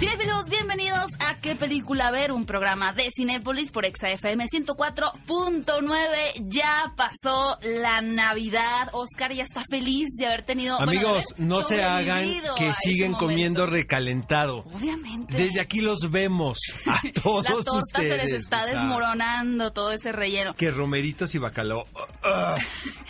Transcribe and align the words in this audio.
Cinefilos, 0.00 0.48
bienvenidos 0.48 1.10
a 1.18 1.34
¿Qué 1.42 1.56
película 1.56 2.10
ver? 2.10 2.32
Un 2.32 2.46
programa 2.46 2.94
de 2.94 3.10
Cinépolis 3.14 3.70
por 3.70 3.84
ExaFM 3.84 4.46
104.9. 4.46 5.98
Ya 6.48 6.94
pasó 6.96 7.58
la 7.62 8.00
Navidad. 8.00 8.88
Oscar 8.92 9.34
ya 9.34 9.42
está 9.42 9.62
feliz 9.70 10.08
de 10.18 10.24
haber 10.26 10.42
tenido... 10.42 10.78
bueno, 10.78 10.90
Amigos, 10.90 11.26
haber 11.34 11.46
no 11.46 11.60
se 11.60 11.82
hagan 11.82 12.26
que 12.56 12.72
siguen 12.72 13.12
comiendo 13.12 13.66
recalentado. 13.66 14.64
Obviamente. 14.72 15.34
Desde 15.36 15.60
aquí 15.60 15.82
los 15.82 16.10
vemos 16.10 16.58
a 16.86 16.98
todos 17.22 17.44
la 17.44 17.50
torta 17.50 17.72
ustedes. 17.72 18.16
se 18.16 18.24
les 18.24 18.32
está 18.32 18.62
o 18.62 18.64
sea, 18.64 18.72
desmoronando 18.72 19.70
todo 19.70 19.92
ese 19.92 20.12
relleno. 20.12 20.54
Que 20.54 20.70
romeritos 20.70 21.34
y 21.34 21.38
bacalao. 21.38 21.86
Ah, 22.22 22.56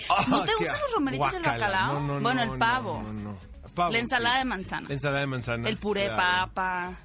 ah, 0.08 0.24
¿No 0.28 0.42
te 0.44 0.52
gustan 0.58 0.80
los 0.80 0.92
romeritos 0.92 1.32
y 1.32 1.36
el 1.36 1.42
bacalao? 1.42 2.00
No, 2.00 2.14
no, 2.14 2.20
Bueno, 2.20 2.44
no, 2.46 2.52
el 2.52 2.58
pavo. 2.58 3.02
no, 3.02 3.12
no, 3.12 3.22
no. 3.30 3.49
Pavo, 3.74 3.92
La 3.92 3.98
ensalada 3.98 4.36
sí. 4.36 4.38
de 4.40 4.44
manzana. 4.44 4.88
La 4.88 4.94
ensalada 4.94 5.20
de 5.20 5.26
manzana. 5.26 5.68
El 5.68 5.76
puré 5.78 6.02
de 6.02 6.06
claro. 6.08 6.46
papa. 6.48 6.98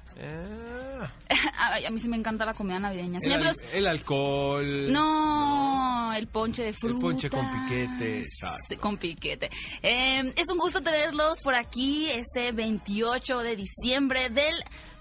Ah, 1.58 1.78
a 1.86 1.90
mí 1.90 1.98
sí 2.00 2.08
me 2.08 2.16
encanta 2.16 2.44
la 2.46 2.54
comida 2.54 2.78
navideña. 2.78 3.18
el, 3.22 3.46
el 3.74 3.86
alcohol. 3.86 4.90
No, 4.90 6.12
el 6.14 6.26
ponche 6.26 6.62
de 6.64 6.72
fruta. 6.72 7.00
ponche 7.00 7.28
con 7.30 7.46
piquete. 7.50 8.24
Sí, 8.66 8.76
con 8.78 8.96
piquete. 8.96 9.50
Eh, 9.82 10.32
es 10.36 10.48
un 10.50 10.58
gusto 10.58 10.80
tenerlos 10.82 11.42
por 11.42 11.54
aquí 11.54 12.08
este 12.10 12.52
28 12.52 13.40
de 13.40 13.56
diciembre 13.56 14.30
del 14.30 14.54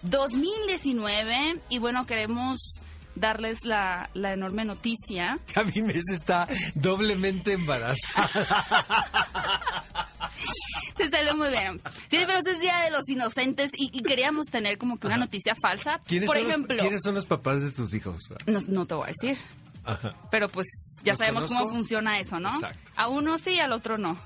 2019. 0.03 1.61
Y 1.69 1.79
bueno, 1.79 2.05
queremos 2.05 2.81
darles 3.15 3.65
la, 3.65 4.09
la 4.13 4.33
enorme 4.33 4.65
noticia. 4.65 5.39
Gaby 5.55 5.81
Mesa 5.83 6.13
está 6.13 6.47
doblemente 6.73 7.53
embarazada. 7.53 8.29
Se 10.97 11.09
salió 11.09 11.35
muy 11.35 11.49
bien. 11.49 11.81
Sí, 12.09 12.17
pero 12.25 12.37
este 12.37 12.51
es 12.51 12.59
Día 12.59 12.77
de 12.83 12.91
los 12.91 13.03
Inocentes 13.09 13.71
y, 13.77 13.89
y 13.93 14.01
queríamos 14.01 14.45
tener 14.47 14.77
como 14.77 14.97
que 14.97 15.07
una 15.07 15.17
noticia 15.17 15.53
falsa. 15.61 15.99
¿Quiénes, 16.05 16.27
Por 16.27 16.37
ejemplo, 16.37 16.75
los, 16.75 16.81
¿Quiénes 16.85 17.01
son 17.03 17.15
los 17.15 17.25
papás 17.25 17.61
de 17.61 17.71
tus 17.71 17.93
hijos? 17.93 18.21
no, 18.47 18.59
no 18.67 18.85
te 18.85 18.93
voy 18.95 19.05
a 19.05 19.07
decir. 19.07 19.37
Ajá. 19.85 20.15
Pero 20.31 20.49
pues 20.49 20.67
ya 21.03 21.13
¿Los 21.13 21.19
sabemos 21.19 21.45
conozco? 21.45 21.65
cómo 21.67 21.77
funciona 21.77 22.19
eso, 22.19 22.39
¿no? 22.39 22.53
Exacto. 22.53 22.91
A 22.95 23.07
uno 23.07 23.37
sí, 23.37 23.59
al 23.59 23.71
otro 23.71 23.97
no. 23.97 24.17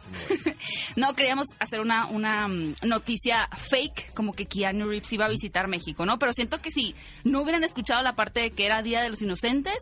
no, 0.95 1.13
queríamos 1.15 1.47
hacer 1.59 1.79
una, 1.79 2.05
una 2.07 2.47
mm, 2.47 2.75
noticia 2.83 3.47
fake, 3.55 4.13
como 4.13 4.33
que 4.33 4.45
Keanu 4.45 4.87
Reeves 4.87 5.11
iba 5.13 5.25
a 5.25 5.29
visitar 5.29 5.67
México, 5.67 6.05
¿no? 6.05 6.17
Pero 6.19 6.31
siento 6.33 6.61
que 6.61 6.71
si 6.71 6.95
no 7.23 7.41
hubieran 7.41 7.63
escuchado 7.63 8.01
la 8.01 8.15
parte 8.15 8.39
de 8.41 8.51
que 8.51 8.65
era 8.65 8.81
Día 8.81 9.01
de 9.01 9.09
los 9.09 9.21
Inocentes, 9.21 9.77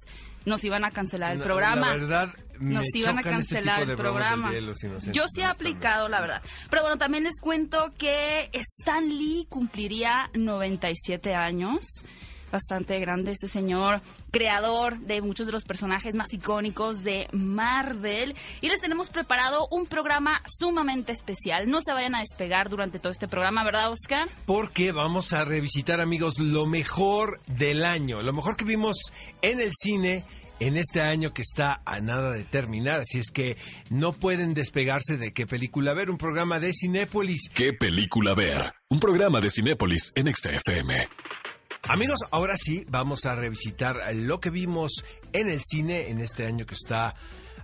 nos 0.46 0.64
iban 0.64 0.86
a 0.86 0.92
cancelar 0.92 1.34
el 1.34 1.40
No, 1.40 1.44
programa. 1.44 1.88
La 1.88 1.98
verdad, 1.98 2.30
me 2.60 2.76
nos 2.76 2.86
iban 2.96 3.18
a 3.18 3.22
este 3.22 3.32
cancelar 3.32 3.82
el 3.82 3.96
programa. 3.98 4.50
De 4.52 4.62
los 4.62 4.78
Yo 5.12 5.26
sí 5.28 5.42
he 5.42 5.46
aplicado, 5.46 6.08
la 6.08 6.22
verdad. 6.22 6.42
Pero 6.70 6.84
bueno, 6.84 6.98
también 6.98 7.26
les 7.26 7.40
cuento 7.42 7.94
que 7.98 8.50
Stan 8.54 9.08
Lee 9.08 9.46
cumpliría 9.50 10.30
97 10.34 11.36
años. 11.36 12.04
Bastante 12.52 13.00
grande 13.00 13.32
este 13.32 13.48
señor, 13.48 14.02
creador 14.32 14.98
de 15.00 15.22
muchos 15.22 15.46
de 15.46 15.52
los 15.52 15.66
personajes 15.66 16.16
más 16.16 16.34
icónicos 16.34 17.04
de 17.04 17.28
Marvel. 17.32 18.36
Y 18.62 18.70
les 18.70 18.82
tenemos 18.82 19.10
preparado 19.10 19.68
un 19.72 19.86
programa 19.86 20.42
sumamente 20.48 21.12
especial. 21.12 21.70
No 21.70 21.82
se 21.82 21.94
vayan 21.94 22.16
a 22.16 22.20
despegar 22.20 22.70
durante 22.70 23.00
todo 23.00 23.12
este 23.12 23.28
programa, 23.28 23.64
¿verdad, 23.64 23.92
Oscar? 23.92 24.28
Porque 24.46 24.92
vamos 24.92 25.34
a 25.34 25.46
revisitar, 25.46 26.02
amigos, 26.02 26.40
lo 26.40 26.66
mejor 26.66 27.40
del 27.48 27.86
año, 27.86 28.22
lo 28.22 28.34
mejor 28.34 28.56
que 28.56 28.66
vimos 28.66 29.12
en 29.42 29.62
el 29.62 29.72
cine 29.74 30.24
en 30.60 30.78
este 30.78 31.02
año 31.02 31.34
que 31.34 31.42
está 31.42 31.82
a 31.86 32.00
nada 32.02 32.32
de 32.32 32.44
terminar. 32.44 33.02
Así 33.02 33.20
es 33.20 33.32
que 33.32 33.58
no 33.90 34.14
pueden 34.14 34.54
despegarse 34.54 35.18
de 35.18 35.32
qué 35.32 35.46
película 35.46 35.94
ver, 35.94 36.10
un 36.10 36.18
programa 36.18 36.60
de 36.60 36.74
Cinépolis. 36.74 37.50
¿Qué 37.54 37.74
película 37.74 38.34
ver? 38.36 38.74
Un 38.90 39.00
programa 39.00 39.42
de 39.42 39.50
Cinépolis 39.50 40.14
en 40.16 40.34
XFM. 40.34 41.08
Amigos, 41.84 42.20
ahora 42.32 42.56
sí 42.58 42.86
vamos 42.90 43.26
a 43.26 43.36
revisitar 43.36 44.02
lo 44.14 44.40
que 44.40 44.50
vimos 44.50 45.06
en 45.34 45.50
el 45.50 45.62
cine 45.62 46.10
en 46.10 46.20
este 46.20 46.46
año 46.46 46.66
que 46.66 46.76
está 46.76 47.16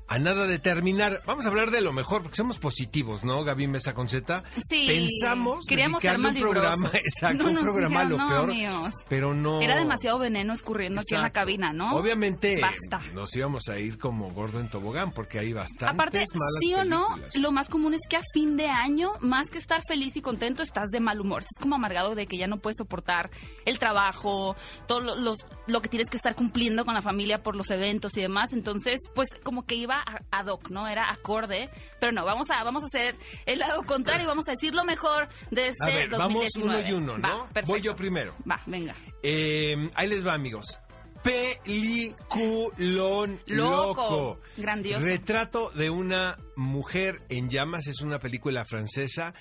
a 0.07 0.19
nada 0.19 0.45
de 0.47 0.59
terminar. 0.59 1.21
Vamos 1.25 1.45
a 1.45 1.49
hablar 1.49 1.71
de 1.71 1.81
lo 1.81 1.93
mejor, 1.93 2.21
porque 2.23 2.35
somos 2.37 2.59
positivos, 2.59 3.23
¿no, 3.23 3.43
Gaby 3.43 3.67
Mesa 3.67 3.93
Conceta? 3.93 4.43
Sí. 4.69 4.85
Pensamos 4.87 5.65
Queríamos 5.67 6.01
ser 6.01 6.11
dedicarle 6.17 6.39
un 6.39 6.51
programa, 6.51 6.89
exacto, 6.93 7.43
No 7.45 7.51
un 7.51 7.57
programa 7.65 8.03
lo 8.03 8.17
peor, 8.17 8.49
amigos. 8.49 8.93
pero 9.09 9.33
no... 9.33 9.61
Era 9.61 9.75
demasiado 9.77 10.19
veneno 10.19 10.53
escurriendo 10.53 10.99
aquí 11.01 11.15
en 11.15 11.21
la 11.21 11.29
cabina, 11.31 11.73
¿no? 11.73 11.95
Obviamente 11.95 12.59
Basta. 12.61 13.01
nos 13.13 13.35
íbamos 13.35 13.67
a 13.69 13.79
ir 13.79 13.97
como 13.97 14.31
gordo 14.31 14.59
en 14.59 14.69
tobogán 14.69 15.11
porque 15.11 15.39
hay 15.39 15.53
bastantes 15.53 15.89
Aparte, 15.93 16.17
malas 16.33 16.59
sí 16.59 16.73
o 16.73 16.83
no, 16.83 17.07
lo 17.39 17.51
más 17.51 17.69
común 17.69 17.93
es 17.93 18.01
que 18.09 18.17
a 18.17 18.21
fin 18.33 18.57
de 18.57 18.67
año, 18.67 19.13
más 19.21 19.49
que 19.49 19.57
estar 19.57 19.81
feliz 19.87 20.15
y 20.17 20.21
contento, 20.21 20.63
estás 20.63 20.89
de 20.89 20.99
mal 20.99 21.19
humor. 21.21 21.41
Estás 21.41 21.61
como 21.61 21.75
amargado 21.75 22.13
de 22.15 22.27
que 22.27 22.37
ya 22.37 22.47
no 22.47 22.57
puedes 22.59 22.77
soportar 22.77 23.31
el 23.65 23.79
trabajo, 23.79 24.55
todo 24.87 24.99
lo, 24.99 25.15
los- 25.15 25.45
lo 25.67 25.81
que 25.81 25.89
tienes 25.89 26.09
que 26.09 26.17
estar 26.17 26.35
cumpliendo 26.35 26.83
con 26.85 26.93
la 26.93 27.01
familia 27.01 27.41
por 27.41 27.55
los 27.55 27.71
eventos 27.71 28.17
y 28.17 28.21
demás. 28.21 28.51
Entonces, 28.53 28.99
pues 29.15 29.29
como 29.43 29.65
que 29.65 29.75
iba 29.75 29.92
ad 30.01 30.47
hoc, 30.47 30.69
¿no? 30.69 30.87
Era 30.87 31.11
acorde. 31.11 31.69
Pero 31.99 32.11
no, 32.11 32.25
vamos 32.25 32.49
a, 32.49 32.63
vamos 32.63 32.83
a 32.83 32.87
hacer 32.87 33.15
el 33.45 33.59
lado 33.59 33.83
contrario 33.83 34.23
y 34.23 34.27
vamos 34.27 34.47
a 34.47 34.51
decir 34.51 34.73
lo 34.73 34.83
mejor 34.83 35.27
de 35.51 35.67
este 35.69 35.83
A 35.83 35.87
ver, 35.87 36.09
vamos 36.09 36.43
2019. 36.45 36.79
uno 36.79 36.89
y 36.89 36.93
uno, 36.93 37.17
¿no? 37.17 37.47
Va. 37.55 37.61
Voy 37.65 37.81
yo 37.81 37.95
primero. 37.95 38.35
Va, 38.49 38.59
venga. 38.65 38.95
Eh, 39.21 39.89
ahí 39.95 40.07
les 40.07 40.25
va, 40.25 40.33
amigos. 40.33 40.79
Peliculón 41.23 43.39
Loco. 43.45 44.01
loco. 44.03 44.41
Grandioso. 44.57 45.05
Retrato 45.05 45.69
de 45.71 45.89
una 45.89 46.37
mujer 46.55 47.21
en 47.29 47.49
llamas 47.49 47.87
es 47.87 48.01
una 48.01 48.19
película 48.19 48.65
francesa 48.65 49.33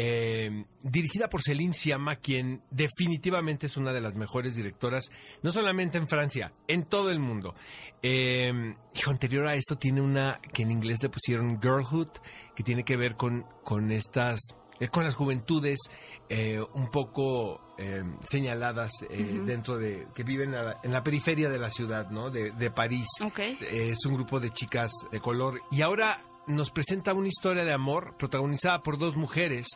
eh, 0.00 0.64
dirigida 0.82 1.28
por 1.28 1.42
Céline 1.42 1.74
Sciamma, 1.74 2.14
quien 2.16 2.62
definitivamente 2.70 3.66
es 3.66 3.76
una 3.76 3.92
de 3.92 4.00
las 4.00 4.14
mejores 4.14 4.54
directoras, 4.54 5.10
no 5.42 5.50
solamente 5.50 5.98
en 5.98 6.06
Francia, 6.06 6.52
en 6.68 6.84
todo 6.84 7.10
el 7.10 7.18
mundo. 7.18 7.56
Eh, 8.02 8.76
hijo, 8.94 9.10
anterior 9.10 9.48
a 9.48 9.54
esto 9.56 9.76
tiene 9.76 10.00
una 10.00 10.40
que 10.54 10.62
en 10.62 10.70
inglés 10.70 11.02
le 11.02 11.08
pusieron 11.08 11.60
Girlhood, 11.60 12.10
que 12.54 12.62
tiene 12.62 12.84
que 12.84 12.96
ver 12.96 13.16
con, 13.16 13.44
con 13.64 13.90
estas, 13.90 14.38
eh, 14.78 14.86
con 14.86 15.02
las 15.02 15.16
juventudes 15.16 15.78
eh, 16.28 16.62
un 16.74 16.90
poco 16.92 17.60
eh, 17.78 18.04
señaladas 18.22 18.92
eh, 19.10 19.40
dentro 19.46 19.78
de, 19.78 20.06
que 20.14 20.22
viven 20.22 20.52
la- 20.52 20.78
en 20.84 20.92
la 20.92 21.02
periferia 21.02 21.48
de 21.48 21.58
la 21.58 21.70
ciudad, 21.70 22.10
¿no? 22.10 22.30
De, 22.30 22.52
de 22.52 22.70
París. 22.70 23.06
Ok. 23.24 23.38
Eh, 23.40 23.58
es 23.90 24.04
un 24.06 24.14
grupo 24.14 24.38
de 24.38 24.50
chicas 24.50 24.92
de 25.10 25.18
color. 25.20 25.60
Y 25.72 25.80
ahora 25.82 26.20
nos 26.48 26.70
presenta 26.70 27.14
una 27.14 27.28
historia 27.28 27.64
de 27.64 27.72
amor 27.72 28.16
protagonizada 28.16 28.82
por 28.82 28.98
dos 28.98 29.16
mujeres, 29.16 29.68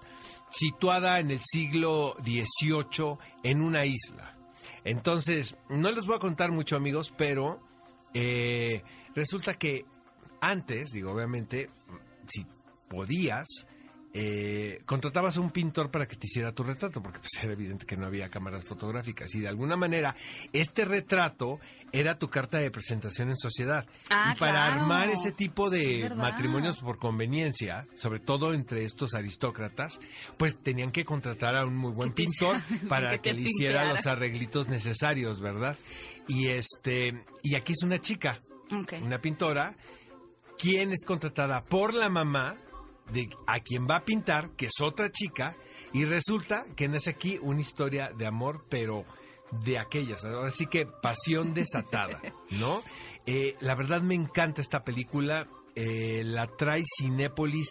situada 0.51 1.21
en 1.21 1.31
el 1.31 1.41
siglo 1.41 2.17
XVIII 2.25 3.19
en 3.45 3.63
una 3.63 3.85
isla. 3.85 4.37
Entonces, 4.85 5.57
no 5.69 5.91
les 5.93 6.07
voy 6.07 6.17
a 6.17 6.21
contar 6.21 6.51
mucho, 6.51 6.75
amigos, 6.77 7.13
pero 7.17 7.61
eh, 8.15 8.83
resulta 9.15 9.55
que 9.55 9.85
antes, 10.41 10.91
digo, 10.91 11.13
obviamente, 11.13 11.71
si 12.27 12.47
podías, 12.89 13.47
eh, 14.15 14.83
contratabas 14.85 15.39
a 15.39 15.41
un 15.41 15.51
pintor 15.51 15.91
para 15.91 16.07
que 16.07 16.17
te 16.17 16.27
hiciera 16.27 16.53
tu 16.53 16.63
retrato, 16.63 17.03
porque 17.03 17.19
pues, 17.19 17.31
era 17.43 17.53
evidente 17.55 17.87
que 17.87 17.97
no 17.97 18.07
había 18.07 18.29
cámaras 18.29 18.65
fotográficas. 18.65 19.35
Y 19.35 19.41
de 19.41 19.49
alguna 19.49 19.77
manera, 19.77 20.15
este 20.53 20.85
retrato 20.85 21.61
era 21.93 22.19
tu 22.19 22.29
carta 22.29 22.59
de 22.59 22.71
presentación 22.71 23.31
en 23.31 23.37
sociedad. 23.37 23.87
Ah, 24.11 24.35
y 24.35 24.39
para 24.39 24.67
claro. 24.67 24.83
armar 24.83 25.09
ese 25.09 25.33
tipo 25.33 25.71
de 25.71 26.07
es 26.07 26.17
matrimonios 26.17 26.79
por 26.79 26.99
conveniencia, 26.99 27.87
sobre 27.95 28.21
todo 28.21 28.53
entre 28.53 28.85
estos 28.85 29.15
aristócratas, 29.15 29.99
pues 30.37 30.59
tenían 30.59 30.93
que 30.93 31.05
contratar 31.05 31.57
a 31.57 31.65
un 31.65 31.77
muy 31.77 31.93
buen 31.93 32.11
Que 32.11 32.25
pintor 32.25 32.57
para 32.89 33.19
que 33.19 33.33
le 33.33 33.43
hiciera 33.43 33.81
pinteara. 33.81 33.95
los 33.95 34.07
arreglitos 34.07 34.69
necesarios, 34.69 35.41
¿verdad? 35.41 35.79
Y 36.29 36.49
este, 36.49 37.25
y 37.43 37.55
aquí 37.55 37.73
es 37.73 37.83
una 37.83 37.99
chica, 37.99 38.39
una 39.01 39.21
pintora, 39.21 39.75
quien 40.59 40.93
es 40.93 41.05
contratada 41.07 41.65
por 41.65 41.95
la 41.95 42.09
mamá 42.09 42.57
de 43.13 43.29
a 43.47 43.61
quien 43.61 43.87
va 43.89 43.97
a 43.97 44.05
pintar, 44.05 44.51
que 44.57 44.67
es 44.67 44.81
otra 44.81 45.11
chica, 45.11 45.57
y 45.93 46.05
resulta 46.05 46.65
que 46.77 46.89
nace 46.89 47.11
aquí 47.11 47.39
una 47.43 47.61
historia 47.61 48.11
de 48.17 48.27
amor, 48.27 48.65
pero 48.69 49.05
de 49.65 49.79
aquellas. 49.79 50.25
Ahora 50.25 50.51
sí 50.51 50.67
que 50.67 50.87
pasión 50.87 51.55
desatada, 51.55 52.21
¿no? 52.51 52.83
Eh, 53.27 53.57
la 53.61 53.75
verdad 53.75 54.01
me 54.03 54.15
encanta 54.15 54.61
esta 54.61 54.85
película. 54.85 55.49
eh, 55.75 56.23
la 56.25 56.47
trae 56.49 56.83
Cinépolis 56.99 57.69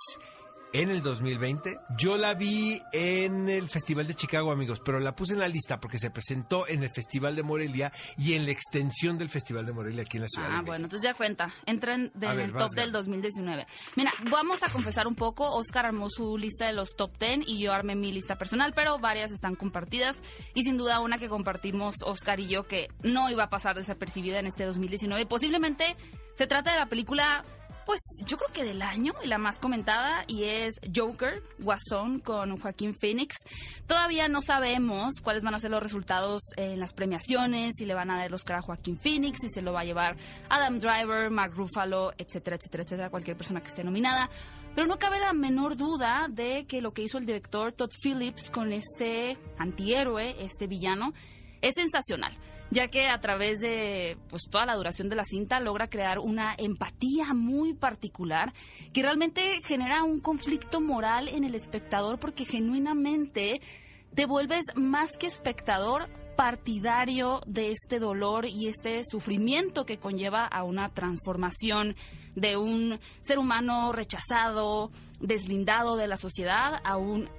en 0.74 0.90
el 0.90 1.02
2020. 1.02 1.78
Yo 1.98 2.18
la 2.18 2.34
vi 2.34 2.80
en 2.94 3.50
el 3.50 3.68
Festival 3.70 4.08
de 4.08 4.16
Chicago, 4.16 4.52
amigos, 4.52 4.82
pero 4.84 5.00
la 5.00 5.16
puse 5.16 5.34
en 5.34 5.40
la 5.40 5.48
lista 5.48 5.80
porque 5.80 6.00
se 6.00 6.10
presentó 6.12 6.68
en 6.68 6.84
el 6.84 6.90
Festival 6.90 7.36
de 7.36 7.44
Morelia 7.44 7.92
y 8.18 8.34
en 8.34 8.46
la 8.46 8.52
extensión 8.52 9.18
del 9.18 9.30
Festival 9.30 9.66
de 9.66 9.74
Morelia 9.74 10.04
aquí 10.04 10.18
en 10.18 10.24
la 10.24 10.30
Ciudad 10.30 10.50
Ah, 10.52 10.62
bueno, 10.66 10.86
entonces 10.86 11.10
ya 11.10 11.14
cuenta. 11.14 11.50
Entra 11.66 11.96
en, 11.96 12.12
de- 12.14 12.28
en 12.28 12.36
ver, 12.38 12.46
el 12.46 12.54
top 12.54 12.70
del 12.72 12.86
Gaby. 12.92 12.92
2019. 12.92 13.68
Mira, 13.96 14.12
vamos 14.32 14.64
a 14.64 14.70
confesar 14.70 15.08
un 15.08 15.16
poco. 15.16 15.50
Oscar 15.52 15.86
armó 15.86 16.08
su 16.10 16.38
lista 16.38 16.66
de 16.68 16.74
los 16.74 16.96
top 16.96 17.12
10 17.20 17.42
y 17.48 17.60
yo 17.60 17.74
armé 17.74 17.96
mi 17.96 18.12
lista 18.12 18.38
personal, 18.38 18.74
pero 18.74 19.00
varias 19.00 19.32
están 19.32 19.56
compartidas. 19.56 20.22
Y 20.54 20.64
sin 20.64 20.78
duda 20.78 21.00
una 21.00 21.18
que 21.18 21.30
compartimos 21.30 21.96
Oscar 22.06 22.40
y 22.40 22.48
yo 22.48 22.68
que 22.68 22.88
no 23.04 23.30
iba 23.30 23.44
a 23.44 23.50
pasar 23.50 23.76
desapercibida 23.76 24.40
en 24.40 24.48
este 24.48 24.64
2019. 24.66 25.26
Posiblemente 25.26 25.96
se 26.36 26.48
trata 26.48 26.72
de 26.72 26.78
la 26.80 26.86
película 26.88 27.44
pues 27.92 28.24
yo 28.26 28.38
creo 28.38 28.50
que 28.54 28.64
del 28.64 28.82
año 28.82 29.12
y 29.22 29.28
la 29.28 29.38
más 29.38 29.60
comentada 29.60 30.24
y 30.26 30.46
es 30.46 30.80
Joker, 30.96 31.44
Guasón 31.60 32.22
con 32.22 32.58
Joaquín 32.58 32.96
Phoenix. 32.96 33.36
Todavía 33.86 34.30
no 34.30 34.42
sabemos 34.42 35.16
cuáles 35.22 35.44
van 35.44 35.56
a 35.56 35.60
ser 35.60 35.72
los 35.72 35.84
resultados 35.84 36.42
en 36.56 36.80
las 36.80 36.94
premiaciones, 36.94 37.74
si 37.78 37.84
le 37.84 37.94
van 37.94 38.10
a 38.10 38.16
dar 38.16 38.28
el 38.28 38.34
Oscar 38.34 38.60
a 38.60 38.62
Joaquín 38.62 38.98
Phoenix, 38.98 39.40
si 39.42 39.50
se 39.50 39.62
lo 39.62 39.74
va 39.74 39.82
a 39.82 39.84
llevar 39.84 40.16
Adam 40.48 40.80
Driver, 40.80 41.30
Mark 41.32 41.54
Ruffalo, 41.54 42.14
etcétera, 42.18 42.56
etcétera, 42.56 42.84
etcétera, 42.84 43.10
cualquier 43.10 43.36
persona 43.36 43.60
que 43.60 43.68
esté 43.68 43.84
nominada. 43.84 44.30
Pero 44.74 44.88
no 44.88 44.98
cabe 44.98 45.20
la 45.20 45.34
menor 45.34 45.76
duda 45.76 46.28
de 46.30 46.66
que 46.68 46.80
lo 46.80 46.94
que 46.94 47.02
hizo 47.02 47.18
el 47.18 47.26
director 47.26 47.74
Todd 47.74 47.92
Phillips 48.02 48.52
con 48.52 48.72
este 48.72 49.38
antihéroe, 49.58 50.38
este 50.40 50.68
villano, 50.68 51.12
es 51.62 51.74
sensacional 51.76 52.32
ya 52.72 52.88
que 52.88 53.08
a 53.08 53.20
través 53.20 53.60
de 53.60 54.18
pues, 54.30 54.44
toda 54.50 54.66
la 54.66 54.76
duración 54.76 55.10
de 55.10 55.18
la 55.18 55.26
cinta 55.26 55.60
logra 55.60 55.90
crear 55.90 56.20
una 56.20 56.56
empatía 56.58 57.34
muy 57.34 57.74
particular 57.74 58.54
que 58.94 59.04
realmente 59.04 59.60
genera 59.64 60.04
un 60.04 60.20
conflicto 60.20 60.82
moral 60.82 61.28
en 61.28 61.44
el 61.44 61.54
espectador 61.54 62.18
porque 62.18 62.46
genuinamente 62.46 63.62
te 64.16 64.26
vuelves 64.26 64.66
más 64.76 65.18
que 65.18 65.28
espectador 65.28 66.10
partidario 66.36 67.42
de 67.46 67.72
este 67.72 68.00
dolor 68.00 68.46
y 68.46 68.68
este 68.68 69.04
sufrimiento 69.04 69.86
que 69.86 70.00
conlleva 70.00 70.46
a 70.46 70.64
una 70.64 70.90
transformación 70.90 71.96
de 72.36 72.56
un 72.58 73.00
ser 73.22 73.38
humano 73.38 73.92
rechazado, 73.92 74.92
deslindado 75.20 75.98
de 75.98 76.08
la 76.08 76.18
sociedad, 76.18 76.82
a 76.84 76.98
un 76.98 77.30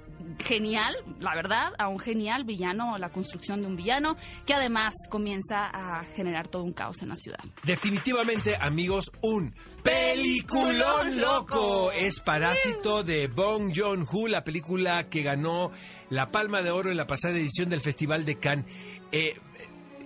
genial, 0.43 0.95
la 1.19 1.35
verdad, 1.35 1.73
a 1.77 1.87
un 1.87 1.99
genial 1.99 2.43
villano, 2.43 2.97
la 2.97 3.09
construcción 3.09 3.61
de 3.61 3.67
un 3.67 3.75
villano, 3.75 4.15
que 4.45 4.53
además 4.53 4.93
comienza 5.09 5.65
a 5.65 6.03
generar 6.15 6.47
todo 6.47 6.63
un 6.63 6.73
caos 6.73 7.01
en 7.01 7.09
la 7.09 7.15
ciudad. 7.15 7.39
Definitivamente, 7.63 8.55
amigos, 8.59 9.11
un 9.21 9.53
peliculón 9.83 11.19
loco. 11.19 11.91
Es 11.91 12.19
Parásito 12.19 13.03
de 13.03 13.27
Bong 13.27 13.73
Joon-ho, 13.75 14.27
la 14.27 14.43
película 14.43 15.09
que 15.09 15.23
ganó 15.23 15.71
la 16.09 16.31
Palma 16.31 16.61
de 16.61 16.71
Oro 16.71 16.91
en 16.91 16.97
la 16.97 17.07
pasada 17.07 17.35
edición 17.35 17.69
del 17.69 17.81
Festival 17.81 18.25
de 18.25 18.39
Cannes. 18.39 18.65
Eh, 19.11 19.35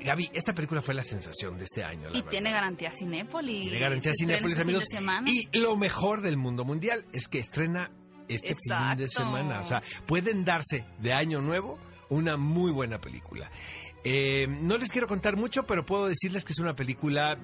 Gaby, 0.03 0.29
esta 0.33 0.53
película 0.53 0.81
fue 0.81 0.93
la 0.93 1.03
sensación 1.03 1.57
de 1.57 1.65
este 1.65 1.83
año. 1.83 2.09
y 2.13 2.21
tiene 2.23 2.51
garantía 2.51 2.91
Cinépolis. 2.91 3.61
Tiene 3.61 3.79
garantía 3.79 4.13
Cinépolis, 4.17 4.59
amigos. 4.59 4.85
Y 5.25 5.47
lo 5.57 5.75
mejor 5.75 6.21
del 6.21 6.37
mundo 6.37 6.63
mundial 6.65 7.05
es 7.13 7.27
que 7.27 7.39
estrena 7.39 7.91
este 8.27 8.55
fin 8.55 8.97
de 8.97 9.09
semana. 9.09 9.61
O 9.61 9.65
sea, 9.65 9.81
pueden 10.05 10.45
darse 10.45 10.85
de 10.99 11.13
año 11.13 11.41
nuevo 11.41 11.79
una 12.09 12.37
muy 12.37 12.71
buena 12.71 12.99
película. 12.99 13.49
Eh, 14.03 14.47
no 14.47 14.77
les 14.77 14.91
quiero 14.91 15.07
contar 15.07 15.35
mucho, 15.35 15.65
pero 15.65 15.85
puedo 15.85 16.07
decirles 16.07 16.45
que 16.45 16.53
es 16.53 16.59
una 16.59 16.75
película, 16.75 17.37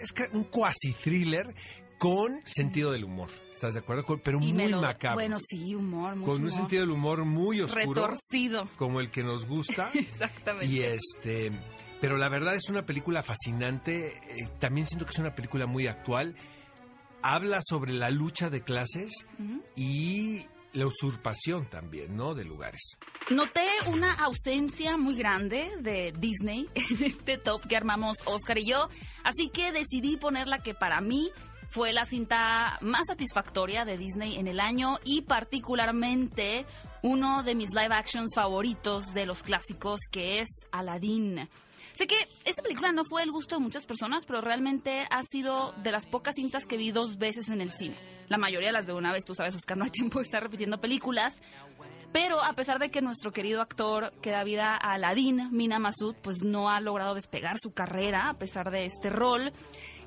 es 0.00 0.14
un 0.32 0.44
cuasi 0.44 0.92
thriller 0.92 1.54
con 1.98 2.40
sentido 2.44 2.92
del 2.92 3.04
humor. 3.04 3.30
¿Estás 3.50 3.74
de 3.74 3.80
acuerdo? 3.80 4.04
pero 4.22 4.38
muy 4.38 4.52
macabro. 4.52 5.16
Bueno, 5.16 5.38
sí, 5.40 5.74
humor. 5.74 6.20
con 6.22 6.42
un 6.42 6.50
sentido 6.50 6.82
del 6.82 6.90
humor 6.90 7.24
muy 7.24 7.60
oscuro. 7.60 8.02
Retorcido. 8.02 8.68
Como 8.76 9.00
el 9.00 9.10
que 9.10 9.22
nos 9.22 9.46
gusta. 9.46 9.90
Exactamente. 9.94 10.66
Y 10.66 10.80
este. 10.82 11.50
Pero 12.00 12.18
la 12.18 12.28
verdad 12.28 12.54
es 12.54 12.68
una 12.68 12.84
película 12.84 13.22
fascinante. 13.22 14.18
Eh, 14.28 14.48
también 14.58 14.86
siento 14.86 15.06
que 15.06 15.12
es 15.12 15.18
una 15.18 15.34
película 15.34 15.66
muy 15.66 15.86
actual 15.86 16.34
habla 17.24 17.60
sobre 17.66 17.94
la 17.94 18.10
lucha 18.10 18.50
de 18.50 18.62
clases 18.62 19.26
y 19.76 20.42
la 20.74 20.86
usurpación 20.86 21.66
también, 21.66 22.16
¿no? 22.16 22.34
De 22.34 22.44
lugares. 22.44 22.98
Noté 23.30 23.66
una 23.86 24.12
ausencia 24.12 24.98
muy 24.98 25.16
grande 25.16 25.70
de 25.80 26.12
Disney 26.18 26.68
en 26.74 27.02
este 27.02 27.38
top 27.38 27.66
que 27.66 27.76
armamos 27.76 28.18
Oscar 28.26 28.58
y 28.58 28.66
yo, 28.66 28.90
así 29.24 29.48
que 29.48 29.72
decidí 29.72 30.18
poner 30.18 30.48
la 30.48 30.62
que 30.62 30.74
para 30.74 31.00
mí 31.00 31.30
fue 31.74 31.92
la 31.92 32.04
cinta 32.04 32.78
más 32.82 33.08
satisfactoria 33.08 33.84
de 33.84 33.98
Disney 33.98 34.36
en 34.36 34.46
el 34.46 34.60
año 34.60 35.00
y 35.04 35.22
particularmente 35.22 36.66
uno 37.02 37.42
de 37.42 37.56
mis 37.56 37.70
live 37.74 37.92
actions 37.92 38.32
favoritos 38.32 39.12
de 39.12 39.26
los 39.26 39.42
clásicos 39.42 39.98
que 40.08 40.38
es 40.38 40.68
Aladdin. 40.70 41.48
Sé 41.94 42.06
que 42.06 42.14
esta 42.44 42.62
película 42.62 42.92
no 42.92 43.04
fue 43.04 43.24
el 43.24 43.32
gusto 43.32 43.56
de 43.56 43.60
muchas 43.60 43.86
personas, 43.86 44.24
pero 44.24 44.40
realmente 44.40 45.04
ha 45.10 45.24
sido 45.24 45.72
de 45.82 45.90
las 45.90 46.06
pocas 46.06 46.36
cintas 46.36 46.64
que 46.64 46.76
vi 46.76 46.92
dos 46.92 47.18
veces 47.18 47.48
en 47.48 47.60
el 47.60 47.72
cine. 47.72 47.96
La 48.28 48.38
mayoría 48.38 48.70
las 48.70 48.86
veo 48.86 48.96
una 48.96 49.10
vez, 49.10 49.24
tú 49.24 49.34
sabes, 49.34 49.56
Oscar, 49.56 49.76
no 49.76 49.82
hay 49.82 49.90
tiempo 49.92 50.20
de 50.20 50.26
estar 50.26 50.44
repitiendo 50.44 50.78
películas. 50.78 51.42
Pero 52.12 52.40
a 52.40 52.52
pesar 52.52 52.78
de 52.78 52.92
que 52.92 53.02
nuestro 53.02 53.32
querido 53.32 53.60
actor 53.60 54.12
que 54.22 54.30
da 54.30 54.44
vida 54.44 54.76
a 54.76 54.92
Aladdin, 54.92 55.48
Mina 55.50 55.80
Masud, 55.80 56.14
pues 56.22 56.44
no 56.44 56.70
ha 56.70 56.80
logrado 56.80 57.16
despegar 57.16 57.56
su 57.58 57.72
carrera 57.72 58.28
a 58.28 58.34
pesar 58.34 58.70
de 58.70 58.84
este 58.84 59.10
rol, 59.10 59.52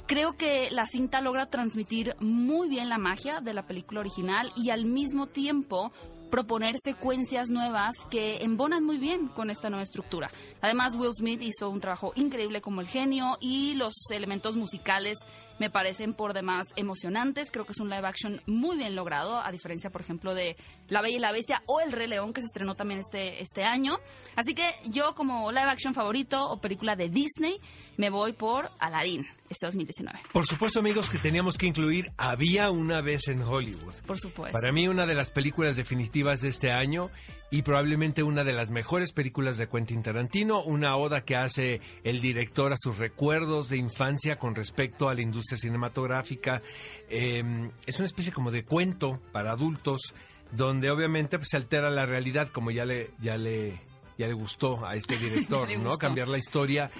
creo 0.07 0.37
que 0.37 0.69
la 0.71 0.85
cinta 0.85 1.21
logra 1.21 1.47
transmitir 1.47 2.15
muy 2.19 2.69
bien 2.69 2.89
la 2.89 2.97
magia 2.97 3.41
de 3.41 3.53
la 3.53 3.67
película 3.67 3.99
original 3.99 4.51
y 4.55 4.69
al 4.69 4.85
mismo 4.85 5.27
tiempo 5.27 5.91
proponer 6.31 6.75
secuencias 6.83 7.49
nuevas 7.49 7.95
que 8.09 8.37
embonan 8.37 8.83
muy 8.83 8.97
bien 8.97 9.27
con 9.27 9.49
esta 9.49 9.69
nueva 9.69 9.83
estructura. 9.83 10.29
Además, 10.61 10.95
Will 10.95 11.13
Smith 11.13 11.41
hizo 11.41 11.69
un 11.69 11.79
trabajo 11.79 12.11
increíble 12.15 12.61
como 12.61 12.81
el 12.81 12.87
genio 12.87 13.37
y 13.39 13.75
los 13.75 13.93
elementos 14.11 14.57
musicales 14.57 15.17
me 15.59 15.69
parecen 15.69 16.13
por 16.13 16.33
demás 16.33 16.67
emocionantes. 16.75 17.51
Creo 17.51 17.65
que 17.65 17.71
es 17.71 17.79
un 17.79 17.89
live 17.89 18.07
action 18.07 18.41
muy 18.45 18.77
bien 18.77 18.95
logrado, 18.95 19.39
a 19.39 19.51
diferencia, 19.51 19.89
por 19.89 20.01
ejemplo, 20.01 20.33
de 20.33 20.57
La 20.89 21.01
Bella 21.01 21.17
y 21.17 21.19
la 21.19 21.31
Bestia 21.31 21.63
o 21.65 21.79
El 21.79 21.91
Rey 21.91 22.07
León, 22.07 22.33
que 22.33 22.41
se 22.41 22.47
estrenó 22.47 22.75
también 22.75 22.99
este, 22.99 23.41
este 23.41 23.63
año. 23.63 23.97
Así 24.35 24.53
que 24.53 24.75
yo, 24.85 25.15
como 25.15 25.51
live 25.51 25.69
action 25.69 25.93
favorito 25.93 26.49
o 26.49 26.59
película 26.59 26.95
de 26.95 27.09
Disney, 27.09 27.59
me 27.97 28.09
voy 28.09 28.33
por 28.33 28.69
Aladdin, 28.79 29.25
este 29.49 29.65
2019. 29.65 30.19
Por 30.31 30.45
supuesto, 30.45 30.79
amigos, 30.79 31.09
que 31.09 31.17
teníamos 31.17 31.57
que 31.57 31.65
incluir 31.65 32.11
Había 32.17 32.71
una 32.71 33.01
vez 33.01 33.27
en 33.27 33.41
Hollywood. 33.41 33.93
Por 34.05 34.19
supuesto. 34.19 34.57
Para 34.59 34.71
mí, 34.71 34.87
una 34.87 35.05
de 35.05 35.15
las 35.15 35.31
películas 35.31 35.75
definitivas 35.75 36.41
de 36.41 36.49
este 36.49 36.71
año 36.71 37.09
y 37.49 37.61
probablemente 37.61 38.23
una 38.23 38.43
de 38.43 38.53
las 38.53 38.71
mejores 38.71 39.13
películas 39.13 39.57
de 39.57 39.69
Quentin 39.69 40.03
Tarantino, 40.03 40.61
una 40.61 40.97
oda 40.97 41.23
que 41.23 41.35
hace 41.35 41.81
el 42.03 42.21
director 42.21 42.73
a 42.73 42.77
sus 42.77 42.97
recuerdos 42.97 43.69
de 43.69 43.77
infancia 43.77 44.37
con 44.37 44.53
respecto 44.55 45.07
a 45.07 45.15
la 45.15 45.21
industria 45.21 45.57
cinematográfica. 45.57 46.61
Em, 47.09 47.71
es 47.85 47.99
una 47.99 48.05
especie 48.05 48.33
como 48.33 48.51
de 48.51 48.65
cuento 48.65 49.21
para 49.31 49.51
adultos 49.51 50.13
donde 50.51 50.91
obviamente 50.91 51.37
pues, 51.37 51.49
se 51.49 51.57
altera 51.57 51.89
la 51.89 52.05
realidad 52.05 52.49
como 52.49 52.71
ya 52.71 52.85
le 52.85 53.11
ya 53.19 53.37
le 53.37 53.79
ya 54.17 54.27
le 54.27 54.33
gustó 54.33 54.85
a 54.85 54.95
este 54.95 55.17
director, 55.17 55.69
¿no? 55.77 55.97
Cambiar 55.97 56.27
la 56.27 56.37
historia. 56.37 56.91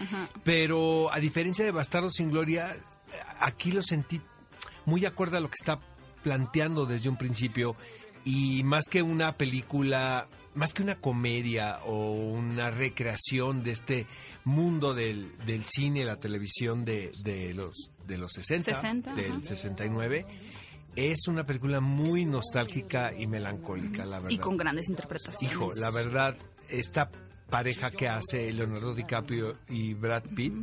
Pero 0.44 1.12
a 1.12 1.20
diferencia 1.20 1.66
de 1.66 1.72
Bastardo 1.72 2.10
sin 2.10 2.30
Gloria, 2.30 2.74
aquí 3.40 3.72
lo 3.72 3.82
sentí 3.82 4.22
muy 4.86 5.06
acorde 5.06 5.38
a 5.38 5.40
lo 5.42 5.50
que 5.50 5.56
está 5.60 5.80
planteando 6.24 6.86
desde 6.86 7.10
un 7.10 7.18
principio 7.18 7.76
y 8.28 8.64
más 8.64 8.86
que 8.90 9.02
una 9.02 9.38
película, 9.38 10.28
más 10.58 10.74
que 10.74 10.84
una 10.84 10.96
comedia 10.96 11.80
o 11.86 12.12
una 12.12 12.72
recreación 12.72 13.64
de 13.64 13.72
este 13.72 14.08
mundo 14.44 14.94
del, 14.94 15.38
del 15.46 15.64
cine, 15.64 16.04
la 16.04 16.20
televisión 16.20 16.84
de, 16.84 17.12
de, 17.24 17.54
los, 17.54 17.92
de 18.06 18.18
los 18.18 18.32
60, 18.34 19.14
del 19.14 19.46
69, 19.46 20.26
es 20.96 21.28
una 21.28 21.46
película 21.46 21.80
muy 21.80 22.26
nostálgica 22.26 23.14
y 23.16 23.28
melancólica, 23.28 24.04
la 24.06 24.20
verdad. 24.20 24.32
Y 24.32 24.40
con 24.40 24.58
grandes 24.58 24.90
interpretaciones. 24.90 25.56
Hijo, 25.56 25.72
la 25.76 25.92
verdad, 25.92 26.36
esta 26.70 27.12
pareja 27.50 27.92
que 27.92 28.10
hace 28.10 28.52
Leonardo 28.52 28.94
DiCaprio 28.94 29.58
y 29.70 29.94
Brad 29.94 30.24
Pitt. 30.36 30.54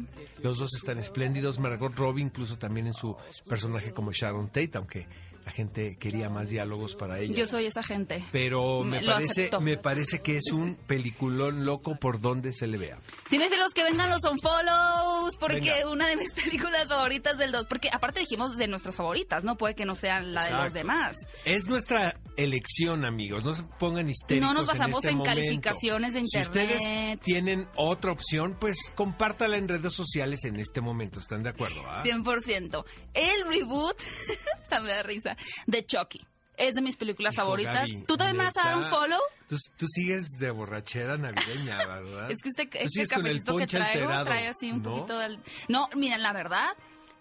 Los 0.42 0.58
dos 0.58 0.74
están 0.74 0.98
espléndidos. 0.98 1.58
Margot 1.58 1.94
Robbie 1.96 2.22
incluso 2.22 2.58
también 2.58 2.88
en 2.88 2.94
su 2.94 3.16
personaje 3.48 3.92
como 3.92 4.12
Sharon 4.12 4.48
Tate, 4.48 4.72
aunque 4.74 5.06
la 5.44 5.52
gente 5.52 5.96
quería 5.98 6.30
más 6.30 6.48
diálogos 6.48 6.96
para 6.96 7.18
ella. 7.20 7.34
Yo 7.34 7.46
soy 7.46 7.66
esa 7.66 7.82
gente. 7.82 8.24
Pero 8.32 8.82
me, 8.82 9.02
parece, 9.02 9.50
me 9.60 9.76
parece 9.76 10.20
que 10.20 10.38
es 10.38 10.52
un 10.52 10.74
peliculón 10.74 11.66
loco 11.66 11.96
por 11.96 12.20
donde 12.20 12.52
se 12.52 12.66
le 12.66 12.78
vea. 12.78 12.98
los 13.30 13.74
que 13.74 13.84
vengan 13.84 14.08
los 14.08 14.22
unfollows, 14.24 15.36
porque 15.38 15.84
una 15.90 16.08
de 16.08 16.16
mis 16.16 16.32
películas 16.44 16.88
favoritas 16.88 17.36
del 17.36 17.52
2, 17.52 17.66
porque 17.66 17.90
aparte 17.92 18.20
dijimos 18.20 18.56
de 18.56 18.68
nuestras 18.68 18.96
favoritas, 18.96 19.44
¿no? 19.44 19.56
Puede 19.56 19.74
que 19.74 19.84
no 19.84 19.94
sean 19.94 20.32
la 20.32 20.44
de 20.44 20.50
los 20.50 20.72
demás. 20.72 21.16
Es 21.44 21.66
nuestra 21.66 22.18
elección, 22.36 23.04
amigos, 23.04 23.44
no 23.44 23.54
se 23.54 23.62
pongan 23.78 24.08
histéricos 24.08 24.48
No 24.48 24.54
nos 24.54 24.66
basamos 24.66 25.04
en, 25.04 25.18
este 25.18 25.24
calificaciones 25.24 26.14
de 26.14 26.20
internet. 26.20 26.52
Si 26.52 26.58
ustedes 26.58 27.20
tienen 27.20 27.68
otra 27.76 28.12
opción, 28.12 28.56
pues 28.58 28.76
compártala 28.94 29.56
en 29.58 29.68
redes 29.68 29.92
sociales 29.92 30.44
en 30.44 30.56
este 30.56 30.80
momento, 30.80 31.20
¿están 31.20 31.42
de 31.42 31.50
acuerdo? 31.50 31.82
100%. 32.02 32.84
El 33.12 33.46
reboot, 33.46 34.00
esta 34.62 34.80
me 34.80 34.88
da 34.88 35.02
risa, 35.02 35.33
de 35.66 35.84
Chucky. 35.84 36.20
Es 36.56 36.74
de 36.74 36.82
mis 36.82 36.96
películas 36.96 37.34
favoritas. 37.34 37.88
¿Tú 38.06 38.16
también 38.16 38.38
vas 38.38 38.56
a 38.56 38.68
dar 38.68 38.76
un 38.76 38.84
follow? 38.84 39.20
Tú, 39.48 39.86
sigues 39.88 40.28
de 40.38 40.50
borrachera 40.50 41.16
navideña, 41.16 41.78
¿verdad? 41.78 42.30
es 42.30 42.40
que 42.42 42.48
este, 42.48 42.84
este 42.84 43.06
cafecito 43.06 43.56
que 43.56 43.66
traigo 43.66 44.24
trae 44.24 44.48
así 44.48 44.70
un 44.70 44.82
poquito 44.82 45.18
del... 45.18 45.40
No, 45.68 45.88
miren, 45.96 46.22
la 46.22 46.32
verdad, 46.32 46.68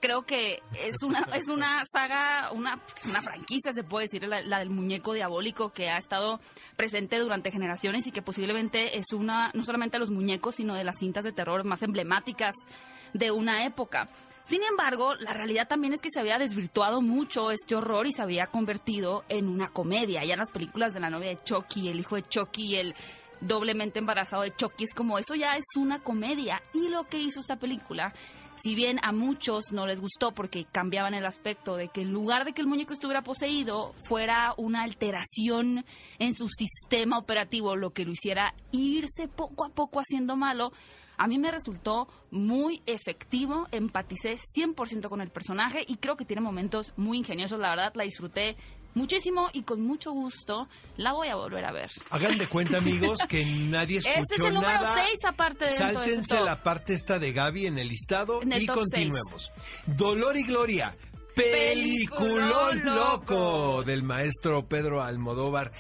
creo 0.03 0.24
que 0.24 0.62
es 0.77 1.01
una 1.01 1.20
es 1.34 1.48
una 1.48 1.84
saga, 1.91 2.51
una, 2.51 2.77
una 3.08 3.22
franquicia, 3.22 3.72
se 3.74 3.84
puede 3.84 4.05
decir, 4.05 4.27
la, 4.27 4.41
la, 4.41 4.60
del 4.60 4.70
muñeco 4.70 5.13
diabólico 5.13 5.72
que 5.72 5.89
ha 5.89 5.98
estado 5.98 6.41
presente 6.75 7.17
durante 7.20 7.51
generaciones 7.51 8.05
y 8.05 8.12
que 8.12 8.22
posiblemente 8.22 8.98
es 8.98 9.13
una, 9.13 9.50
no 9.53 9.63
solamente 9.63 9.96
de 9.96 10.00
los 10.00 10.12
muñecos, 10.12 10.55
sino 10.55 10.75
de 10.75 10.84
las 10.84 10.98
cintas 11.00 11.24
de 11.24 11.32
terror 11.32 11.65
más 11.65 11.84
emblemáticas 11.84 12.53
de 13.13 13.32
una 13.32 13.65
época. 13.65 14.10
Sin 14.46 14.62
embargo, 14.64 15.16
la 15.16 15.34
realidad 15.34 15.68
también 15.68 15.94
es 15.94 16.02
que 16.02 16.10
se 16.12 16.20
había 16.20 16.38
desvirtuado 16.38 17.02
mucho 17.02 17.52
este 17.52 17.76
horror 17.76 18.08
y 18.08 18.12
se 18.12 18.22
había 18.22 18.48
convertido 18.48 19.24
en 19.30 19.48
una 19.48 19.70
comedia. 19.70 20.24
Ya 20.26 20.34
en 20.34 20.40
las 20.40 20.52
películas 20.52 20.94
de 20.94 21.00
la 21.00 21.10
novia 21.10 21.30
de 21.30 21.44
Chucky, 21.44 21.90
el 21.90 22.00
hijo 22.00 22.16
de 22.16 22.24
Chucky, 22.24 22.76
el 22.76 22.96
doblemente 23.40 24.00
embarazado 24.00 24.44
de 24.44 24.54
Chucky, 24.56 24.84
es 24.84 24.94
como 24.94 25.18
eso 25.18 25.36
ya 25.36 25.56
es 25.56 25.66
una 25.78 26.00
comedia. 26.00 26.62
Y 26.74 26.90
lo 26.90 27.08
que 27.08 27.20
hizo 27.20 27.40
esta 27.40 27.56
película 27.56 28.14
si 28.62 28.76
bien 28.76 28.98
a 29.04 29.12
muchos 29.12 29.72
no 29.72 29.86
les 29.86 30.00
gustó 30.00 30.32
porque 30.32 30.66
cambiaban 30.66 31.14
el 31.14 31.26
aspecto 31.26 31.76
de 31.76 31.90
que 31.90 32.02
en 32.02 32.12
lugar 32.12 32.46
de 32.46 32.54
que 32.54 32.62
el 32.62 32.68
muñeco 32.68 32.94
estuviera 32.94 33.22
poseído, 33.22 33.94
fuera 34.08 34.54
una 34.58 34.84
alteración 34.84 35.86
en 36.20 36.34
su 36.34 36.48
sistema 36.48 37.18
operativo, 37.18 37.76
lo 37.76 37.92
que 37.92 38.06
lo 38.06 38.12
hiciera 38.12 38.54
irse 38.72 39.28
poco 39.28 39.66
a 39.66 39.70
poco 39.70 40.00
haciendo 40.00 40.38
malo, 40.38 40.72
a 41.17 41.27
mí 41.27 41.38
me 41.38 41.51
resultó 41.51 42.08
muy 42.32 42.82
efectivo, 42.86 43.67
empaticé 43.72 44.36
100% 44.36 45.10
con 45.10 45.22
el 45.22 45.29
personaje 45.29 45.84
y 45.88 45.98
creo 45.98 46.17
que 46.17 46.25
tiene 46.25 46.41
momentos 46.41 46.93
muy 46.98 47.17
ingeniosos, 47.17 47.60
la 47.60 47.70
verdad 47.70 47.93
la 47.96 48.03
disfruté 48.03 48.55
muchísimo 48.96 49.50
y 49.53 49.63
con 49.63 49.82
mucho 49.82 50.12
gusto 50.12 50.67
la 50.98 51.13
voy 51.13 51.27
a 51.27 51.36
volver 51.36 51.65
a 51.65 51.72
ver. 51.72 51.91
Hagan 52.10 52.38
de 52.38 52.48
cuenta, 52.48 52.77
amigos, 52.77 53.20
que 53.27 53.46
nadie 53.46 53.98
escuchó 53.98 54.20
Ese 54.20 54.34
es 54.34 54.39
el 54.39 54.53
número 54.53 54.74
nada. 54.74 55.05
6 55.08 55.25
aparte 55.25 55.65
de 55.65 55.72
de 55.72 55.77
Sáltense 55.77 56.36
top. 56.36 56.46
la 56.46 56.63
parte 56.63 56.93
esta 56.93 57.20
de 57.20 57.32
Gaby 57.34 57.67
en 57.67 57.79
el 57.79 57.88
listado 57.89 58.41
En 58.41 58.53
el 58.53 58.63
y 58.63 58.67
continuemos. 58.67 59.51
Dolor 59.86 60.38
y 60.38 60.43
Gloria. 60.43 60.96
Peliculón 61.36 62.82
Peliculón 62.82 62.86
loco. 62.86 63.25
loco 63.25 63.84
del 63.84 64.03
maestro 64.03 64.67
Pedro 64.67 65.01
Almodóvar. 65.01 65.72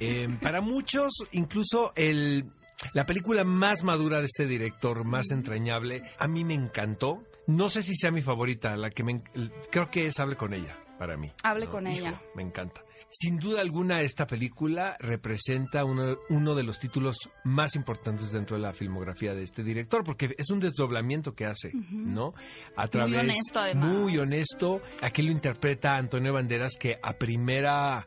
Eh, 0.00 0.28
para 0.42 0.60
muchos, 0.60 1.12
incluso 1.32 1.92
el, 1.94 2.46
la 2.92 3.06
película 3.06 3.44
más 3.44 3.82
madura 3.82 4.20
de 4.20 4.26
este 4.26 4.46
director, 4.46 5.04
más 5.04 5.30
entrañable, 5.30 6.02
a 6.18 6.28
mí 6.28 6.44
me 6.44 6.54
encantó. 6.54 7.22
No 7.46 7.68
sé 7.68 7.82
si 7.82 7.94
sea 7.94 8.10
mi 8.10 8.22
favorita, 8.22 8.76
la 8.76 8.90
que 8.90 9.04
me, 9.04 9.22
creo 9.70 9.90
que 9.90 10.06
es 10.06 10.18
Hable 10.18 10.36
con 10.36 10.54
ella, 10.54 10.78
para 10.98 11.16
mí. 11.16 11.32
Hable 11.42 11.66
con 11.66 11.86
ella. 11.86 12.20
Me 12.34 12.42
encanta. 12.42 12.84
Sin 13.16 13.38
duda 13.38 13.60
alguna, 13.60 14.00
esta 14.02 14.26
película 14.26 14.96
representa 14.98 15.84
uno, 15.84 16.18
uno 16.30 16.56
de 16.56 16.64
los 16.64 16.80
títulos 16.80 17.30
más 17.44 17.76
importantes 17.76 18.32
dentro 18.32 18.56
de 18.56 18.62
la 18.62 18.72
filmografía 18.72 19.34
de 19.34 19.44
este 19.44 19.62
director, 19.62 20.02
porque 20.02 20.34
es 20.36 20.50
un 20.50 20.58
desdoblamiento 20.58 21.32
que 21.32 21.46
hace, 21.46 21.70
¿no? 21.92 22.34
A 22.76 22.88
través. 22.88 23.20
honesto, 23.20 23.60
además. 23.60 23.88
Muy 23.88 24.18
honesto. 24.18 24.80
Aquí 25.00 25.22
lo 25.22 25.30
interpreta 25.30 25.96
Antonio 25.96 26.32
Banderas, 26.32 26.72
que 26.76 26.98
a 27.02 27.12
primera 27.12 28.04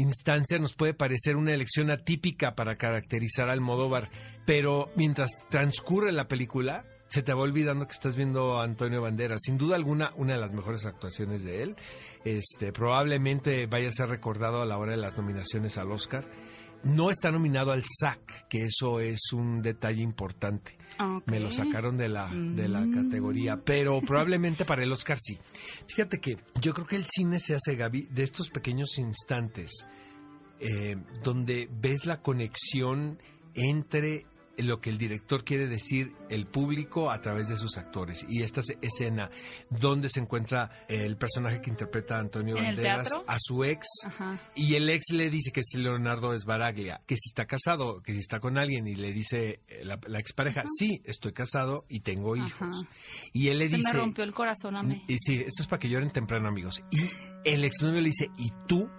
instancia 0.00 0.58
nos 0.58 0.74
puede 0.74 0.94
parecer 0.94 1.36
una 1.36 1.52
elección 1.52 1.90
atípica 1.90 2.54
para 2.54 2.76
caracterizar 2.76 3.48
a 3.48 3.52
Almodóvar, 3.52 4.10
pero 4.46 4.90
mientras 4.96 5.30
transcurre 5.48 6.12
la 6.12 6.28
película, 6.28 6.84
se 7.08 7.22
te 7.22 7.34
va 7.34 7.42
olvidando 7.42 7.86
que 7.86 7.92
estás 7.92 8.14
viendo 8.14 8.60
a 8.60 8.64
Antonio 8.64 9.02
Banderas. 9.02 9.40
Sin 9.42 9.58
duda 9.58 9.74
alguna, 9.74 10.12
una 10.16 10.34
de 10.34 10.40
las 10.40 10.52
mejores 10.52 10.86
actuaciones 10.86 11.42
de 11.42 11.62
él. 11.62 11.76
Este, 12.24 12.72
probablemente 12.72 13.66
vaya 13.66 13.88
a 13.88 13.92
ser 13.92 14.08
recordado 14.08 14.62
a 14.62 14.66
la 14.66 14.78
hora 14.78 14.92
de 14.92 14.98
las 14.98 15.16
nominaciones 15.16 15.76
al 15.76 15.90
Oscar. 15.90 16.24
No 16.82 17.10
está 17.10 17.30
nominado 17.30 17.72
al 17.72 17.84
SAC, 17.84 18.48
que 18.48 18.64
eso 18.64 19.00
es 19.00 19.32
un 19.32 19.62
detalle 19.62 20.02
importante. 20.02 20.76
Me 21.26 21.40
lo 21.40 21.50
sacaron 21.50 21.96
de 21.96 22.08
la, 22.08 22.28
de 22.28 22.68
la 22.68 22.86
categoría, 22.92 23.58
pero 23.62 24.00
probablemente 24.02 24.64
para 24.64 24.82
el 24.82 24.92
Oscar 24.92 25.18
sí. 25.20 25.38
Fíjate 25.86 26.18
que 26.18 26.36
yo 26.60 26.74
creo 26.74 26.86
que 26.86 26.96
el 26.96 27.06
cine 27.06 27.40
se 27.40 27.54
hace, 27.54 27.76
Gaby, 27.76 28.08
de 28.10 28.22
estos 28.22 28.50
pequeños 28.50 28.98
instantes 28.98 29.86
eh, 30.60 30.96
donde 31.22 31.70
ves 31.72 32.04
la 32.04 32.20
conexión 32.20 33.18
entre 33.54 34.26
lo 34.62 34.80
que 34.80 34.90
el 34.90 34.98
director 34.98 35.44
quiere 35.44 35.66
decir 35.66 36.14
el 36.28 36.46
público 36.46 37.10
a 37.10 37.20
través 37.20 37.48
de 37.48 37.56
sus 37.56 37.76
actores. 37.78 38.24
Y 38.28 38.42
esta 38.42 38.60
escena 38.80 39.30
donde 39.68 40.08
se 40.08 40.20
encuentra 40.20 40.70
el 40.88 41.16
personaje 41.16 41.60
que 41.60 41.70
interpreta 41.70 42.16
a 42.16 42.20
Antonio 42.20 42.56
¿En 42.56 42.64
el 42.64 42.76
Banderas 42.76 43.18
a 43.26 43.36
su 43.38 43.64
ex 43.64 43.86
Ajá. 44.06 44.38
y 44.54 44.74
el 44.74 44.88
ex 44.90 45.12
le 45.12 45.30
dice 45.30 45.52
que 45.52 45.60
es 45.60 45.70
Leonardo 45.74 46.34
Esbaraglia, 46.34 47.02
que 47.06 47.16
si 47.16 47.28
está 47.30 47.46
casado, 47.46 48.02
que 48.02 48.12
si 48.12 48.18
está 48.20 48.40
con 48.40 48.58
alguien 48.58 48.86
y 48.86 48.94
le 48.94 49.12
dice 49.12 49.60
eh, 49.68 49.84
la, 49.84 49.98
la 50.06 50.18
expareja, 50.18 50.64
sí, 50.78 51.00
estoy 51.04 51.32
casado 51.32 51.84
y 51.88 52.00
tengo 52.00 52.36
hijos. 52.36 52.52
Ajá. 52.60 52.88
Y 53.32 53.48
él 53.48 53.58
le 53.58 53.68
Se 53.68 53.76
dice... 53.76 53.92
me 53.94 54.00
rompió 54.00 54.24
el 54.24 54.34
corazón 54.34 54.76
a 54.76 54.82
mí. 54.82 55.04
Y 55.08 55.16
sí, 55.18 55.36
esto 55.46 55.62
es 55.62 55.68
para 55.68 55.80
que 55.80 55.88
lloren 55.88 56.10
temprano, 56.10 56.48
amigos. 56.48 56.82
Y 56.90 57.00
el 57.48 57.64
exnovio 57.64 58.00
le 58.00 58.08
dice, 58.08 58.28
¿y 58.38 58.50
tú? 58.66 58.90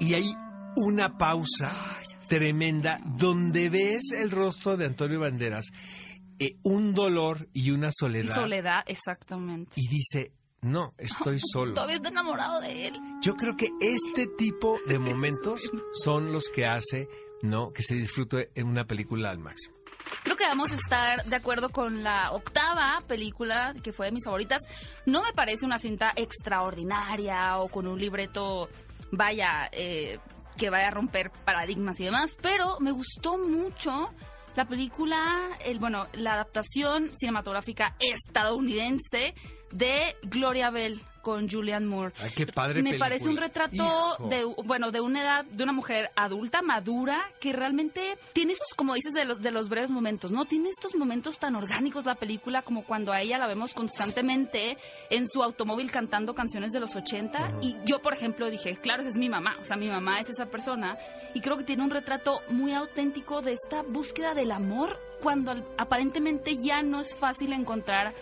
Y 0.00 0.14
hay 0.14 0.34
una 0.76 1.16
pausa 1.18 1.72
tremenda 2.28 3.00
donde 3.04 3.68
ves 3.68 4.12
el 4.12 4.30
rostro 4.30 4.76
de 4.76 4.86
Antonio 4.86 5.20
Banderas, 5.20 5.66
eh, 6.38 6.56
un 6.62 6.94
dolor 6.94 7.48
y 7.52 7.70
una 7.70 7.88
Y 7.88 7.92
soledad. 7.92 8.34
soledad, 8.34 8.82
exactamente. 8.86 9.72
Y 9.76 9.88
dice, 9.88 10.32
no, 10.62 10.94
estoy 10.98 11.38
solo. 11.52 11.74
Todavía 11.74 11.96
está 11.96 12.08
enamorado 12.08 12.60
de 12.60 12.88
él. 12.88 12.94
Yo 13.22 13.34
creo 13.36 13.56
que 13.56 13.68
este 13.80 14.26
tipo 14.26 14.78
de 14.86 14.98
momentos 14.98 15.70
son 15.92 16.32
los 16.32 16.48
que 16.48 16.66
hace, 16.66 17.08
¿no? 17.42 17.72
Que 17.72 17.82
se 17.82 17.94
disfrute 17.94 18.50
en 18.54 18.66
una 18.66 18.86
película 18.86 19.30
al 19.30 19.38
máximo. 19.38 19.74
Creo 20.22 20.36
que 20.36 20.44
vamos 20.44 20.70
a 20.70 20.74
estar 20.74 21.24
de 21.24 21.36
acuerdo 21.36 21.70
con 21.70 22.02
la 22.02 22.30
octava 22.32 22.98
película 23.06 23.74
que 23.82 23.92
fue 23.92 24.06
de 24.06 24.12
mis 24.12 24.24
favoritas. 24.24 24.60
No 25.06 25.22
me 25.22 25.32
parece 25.32 25.64
una 25.64 25.78
cinta 25.78 26.12
extraordinaria 26.16 27.58
o 27.58 27.68
con 27.68 27.86
un 27.86 27.98
libreto, 27.98 28.68
vaya, 29.12 29.68
eh, 29.72 30.18
que 30.56 30.70
vaya 30.70 30.88
a 30.88 30.90
romper 30.90 31.30
paradigmas 31.30 32.00
y 32.00 32.04
demás, 32.04 32.36
pero 32.40 32.78
me 32.80 32.92
gustó 32.92 33.38
mucho 33.38 34.12
la 34.56 34.66
película, 34.66 35.48
el, 35.64 35.78
bueno, 35.78 36.06
la 36.12 36.34
adaptación 36.34 37.10
cinematográfica 37.16 37.96
estadounidense 37.98 39.34
de 39.70 40.16
Gloria 40.22 40.70
Bell 40.70 41.00
con 41.22 41.48
Julianne 41.48 41.86
Moore. 41.86 42.12
Ay, 42.20 42.32
qué 42.36 42.46
padre 42.46 42.82
Me 42.82 42.90
película. 42.90 43.06
parece 43.06 43.28
un 43.30 43.38
retrato 43.38 43.74
Hijo. 43.74 44.28
de 44.28 44.44
bueno 44.44 44.90
de 44.90 45.00
una 45.00 45.22
edad 45.22 45.44
de 45.46 45.62
una 45.64 45.72
mujer 45.72 46.10
adulta 46.16 46.60
madura 46.60 47.24
que 47.40 47.54
realmente 47.54 48.18
tiene 48.34 48.52
esos 48.52 48.68
como 48.76 48.92
dices 48.92 49.14
de 49.14 49.24
los 49.24 49.40
de 49.40 49.50
los 49.50 49.70
breves 49.70 49.88
momentos 49.90 50.32
no 50.32 50.44
tiene 50.44 50.68
estos 50.68 50.94
momentos 50.96 51.38
tan 51.38 51.56
orgánicos 51.56 52.04
la 52.04 52.14
película 52.16 52.60
como 52.60 52.84
cuando 52.84 53.10
a 53.10 53.22
ella 53.22 53.38
la 53.38 53.46
vemos 53.46 53.72
constantemente 53.72 54.76
en 55.08 55.26
su 55.26 55.42
automóvil 55.42 55.90
cantando 55.90 56.34
canciones 56.34 56.72
de 56.72 56.80
los 56.80 56.94
80 56.94 57.54
y 57.62 57.76
yo 57.86 58.02
por 58.02 58.12
ejemplo 58.12 58.50
dije 58.50 58.76
claro 58.76 59.00
esa 59.00 59.08
es 59.10 59.16
mi 59.16 59.30
mamá 59.30 59.56
o 59.62 59.64
sea 59.64 59.78
mi 59.78 59.88
mamá 59.88 60.20
es 60.20 60.28
esa 60.28 60.44
persona 60.50 60.98
y 61.32 61.40
creo 61.40 61.56
que 61.56 61.64
tiene 61.64 61.84
un 61.84 61.90
retrato 61.90 62.42
muy 62.50 62.74
auténtico 62.74 63.40
de 63.40 63.54
esta 63.54 63.80
búsqueda 63.82 64.34
del 64.34 64.52
amor 64.52 65.00
cuando 65.22 65.52
aparentemente 65.78 66.58
ya 66.58 66.82
no 66.82 67.00
es 67.00 67.14
fácil 67.14 67.54
encontrar 67.54 68.12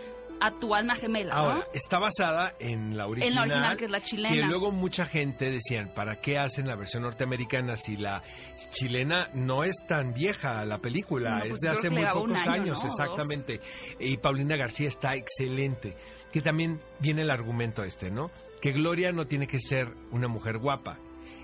a 0.42 0.50
tu 0.58 0.74
alma 0.74 0.96
gemela 0.96 1.54
¿no? 1.54 1.64
Está 1.72 1.98
basada 1.98 2.54
en 2.58 2.96
la 2.96 3.06
original. 3.06 3.28
En 3.28 3.34
la 3.36 3.42
original, 3.42 3.76
que 3.76 3.84
es 3.84 3.90
la 3.90 4.00
chilena. 4.02 4.34
Que 4.34 4.42
luego 4.42 4.72
mucha 4.72 5.06
gente 5.06 5.50
decían, 5.50 5.92
¿para 5.94 6.20
qué 6.20 6.38
hacen 6.38 6.66
la 6.66 6.74
versión 6.74 7.04
norteamericana 7.04 7.76
si 7.76 7.96
la 7.96 8.22
chilena 8.70 9.30
no 9.34 9.62
es 9.64 9.76
tan 9.86 10.14
vieja 10.14 10.64
la 10.64 10.78
película? 10.78 11.38
No, 11.38 11.44
es 11.44 11.50
pues 11.50 11.60
de 11.60 11.68
hace 11.68 11.90
muy 11.90 12.04
pocos 12.06 12.46
año, 12.46 12.62
años, 12.62 12.84
exactamente. 12.84 13.60
Y 14.00 14.16
Paulina 14.16 14.56
García 14.56 14.88
está 14.88 15.14
excelente. 15.14 15.96
Que 16.32 16.40
también 16.40 16.80
viene 16.98 17.22
el 17.22 17.30
argumento 17.30 17.84
este, 17.84 18.10
¿no? 18.10 18.30
Que 18.60 18.72
Gloria 18.72 19.12
no 19.12 19.26
tiene 19.26 19.46
que 19.46 19.60
ser 19.60 19.94
una 20.10 20.28
mujer 20.28 20.58
guapa. 20.58 20.98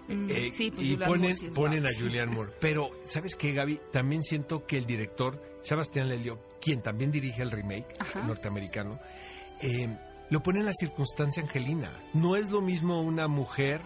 Mm, 0.08 0.30
Eh, 0.30 0.50
sí, 0.52 0.70
pues 0.70 0.86
y 0.86 0.96
ponen, 0.96 1.36
sí 1.36 1.48
ponen 1.54 1.86
a 1.86 1.90
Julianne 1.96 2.32
Moore. 2.34 2.52
Pero, 2.60 2.90
¿sabes 3.06 3.36
qué, 3.36 3.52
Gaby? 3.52 3.80
También 3.92 4.24
siento 4.24 4.66
que 4.66 4.78
el 4.78 4.86
director, 4.86 5.38
Sebastián 5.60 6.08
Lelio, 6.08 6.40
quien 6.68 6.82
también 6.82 7.10
dirige 7.10 7.40
el 7.40 7.50
remake 7.50 7.86
Ajá. 7.98 8.22
norteamericano, 8.24 8.98
eh, 9.62 9.88
lo 10.28 10.42
pone 10.42 10.60
en 10.60 10.66
la 10.66 10.72
circunstancia 10.78 11.42
angelina. 11.42 11.90
No 12.12 12.36
es 12.36 12.50
lo 12.50 12.60
mismo 12.60 13.00
una 13.00 13.26
mujer 13.26 13.80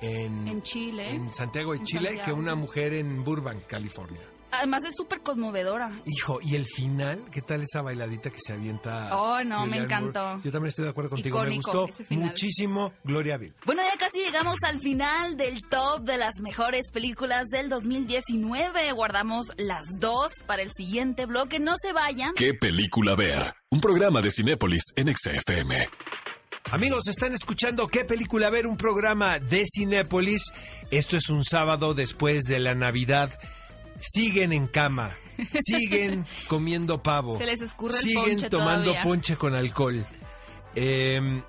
en, 0.00 0.48
en 0.48 0.62
Chile 0.62 1.08
en 1.08 1.30
Santiago 1.30 1.72
de 1.72 1.78
En 1.78 1.84
Chile 1.84 2.06
Santiago. 2.08 2.26
que 2.26 2.32
una 2.32 2.56
mujer 2.56 2.94
en 2.94 3.22
Burbank, 3.22 3.66
California. 3.68 4.20
Además 4.52 4.82
es 4.84 4.96
súper 4.96 5.20
conmovedora. 5.20 6.02
Hijo, 6.06 6.40
y 6.42 6.56
el 6.56 6.64
final, 6.66 7.20
¿qué 7.30 7.40
tal 7.40 7.62
esa 7.62 7.82
bailadita 7.82 8.30
que 8.30 8.40
se 8.40 8.52
avienta? 8.52 9.16
Oh, 9.16 9.44
no, 9.44 9.64
me 9.66 9.76
encantó. 9.76 10.20
Moore? 10.20 10.40
Yo 10.42 10.50
también 10.50 10.70
estoy 10.70 10.86
de 10.86 10.90
acuerdo 10.90 11.10
contigo. 11.10 11.40
me 11.44 11.54
gustó 11.54 11.86
muchísimo 12.08 12.92
Gloria 13.04 13.36
Bill. 13.36 13.54
Bueno, 13.64 13.82
ya 13.84 13.89
casi 14.10 14.24
llegamos 14.24 14.56
al 14.62 14.80
final 14.80 15.36
del 15.36 15.62
top 15.62 16.02
de 16.02 16.16
las 16.16 16.40
mejores 16.40 16.90
películas 16.92 17.48
del 17.50 17.68
2019. 17.68 18.92
Guardamos 18.92 19.52
las 19.56 19.98
dos 19.98 20.32
para 20.46 20.62
el 20.62 20.70
siguiente 20.72 21.26
bloque. 21.26 21.58
No 21.60 21.74
se 21.80 21.92
vayan. 21.92 22.34
¿Qué 22.34 22.54
película 22.54 23.14
ver? 23.14 23.54
Un 23.70 23.80
programa 23.80 24.20
de 24.22 24.30
Cinépolis 24.30 24.82
en 24.96 25.14
XFM. 25.14 25.88
Amigos, 26.72 27.08
están 27.08 27.32
escuchando 27.34 27.88
qué 27.88 28.04
película 28.04 28.50
ver, 28.50 28.66
un 28.66 28.76
programa 28.76 29.38
de 29.38 29.64
Cinépolis. 29.66 30.52
Esto 30.90 31.16
es 31.16 31.28
un 31.28 31.44
sábado 31.44 31.94
después 31.94 32.44
de 32.44 32.58
la 32.58 32.74
Navidad. 32.74 33.38
Siguen 34.00 34.52
en 34.52 34.66
cama, 34.66 35.14
siguen 35.62 36.24
comiendo 36.48 37.02
pavo, 37.02 37.36
Se 37.36 37.44
les 37.44 37.60
escurre 37.60 37.94
el 37.94 38.00
siguen 38.00 38.24
ponche 38.24 38.50
tomando 38.50 38.84
todavía. 38.90 39.02
ponche 39.02 39.36
con 39.36 39.54
alcohol. 39.54 40.06
Eh, 40.74 41.42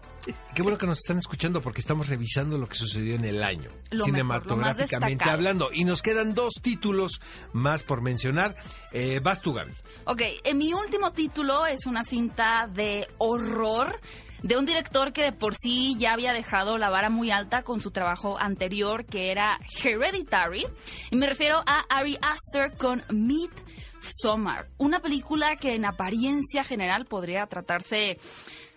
Qué 0.54 0.62
bueno 0.62 0.78
que 0.78 0.86
nos 0.86 1.00
están 1.00 1.18
escuchando 1.18 1.62
porque 1.62 1.82
estamos 1.82 2.08
revisando 2.08 2.58
lo 2.58 2.68
que 2.68 2.76
sucedió 2.76 3.16
en 3.16 3.26
el 3.26 3.44
año, 3.44 3.72
Lo 3.90 4.06
cinematográficamente 4.06 5.30
hablando. 5.30 5.70
Y 5.74 5.86
nos 5.86 6.02
quedan 6.02 6.34
dos 6.34 6.54
títulos 6.62 7.22
más 7.54 7.84
por 7.84 8.02
mencionar. 8.02 8.56
Eh, 8.92 9.20
vas 9.24 9.42
tú, 9.42 9.54
Gaby. 9.54 9.74
Ok, 10.06 10.22
en 10.44 10.58
mi 10.58 10.74
último 10.74 11.12
título 11.12 11.66
es 11.66 11.86
una 11.86 12.04
cinta 12.04 12.70
de 12.72 13.08
horror 13.18 14.00
de 14.44 14.58
un 14.58 14.66
director 14.66 15.14
que 15.14 15.24
de 15.24 15.32
por 15.32 15.54
sí 15.56 15.96
ya 16.00 16.14
había 16.14 16.34
dejado 16.34 16.78
la 16.78 16.90
vara 16.90 17.10
muy 17.10 17.32
alta 17.32 17.64
con 17.64 17.80
su 17.80 17.92
trabajo 17.92 18.38
anterior, 18.40 19.06
que 19.06 19.32
era 19.32 19.60
Hereditary. 19.84 20.66
Y 21.12 21.16
me 21.16 21.28
refiero 21.28 21.60
a 21.66 21.86
Ari 21.90 22.18
Aster 22.22 22.76
con 22.78 23.04
Midsommar, 23.10 24.68
una 24.78 25.00
película 25.00 25.56
que 25.58 25.76
en 25.76 25.86
apariencia 25.86 26.64
general 26.64 27.06
podría 27.06 27.46
tratarse 27.46 28.20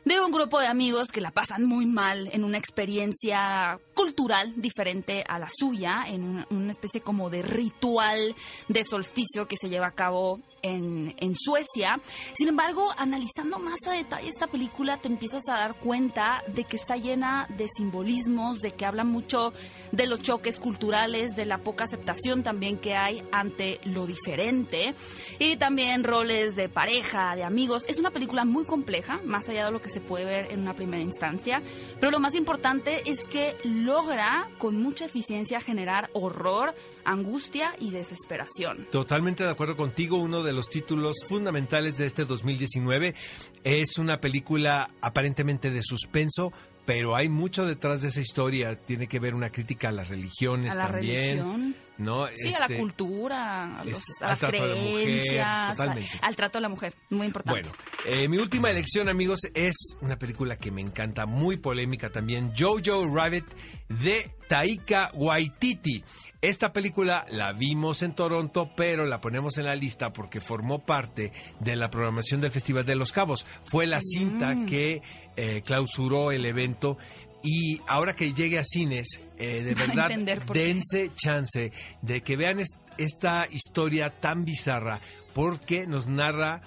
de 0.04 0.20
un 0.20 0.30
grupo 0.30 0.60
de 0.60 0.66
amigos 0.66 1.08
que 1.10 1.20
la 1.20 1.30
pasan 1.30 1.64
muy 1.64 1.86
mal 1.86 2.28
en 2.32 2.44
una 2.44 2.58
experiencia 2.58 3.78
cultural 3.94 4.52
diferente 4.56 5.24
a 5.26 5.38
la 5.38 5.48
suya, 5.50 6.04
en 6.06 6.44
una, 6.50 6.70
especie 6.70 7.00
como 7.00 7.30
de 7.30 7.42
ritual 7.42 8.34
de 8.68 8.84
solsticio 8.84 9.46
que 9.46 9.56
se 9.56 9.68
lleva 9.68 9.86
a 9.86 9.94
cabo 9.94 10.40
en, 10.62 11.14
en 11.18 11.34
Suecia. 11.34 12.00
Sin 12.34 12.48
embargo, 12.48 12.88
analizando 12.96 13.58
más 13.58 13.78
a 13.86 13.92
detalle 13.92 14.28
esta 14.28 14.46
película, 14.46 14.98
te 14.98 15.08
empiezas 15.08 15.42
a 15.48 15.54
dar 15.54 15.78
cuenta 15.78 16.42
de 16.48 16.64
que 16.64 16.76
está 16.76 16.96
llena 16.96 17.46
de 17.56 17.66
simbolismos, 17.68 18.60
de 18.60 18.72
que 18.72 18.84
habla 18.84 19.04
mucho 19.04 19.52
de 19.92 20.06
los 20.06 20.22
choques 20.22 20.60
culturales, 20.60 21.36
de 21.36 21.46
la 21.46 21.58
poca 21.58 21.84
aceptación 21.84 22.42
también 22.42 22.78
que 22.78 22.94
hay 22.94 23.22
ante 23.32 23.80
lo 23.84 24.06
diferente, 24.06 24.94
y 25.38 25.56
también 25.56 26.04
roles 26.04 26.56
de 26.56 26.68
pareja, 26.68 27.36
de 27.36 27.44
amigos. 27.44 27.84
Es 27.88 27.98
una 27.98 28.10
película 28.10 28.44
muy 28.44 28.64
compleja, 28.64 29.20
más 29.24 29.48
allá 29.48 29.66
de 29.66 29.72
lo 29.72 29.80
que 29.80 29.93
se 29.94 30.00
puede 30.00 30.24
ver 30.24 30.52
en 30.52 30.60
una 30.60 30.74
primera 30.74 31.02
instancia, 31.02 31.62
pero 32.00 32.10
lo 32.10 32.20
más 32.20 32.34
importante 32.34 33.02
es 33.10 33.24
que 33.28 33.56
logra 33.64 34.48
con 34.58 34.76
mucha 34.76 35.04
eficiencia 35.06 35.60
generar 35.60 36.10
horror, 36.12 36.74
angustia 37.04 37.74
y 37.78 37.90
desesperación. 37.90 38.86
Totalmente 38.90 39.44
de 39.44 39.50
acuerdo 39.50 39.76
contigo. 39.76 40.16
Uno 40.18 40.42
de 40.42 40.52
los 40.52 40.68
títulos 40.68 41.16
fundamentales 41.28 41.96
de 41.98 42.06
este 42.06 42.24
2019 42.24 43.14
es 43.62 43.98
una 43.98 44.20
película 44.20 44.88
aparentemente 45.00 45.70
de 45.70 45.82
suspenso, 45.82 46.52
pero 46.86 47.16
hay 47.16 47.28
mucho 47.28 47.64
detrás 47.66 48.02
de 48.02 48.08
esa 48.08 48.20
historia. 48.20 48.76
Tiene 48.76 49.06
que 49.06 49.18
ver 49.20 49.34
una 49.34 49.50
crítica 49.50 49.88
a 49.88 49.92
las 49.92 50.08
religiones 50.08 50.72
A 50.72 50.78
la 50.78 50.86
también. 50.90 51.38
religión. 51.38 51.76
¿No? 51.98 52.26
Sí, 52.34 52.52
a 52.54 52.58
la 52.60 52.64
Este, 52.66 52.78
cultura, 52.78 53.80
a, 53.80 53.84
los- 53.84 53.98
es 53.98 54.04
a 54.22 54.24
al 54.26 54.30
las 54.32 54.42
la 54.42 54.48
mujer, 54.48 55.04
creencias, 55.04 55.78
totalmente. 55.78 56.18
a- 56.20 56.26
al 56.26 56.36
trato 56.36 56.58
de 56.58 56.62
la 56.62 56.68
mujer, 56.68 56.94
muy 57.10 57.26
importante. 57.26 57.62
Bueno, 57.68 57.76
eh, 58.04 58.28
mi 58.28 58.38
última 58.38 58.70
elección, 58.70 59.08
amigos, 59.08 59.40
es 59.54 59.76
una 60.00 60.18
película 60.18 60.56
que 60.56 60.70
me 60.70 60.80
encanta, 60.80 61.26
muy 61.26 61.56
polémica 61.56 62.10
también, 62.10 62.52
Jojo 62.58 63.06
Rabbit 63.14 63.44
de 63.88 64.28
Taika 64.48 65.10
Waititi. 65.14 66.04
Esta 66.40 66.72
película 66.74 67.24
la 67.30 67.52
vimos 67.54 68.02
en 68.02 68.14
Toronto, 68.14 68.70
pero 68.76 69.06
la 69.06 69.20
ponemos 69.20 69.56
en 69.56 69.64
la 69.64 69.74
lista 69.76 70.12
porque 70.12 70.40
formó 70.42 70.84
parte 70.84 71.32
de 71.60 71.76
la 71.76 71.88
programación 71.88 72.42
del 72.42 72.50
Festival 72.52 72.84
de 72.84 72.96
los 72.96 73.12
Cabos. 73.12 73.46
Fue 73.64 73.86
la 73.86 74.00
cinta 74.02 74.54
Mm. 74.54 74.66
que 74.66 75.02
eh, 75.36 75.62
clausuró 75.62 76.30
el 76.30 76.46
evento. 76.46 76.96
Y 77.44 77.80
ahora 77.86 78.16
que 78.16 78.32
llegue 78.32 78.58
a 78.58 78.64
cines, 78.64 79.20
eh, 79.36 79.62
de 79.62 79.74
verdad, 79.74 80.08
dense 80.54 81.10
chance 81.14 81.70
de 82.02 82.22
que 82.22 82.36
vean 82.36 82.58
es- 82.58 82.76
esta 82.96 83.46
historia 83.50 84.08
tan 84.10 84.44
bizarra, 84.46 84.98
porque 85.34 85.86
nos 85.86 86.06
narra 86.08 86.62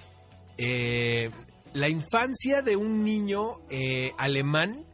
eh, 0.59 1.31
la 1.73 1.89
infancia 1.89 2.61
de 2.61 2.75
un 2.75 3.03
niño 3.03 3.59
eh, 3.69 4.11
alemán 4.17 4.85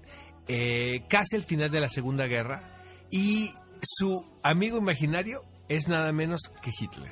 eh, 0.47 1.03
casi 1.09 1.35
al 1.37 1.43
final 1.43 1.69
de 1.71 1.79
la 1.79 1.87
Segunda 1.89 2.27
Guerra 2.27 2.63
y 3.11 3.51
su 3.81 4.25
amigo 4.41 4.77
imaginario 4.77 5.43
es 5.69 5.87
nada 5.87 6.11
menos 6.11 6.51
que 6.61 6.71
Hitler. 6.77 7.11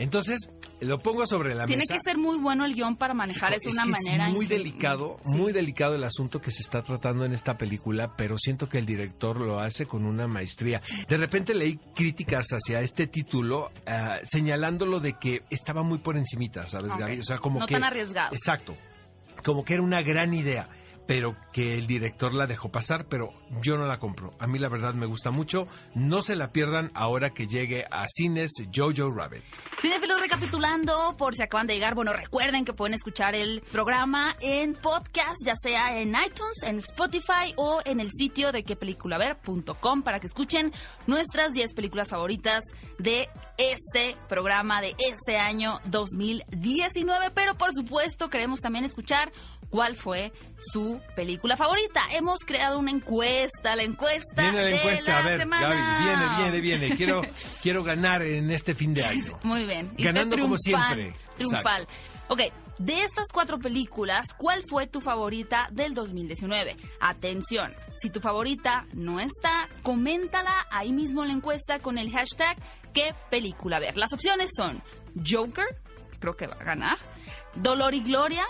Entonces, 0.00 0.50
lo 0.80 0.98
pongo 1.00 1.26
sobre 1.26 1.54
la 1.54 1.66
Tiene 1.66 1.82
mesa. 1.82 1.94
que 1.94 2.00
ser 2.02 2.16
muy 2.18 2.38
bueno 2.38 2.64
el 2.64 2.74
guion 2.74 2.96
para 2.96 3.12
manejar 3.14 3.52
eso 3.52 3.68
de 3.68 3.70
Es 3.70 3.74
una 3.76 3.84
que 3.84 3.90
manera. 3.90 4.28
Es 4.28 4.34
muy 4.34 4.46
que- 4.48 4.54
delicado, 4.54 5.20
Sí. 5.22 5.36
muy 5.36 5.52
delicado 5.52 5.94
el 5.94 6.02
asunto 6.04 6.40
que 6.40 6.50
se 6.50 6.62
está 6.62 6.82
tratando 6.82 7.24
en 7.26 7.32
esta 7.34 7.58
película, 7.58 8.16
pero 8.16 8.38
siento 8.38 8.68
que 8.68 8.78
el 8.78 8.86
director 8.86 9.38
lo 9.38 9.60
hace 9.60 9.84
con 9.86 10.06
una 10.06 10.26
maestría. 10.26 10.80
De 11.06 11.16
repente 11.18 11.54
leí 11.54 11.78
críticas 11.94 12.46
hacia 12.52 12.80
este 12.80 13.06
título, 13.06 13.70
ah, 13.86 14.18
señalándolo 14.24 15.00
de 15.00 15.12
que 15.18 15.42
estaba 15.50 15.82
muy 15.82 15.98
por 15.98 16.16
encimita, 16.16 16.66
¿sabes, 16.66 16.92
Ok. 16.92 16.98
Gaby? 17.00 17.20
O 17.20 17.24
sea, 17.24 17.38
como 17.38 17.60
No 17.60 17.66
que... 17.66 17.74
tan 17.74 17.84
arriesgado. 17.84 18.34
Exacto. 18.34 18.74
Como 19.44 19.64
que 19.64 19.74
era 19.74 19.82
una 19.82 20.02
gran 20.02 20.34
idea, 20.34 20.68
pero 21.10 21.34
que 21.52 21.76
el 21.76 21.88
director 21.88 22.32
la 22.32 22.46
dejó 22.46 22.68
pasar, 22.68 23.06
pero 23.06 23.32
yo 23.60 23.76
no 23.76 23.84
la 23.84 23.98
compro. 23.98 24.32
A 24.38 24.46
mí 24.46 24.60
la 24.60 24.68
verdad 24.68 24.94
me 24.94 25.06
gusta 25.06 25.32
mucho. 25.32 25.66
No 25.92 26.22
se 26.22 26.36
la 26.36 26.52
pierdan 26.52 26.92
ahora 26.94 27.30
que 27.30 27.48
llegue 27.48 27.84
a 27.90 28.06
cines 28.06 28.52
Jojo 28.72 29.10
Rabbit. 29.10 29.42
Cinefilos 29.80 30.20
recapitulando, 30.20 31.16
por 31.18 31.34
si 31.34 31.42
acaban 31.42 31.66
de 31.66 31.74
llegar, 31.74 31.96
bueno, 31.96 32.12
recuerden 32.12 32.64
que 32.64 32.74
pueden 32.74 32.94
escuchar 32.94 33.34
el 33.34 33.60
programa 33.72 34.36
en 34.40 34.74
podcast, 34.74 35.34
ya 35.44 35.56
sea 35.56 35.98
en 35.98 36.10
iTunes, 36.10 36.62
en 36.62 36.78
Spotify 36.78 37.54
o 37.56 37.80
en 37.84 37.98
el 37.98 38.10
sitio 38.12 38.52
de 38.52 38.62
quepeliculaver.com 38.62 40.02
para 40.02 40.20
que 40.20 40.28
escuchen 40.28 40.72
nuestras 41.08 41.50
10 41.54 41.74
películas 41.74 42.10
favoritas 42.10 42.62
de 42.98 43.28
este 43.58 44.14
programa 44.28 44.80
de 44.80 44.94
este 45.10 45.38
año 45.38 45.80
2019. 45.86 47.32
Pero 47.34 47.56
por 47.56 47.72
supuesto 47.74 48.30
queremos 48.30 48.60
también 48.60 48.84
escuchar 48.84 49.32
cuál 49.70 49.96
fue 49.96 50.32
su 50.58 50.99
película 51.14 51.56
favorita. 51.56 52.02
Hemos 52.12 52.40
creado 52.40 52.78
una 52.78 52.90
encuesta, 52.90 53.76
la 53.76 53.82
encuesta 53.82 54.42
Viene 54.42 54.58
la 54.58 54.64
de 54.64 54.76
encuesta, 54.76 55.12
la 55.12 55.18
a 55.18 55.22
ver. 55.22 55.48
Gaby, 55.48 56.04
viene, 56.04 56.36
viene, 56.36 56.60
viene. 56.60 56.96
Quiero, 56.96 57.22
quiero 57.62 57.82
ganar 57.82 58.22
en 58.22 58.50
este 58.50 58.74
fin 58.74 58.94
de 58.94 59.04
año. 59.04 59.38
Muy 59.42 59.64
bien. 59.66 59.92
Ganando 59.98 60.38
como 60.38 60.56
siempre. 60.58 61.14
Triunfal. 61.36 61.86
Ok, 62.28 62.40
de 62.78 63.02
estas 63.02 63.26
cuatro 63.32 63.58
películas, 63.58 64.34
¿cuál 64.36 64.62
fue 64.68 64.86
tu 64.86 65.00
favorita 65.00 65.68
del 65.72 65.94
2019? 65.94 66.76
Atención, 67.00 67.74
si 68.00 68.08
tu 68.08 68.20
favorita 68.20 68.86
no 68.92 69.18
está, 69.18 69.68
coméntala 69.82 70.66
ahí 70.70 70.92
mismo 70.92 71.22
en 71.22 71.28
la 71.28 71.34
encuesta 71.34 71.80
con 71.80 71.98
el 71.98 72.12
hashtag 72.12 72.56
¿Qué 72.92 73.14
película 73.30 73.78
ver? 73.78 73.96
Las 73.96 74.12
opciones 74.12 74.50
son 74.56 74.82
Joker, 75.24 75.66
creo 76.18 76.34
que 76.34 76.46
va 76.46 76.56
a 76.60 76.64
ganar, 76.64 76.98
Dolor 77.54 77.94
y 77.94 78.02
Gloria, 78.02 78.44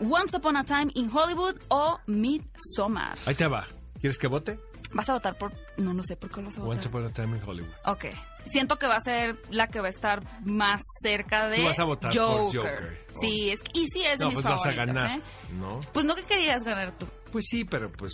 Once 0.00 0.36
Upon 0.36 0.56
a 0.56 0.64
Time 0.64 0.90
in 0.94 1.08
Hollywood 1.12 1.56
o 1.68 1.98
Midsommar. 2.06 3.16
Ahí 3.26 3.34
te 3.34 3.46
va. 3.46 3.66
¿Quieres 4.00 4.18
que 4.18 4.26
vote? 4.26 4.58
¿Vas 4.92 5.08
a 5.08 5.14
votar 5.14 5.36
por...? 5.38 5.52
No, 5.76 5.92
no 5.92 6.02
sé 6.02 6.16
por 6.16 6.30
qué 6.30 6.40
vas 6.40 6.56
a 6.56 6.60
votar. 6.60 6.76
Once 6.76 6.88
Upon 6.88 7.04
a 7.06 7.10
Time 7.12 7.36
in 7.36 7.42
Hollywood. 7.44 7.72
Ok. 7.86 8.06
Siento 8.44 8.76
que 8.76 8.86
va 8.86 8.96
a 8.96 9.00
ser 9.00 9.40
la 9.50 9.68
que 9.68 9.80
va 9.80 9.86
a 9.86 9.90
estar 9.90 10.22
más 10.44 10.82
cerca 11.02 11.48
de 11.48 11.56
Tú 11.56 11.64
vas 11.64 11.78
a 11.78 11.84
votar 11.84 12.12
por 12.14 12.22
Joker. 12.22 12.54
Joker. 12.54 13.06
Sí, 13.20 13.50
es 13.50 13.60
y 13.72 13.86
sí 13.88 14.02
es 14.04 14.18
de 14.18 14.24
No, 14.24 14.30
mis 14.30 14.34
pues 14.36 14.44
vas 14.44 14.54
a 14.54 14.58
favoritas, 14.70 14.86
ganar, 14.86 15.18
¿eh? 15.18 15.22
¿no? 15.58 15.80
Pues 15.92 16.04
no 16.04 16.14
que 16.14 16.22
querías 16.24 16.62
ganar 16.62 16.96
tú. 16.98 17.06
Pues 17.32 17.46
sí, 17.48 17.64
pero 17.64 17.90
pues 17.90 18.12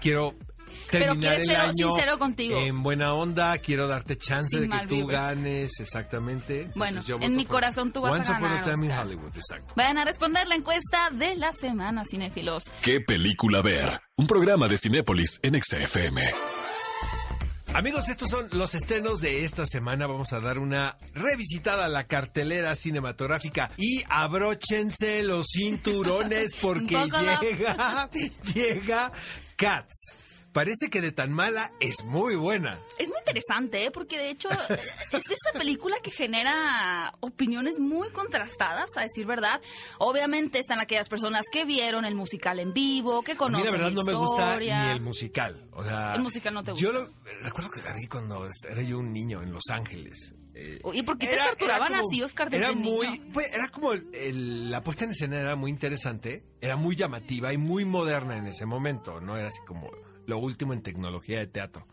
quiero 0.00 0.34
terminar 0.90 1.18
quieres 1.18 1.40
el 1.42 1.48
ser 1.48 1.56
año 1.56 1.88
sincero 1.88 2.18
contigo. 2.18 2.58
en 2.58 2.82
buena 2.82 3.14
onda. 3.14 3.56
Quiero 3.58 3.88
darte 3.88 4.16
chance 4.16 4.58
Sin 4.58 4.70
de 4.70 4.78
que 4.80 4.86
tú 4.86 5.06
ganes, 5.06 5.80
exactamente. 5.80 6.62
Entonces, 6.62 6.76
Bueno, 6.76 7.02
yo 7.04 7.16
en 7.20 7.36
mi 7.36 7.44
corazón 7.44 7.92
tú 7.92 8.02
vas 8.02 8.12
a 8.12 8.16
Once 8.16 8.32
Upon 8.32 8.44
a 8.44 8.48
ganar, 8.48 8.64
Time 8.74 8.86
in. 8.86 8.92
Hollywood, 8.92 9.36
exacto. 9.36 9.74
Vayan 9.76 9.98
a 9.98 10.04
responder 10.04 10.46
la 10.48 10.54
encuesta 10.56 11.10
de 11.12 11.34
la 11.36 11.52
semana, 11.52 12.02
cinéfilos. 12.08 12.64
¿Qué 12.82 13.00
película 13.00 13.62
ver? 13.62 14.00
Un 14.16 14.26
programa 14.26 14.68
de 14.68 14.76
Cinépolis 14.78 15.40
en 15.42 15.60
XFM. 15.62 16.22
Amigos, 17.74 18.08
estos 18.08 18.30
son 18.30 18.48
los 18.52 18.74
estrenos 18.74 19.20
de 19.20 19.44
esta 19.44 19.66
semana. 19.66 20.06
Vamos 20.06 20.32
a 20.32 20.40
dar 20.40 20.58
una 20.58 20.96
revisitada 21.12 21.84
a 21.84 21.88
la 21.88 22.06
cartelera 22.06 22.74
cinematográfica 22.74 23.70
y 23.76 24.02
abróchense 24.08 25.22
los 25.22 25.46
cinturones 25.54 26.54
porque 26.62 26.94
llega, 27.42 28.08
llega 28.54 29.12
Cats. 29.56 30.16
Parece 30.56 30.88
que 30.88 31.02
de 31.02 31.12
tan 31.12 31.32
mala 31.32 31.70
es 31.80 32.02
muy 32.04 32.34
buena. 32.34 32.80
Es 32.98 33.10
muy 33.10 33.18
interesante, 33.18 33.84
¿eh? 33.84 33.90
porque 33.90 34.16
de 34.16 34.30
hecho 34.30 34.48
es 34.50 35.22
de 35.24 35.34
esa 35.34 35.52
película 35.58 35.96
que 36.02 36.10
genera 36.10 37.12
opiniones 37.20 37.78
muy 37.78 38.08
contrastadas, 38.08 38.88
a 38.96 39.02
decir 39.02 39.26
verdad. 39.26 39.60
Obviamente 39.98 40.58
están 40.58 40.80
aquellas 40.80 41.10
personas 41.10 41.44
que 41.52 41.66
vieron 41.66 42.06
el 42.06 42.14
musical 42.14 42.58
en 42.58 42.72
vivo, 42.72 43.22
que 43.22 43.32
A 43.32 43.34
mí 43.34 43.38
conocen 43.38 43.66
la 43.66 43.70
verdad 43.72 43.90
no 43.90 44.02
me 44.04 44.14
gusta 44.14 44.58
ni 44.58 44.70
el 44.70 45.02
musical. 45.02 45.68
O 45.72 45.84
sea, 45.84 46.14
El 46.14 46.22
musical 46.22 46.54
no 46.54 46.62
te 46.62 46.74
Yo 46.74 46.90
gusta. 46.90 47.12
lo- 47.32 47.42
recuerdo 47.42 47.70
que 47.70 47.82
la 47.82 47.92
vi 47.92 48.06
cuando 48.06 48.48
era 48.70 48.80
yo 48.80 48.98
un 48.98 49.12
niño 49.12 49.42
en 49.42 49.52
Los 49.52 49.64
Ángeles. 49.70 50.34
Eh, 50.54 50.80
¿Y 50.94 51.02
por 51.02 51.18
qué 51.18 51.26
te 51.26 51.34
era- 51.34 51.48
torturaban 51.48 51.88
era 51.92 51.98
como- 52.00 52.08
así, 52.08 52.22
Oscar, 52.22 52.48
desde 52.48 52.64
Era 52.64 52.74
niño? 52.74 52.94
muy, 52.96 53.20
pues, 53.34 53.54
era 53.54 53.68
como 53.68 53.92
el- 53.92 54.08
el- 54.14 54.70
la 54.70 54.82
puesta 54.82 55.04
en 55.04 55.10
escena 55.10 55.38
era 55.38 55.54
muy 55.54 55.70
interesante, 55.70 56.46
era 56.62 56.76
muy 56.76 56.96
llamativa 56.96 57.52
y 57.52 57.58
muy 57.58 57.84
moderna 57.84 58.38
en 58.38 58.46
ese 58.46 58.64
momento, 58.64 59.20
no 59.20 59.36
era 59.36 59.50
así 59.50 59.58
como 59.66 59.90
lo 60.26 60.38
último 60.38 60.72
en 60.72 60.82
tecnología 60.82 61.38
de 61.38 61.46
teatro. 61.46 61.86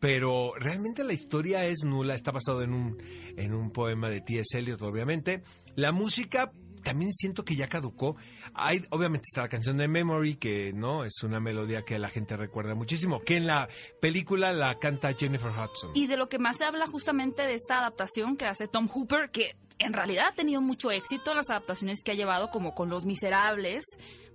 Pero 0.00 0.52
realmente 0.56 1.04
la 1.04 1.12
historia 1.12 1.64
es 1.64 1.84
nula, 1.84 2.14
está 2.14 2.30
basado 2.30 2.62
en 2.62 2.72
un, 2.72 3.02
en 3.36 3.54
un 3.54 3.70
poema 3.70 4.10
de 4.10 4.20
T.S. 4.20 4.58
Eliot, 4.58 4.80
obviamente. 4.82 5.42
La 5.74 5.92
música 5.92 6.52
también 6.86 7.12
siento 7.12 7.44
que 7.44 7.56
ya 7.56 7.68
caducó. 7.68 8.16
Hay, 8.54 8.82
obviamente 8.90 9.24
está 9.26 9.42
la 9.42 9.48
canción 9.48 9.76
de 9.76 9.88
Memory, 9.88 10.36
que 10.36 10.72
no 10.72 11.04
es 11.04 11.22
una 11.24 11.40
melodía 11.40 11.82
que 11.82 11.98
la 11.98 12.08
gente 12.10 12.36
recuerda 12.36 12.76
muchísimo, 12.76 13.20
que 13.20 13.36
en 13.36 13.48
la 13.48 13.68
película 14.00 14.52
la 14.52 14.78
canta 14.78 15.12
Jennifer 15.12 15.50
Hudson. 15.50 15.90
Y 15.94 16.06
de 16.06 16.16
lo 16.16 16.28
que 16.28 16.38
más 16.38 16.58
se 16.58 16.64
habla 16.64 16.86
justamente 16.86 17.42
de 17.42 17.54
esta 17.54 17.78
adaptación 17.78 18.36
que 18.36 18.44
hace 18.44 18.68
Tom 18.68 18.86
Hooper, 18.86 19.30
que 19.30 19.56
en 19.78 19.92
realidad 19.94 20.26
ha 20.28 20.34
tenido 20.34 20.60
mucho 20.60 20.92
éxito 20.92 21.34
las 21.34 21.50
adaptaciones 21.50 22.02
que 22.04 22.12
ha 22.12 22.14
llevado, 22.14 22.50
como 22.50 22.72
con 22.72 22.88
Los 22.88 23.04
Miserables, 23.04 23.84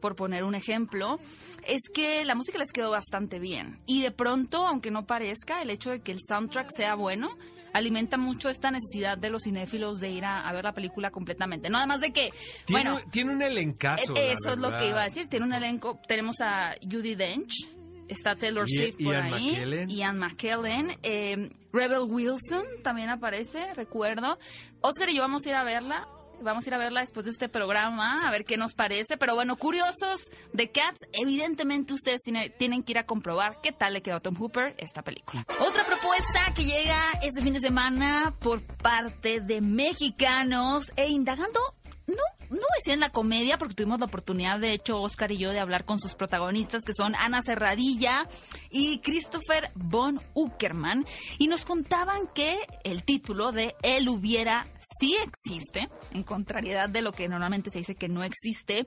por 0.02 0.16
poner 0.18 0.44
un 0.44 0.56
ejemplo, 0.56 1.20
es 1.66 1.82
que 1.94 2.26
la 2.26 2.36
música 2.36 2.58
les 2.58 2.72
quedó 2.74 2.92
bastante 2.92 3.40
bien. 3.40 3.80
Y 3.86 4.02
de 4.02 4.12
pronto, 4.12 4.68
aunque 4.68 4.92
no 4.92 5.06
parezca, 5.06 5.62
el 5.62 5.70
hecho 5.70 5.92
de 5.92 6.02
que 6.02 6.12
el 6.12 6.20
soundtrack 6.28 6.68
sea 6.76 6.96
bueno, 6.96 7.38
alimenta 7.74 8.18
mucho 8.18 8.50
esta 8.50 8.70
necesidad 8.70 9.18
de 9.18 9.30
los 9.30 9.44
cinéfilos 9.44 10.00
de 10.02 10.10
ir 10.10 10.26
a, 10.26 10.42
a 10.48 10.52
ver 10.52 10.66
la 10.66 10.74
película 10.74 11.10
completamente. 11.12 11.70
No, 11.70 11.78
además 11.78 12.02
de 12.02 12.12
que, 12.12 12.30
Tiene, 12.66 12.92
bueno, 12.92 13.08
tiene 13.12 13.32
un 13.32 13.42
elencazo. 13.42 14.14
eh, 14.18 14.28
la 14.28 14.34
eso 14.34 14.54
es 14.54 14.60
lo 14.60 14.78
que 14.78 14.90
iba 14.90 15.00
a 15.02 15.06
decir. 15.06 15.28
Tiene 15.28 15.46
un 15.46 15.54
elenco. 15.54 15.98
Tenemos 16.06 16.42
a 16.42 16.76
Judy 16.84 17.16
Dench. 17.16 17.70
Está 18.10 18.36
Taylor 18.36 18.68
Swift 18.68 18.98
por 19.02 19.14
Ian 19.14 19.34
ahí. 19.34 19.52
McKellen. 19.52 19.90
Ian 19.90 20.18
McKellen. 20.18 20.98
eh, 21.02 21.50
Rebel 21.72 22.02
Wilson 22.10 22.66
también 22.84 23.08
aparece, 23.08 23.74
recuerdo. 23.74 24.38
Oscar 24.82 25.10
y 25.10 25.16
yo 25.16 25.22
vamos 25.22 25.46
a 25.46 25.50
ir 25.50 25.56
a 25.56 25.64
verla. 25.64 26.06
Vamos 26.44 26.66
a 26.66 26.70
ir 26.70 26.74
a 26.74 26.78
verla 26.78 27.02
después 27.02 27.26
de 27.26 27.32
este 27.32 27.50
programa, 27.50 28.28
a 28.28 28.32
ver 28.32 28.44
qué 28.46 28.58
nos 28.58 28.74
parece. 28.74 29.18
Pero 29.18 29.36
bueno, 29.36 29.56
curiosos 29.58 30.32
de 30.54 30.70
Cats, 30.72 31.00
evidentemente 31.14 31.94
ustedes 31.94 32.22
tiene- 32.22 32.50
tienen 32.50 32.84
que 32.84 32.94
ir 32.94 32.98
a 33.00 33.06
comprobar 33.06 33.60
qué 33.62 33.72
tal 33.72 33.94
le 33.94 34.02
quedó 34.02 34.18
a 34.18 34.20
Tom 34.20 34.36
Hooper 34.40 34.76
esta 34.78 35.02
película. 35.04 35.46
Otra 35.60 35.86
propuesta 35.86 36.54
que 36.56 36.64
llega 36.66 37.12
este 37.22 37.42
fin 37.42 37.54
de 37.54 37.60
semana 37.60 38.36
por 38.40 38.62
parte 38.64 39.40
de 39.42 39.62
mexicanos 39.62 40.92
e 40.96 41.08
indagando 41.10 41.60
no, 42.08 42.16
no 42.50 42.58
voy 42.58 42.92
a 42.92 42.94
en 42.94 43.00
la 43.00 43.10
comedia, 43.10 43.58
porque 43.58 43.76
tuvimos 43.76 44.00
la 44.00 44.08
oportunidad, 44.08 44.60
de 44.60 44.74
hecho, 44.74 45.02
Oscar 45.02 45.32
y 45.32 45.38
yo, 45.38 45.52
de 45.52 45.60
hablar 45.60 45.86
con 45.86 46.00
sus 46.00 46.16
protagonistas, 46.16 46.84
que 46.84 46.94
son 46.94 47.16
Ana 47.16 47.42
Serradilla 47.42 48.28
y 48.70 49.00
Christopher 49.00 49.72
von 49.76 50.20
Uckerman, 50.34 51.06
y 51.38 51.48
nos 51.48 51.64
contaban 51.64 52.28
que 52.34 52.58
el 52.84 53.04
título 53.04 53.52
de 53.52 53.76
Él 53.84 54.10
hubiera 54.10 54.68
sí 55.00 55.16
existe, 55.24 55.90
en 56.12 56.24
contrariedad 56.24 56.90
de 56.90 57.02
lo 57.02 57.14
que 57.14 57.30
normalmente 57.30 57.70
se 57.70 57.80
dice 57.80 57.96
que 57.96 58.10
no 58.10 58.24
existe, 58.24 58.86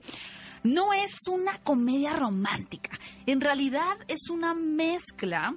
no 0.63 0.93
es 0.93 1.27
una 1.29 1.59
comedia 1.59 2.13
romántica. 2.13 2.99
En 3.25 3.39
realidad 3.39 3.97
es 4.07 4.29
una 4.29 4.53
mezcla 4.53 5.55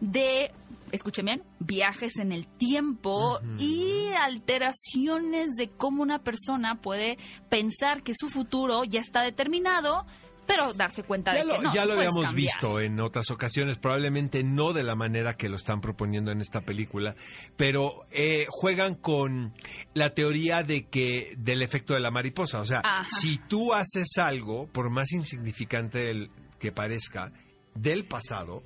de, 0.00 0.52
escuchen 0.96 1.26
bien, 1.26 1.42
viajes 1.60 2.16
en 2.18 2.32
el 2.32 2.46
tiempo 2.46 3.40
y 3.58 4.08
alteraciones 4.18 5.54
de 5.56 5.68
cómo 5.70 6.02
una 6.02 6.22
persona 6.22 6.80
puede 6.80 7.18
pensar 7.48 8.02
que 8.02 8.12
su 8.18 8.28
futuro 8.28 8.84
ya 8.84 9.00
está 9.00 9.22
determinado, 9.22 10.06
pero 10.46 10.72
darse 10.72 11.02
cuenta 11.02 11.32
Ya 11.32 11.38
de 11.40 11.44
lo, 11.44 11.56
que 11.56 11.62
no. 11.64 11.74
ya 11.74 11.84
lo 11.86 11.94
habíamos 11.94 12.26
cambiar. 12.26 12.34
visto 12.52 12.80
en 12.80 13.00
otras 13.00 13.30
ocasiones, 13.30 13.78
probablemente 13.78 14.44
no 14.44 14.72
de 14.72 14.84
la 14.84 14.94
manera 14.94 15.36
que 15.36 15.48
lo 15.48 15.56
están 15.56 15.80
proponiendo 15.80 16.30
en 16.30 16.40
esta 16.40 16.60
película, 16.60 17.16
pero 17.56 18.06
eh, 18.12 18.46
juegan 18.48 18.94
con 18.94 19.52
la 19.94 20.10
teoría 20.14 20.62
de 20.62 20.86
que 20.86 21.34
del 21.38 21.62
efecto 21.62 21.94
de 21.94 22.00
la 22.00 22.10
mariposa. 22.12 22.60
O 22.60 22.64
sea, 22.64 22.80
Ajá. 22.84 23.08
si 23.10 23.38
tú 23.38 23.74
haces 23.74 24.18
algo, 24.18 24.68
por 24.68 24.88
más 24.90 25.10
insignificante 25.12 25.98
del- 25.98 26.30
que 26.60 26.70
parezca, 26.72 27.32
del 27.74 28.04
pasado, 28.06 28.62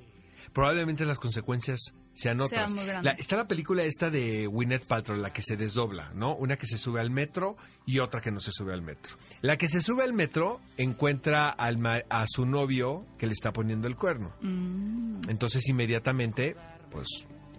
probablemente 0.53 1.03
las 1.05 1.17
consecuencias 1.19 1.93
sean 2.13 2.41
otras. 2.41 2.71
La- 3.03 3.11
está 3.11 3.37
la 3.37 3.47
película 3.47 3.83
esta 3.83 4.09
de 4.09 4.45
Gwyneth 4.47 4.85
Paltrow, 4.85 5.17
la 5.17 5.31
que 5.31 5.41
se 5.41 5.55
desdobla, 5.57 6.11
¿no? 6.13 6.35
Una 6.35 6.57
que 6.57 6.67
se 6.67 6.77
sube 6.77 6.99
al 6.99 7.09
metro 7.09 7.55
y 7.85 7.99
otra 7.99 8.21
que 8.21 8.31
no 8.31 8.39
se 8.39 8.51
sube 8.51 8.73
al 8.73 8.81
metro. 8.81 9.15
La 9.41 9.57
que 9.57 9.67
se 9.67 9.81
sube 9.81 10.03
al 10.03 10.13
metro 10.13 10.59
encuentra 10.77 11.49
al 11.49 11.77
ma- 11.77 12.03
a 12.09 12.25
su 12.27 12.45
novio 12.45 13.05
que 13.17 13.27
le 13.27 13.33
está 13.33 13.53
poniendo 13.53 13.87
el 13.87 13.95
cuerno. 13.95 14.33
Mm, 14.41 15.29
Entonces 15.29 15.67
inmediatamente, 15.69 16.55
pues 16.91 17.07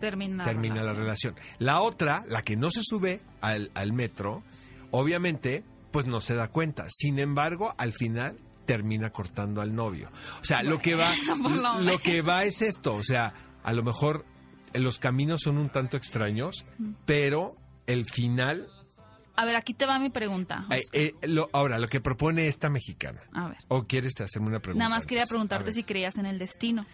termina, 0.01 0.45
termina 0.45 0.83
la 0.83 0.93
relación. 0.93 1.35
La 1.59 1.81
otra, 1.81 2.25
la 2.29 2.43
que 2.43 2.57
no 2.57 2.71
se 2.71 2.81
sube 2.83 3.21
al, 3.41 3.71
al 3.75 3.93
metro, 3.93 4.43
obviamente, 4.91 5.65
pues 5.91 6.07
no 6.07 6.21
se 6.21 6.35
da 6.35 6.49
cuenta. 6.49 6.87
Sin 6.89 7.19
embargo, 7.19 7.75
al 7.79 7.93
final 7.93 8.39
termina 8.67 9.11
cortando 9.11 9.61
al 9.61 9.75
novio. 9.75 10.11
O 10.41 10.45
sea, 10.45 10.63
lo 10.63 10.79
que 10.79 10.95
va, 10.95 11.13
lo 11.49 11.81
lo 11.81 11.99
que 11.99 12.23
va 12.23 12.45
es 12.45 12.63
esto. 12.63 12.95
O 12.95 13.03
sea, 13.03 13.35
a 13.63 13.73
lo 13.73 13.83
mejor 13.83 14.25
los 14.75 14.99
caminos 14.99 15.43
son 15.43 15.59
un 15.59 15.69
tanto 15.71 15.97
extraños, 15.97 16.65
pero 17.07 17.57
el 17.87 18.05
final. 18.05 18.67
A 19.35 19.45
ver, 19.47 19.57
aquí 19.57 19.73
te 19.75 19.87
va 19.87 19.99
mi 19.99 20.11
pregunta. 20.11 20.67
eh, 20.71 20.83
eh, 20.93 21.15
lo- 21.23 21.49
ahora, 21.53 21.79
lo 21.79 21.89
que 21.89 22.01
propone 22.01 22.49
esta 22.49 22.69
mexicana. 22.69 23.23
A 23.33 23.49
ver. 23.49 23.59
¿O 23.69 23.85
quieres 23.85 24.21
hacerme 24.21 24.49
una 24.49 24.61
pregunta? 24.61 24.85
Nada 24.85 24.97
más 24.99 25.07
quería 25.07 25.25
preguntarte 25.27 25.73
si 25.73 25.83
creías 25.85 26.17
en 26.19 26.27
el 26.27 26.39
destino. 26.39 26.85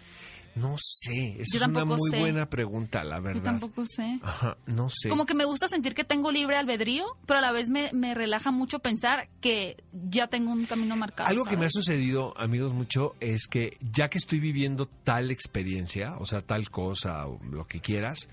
No 0.59 0.75
sé, 0.77 1.37
esa 1.39 1.57
es 1.57 1.67
una 1.67 1.85
muy 1.85 2.11
sé. 2.11 2.19
buena 2.19 2.49
pregunta, 2.49 3.03
la 3.03 3.19
verdad. 3.19 3.39
Yo 3.39 3.43
tampoco 3.43 3.85
sé. 3.85 4.19
Ajá, 4.21 4.57
no 4.65 4.89
sé. 4.89 5.09
Como 5.09 5.25
que 5.25 5.33
me 5.33 5.45
gusta 5.45 5.67
sentir 5.67 5.93
que 5.93 6.03
tengo 6.03 6.31
libre 6.31 6.57
albedrío, 6.57 7.05
pero 7.25 7.39
a 7.39 7.41
la 7.41 7.51
vez 7.51 7.69
me, 7.69 7.91
me 7.93 8.13
relaja 8.13 8.51
mucho 8.51 8.79
pensar 8.79 9.29
que 9.41 9.77
ya 10.09 10.27
tengo 10.27 10.51
un 10.51 10.65
camino 10.65 10.95
marcado. 10.95 11.29
Algo 11.29 11.45
que 11.45 11.57
me 11.57 11.65
ha 11.65 11.69
sucedido, 11.69 12.33
amigos, 12.37 12.73
mucho 12.73 13.15
es 13.19 13.47
que 13.47 13.77
ya 13.91 14.09
que 14.09 14.17
estoy 14.17 14.39
viviendo 14.39 14.87
tal 15.03 15.31
experiencia, 15.31 16.15
o 16.17 16.25
sea, 16.25 16.41
tal 16.41 16.69
cosa, 16.69 17.25
o 17.27 17.39
lo 17.45 17.67
que 17.67 17.79
quieras, 17.79 18.27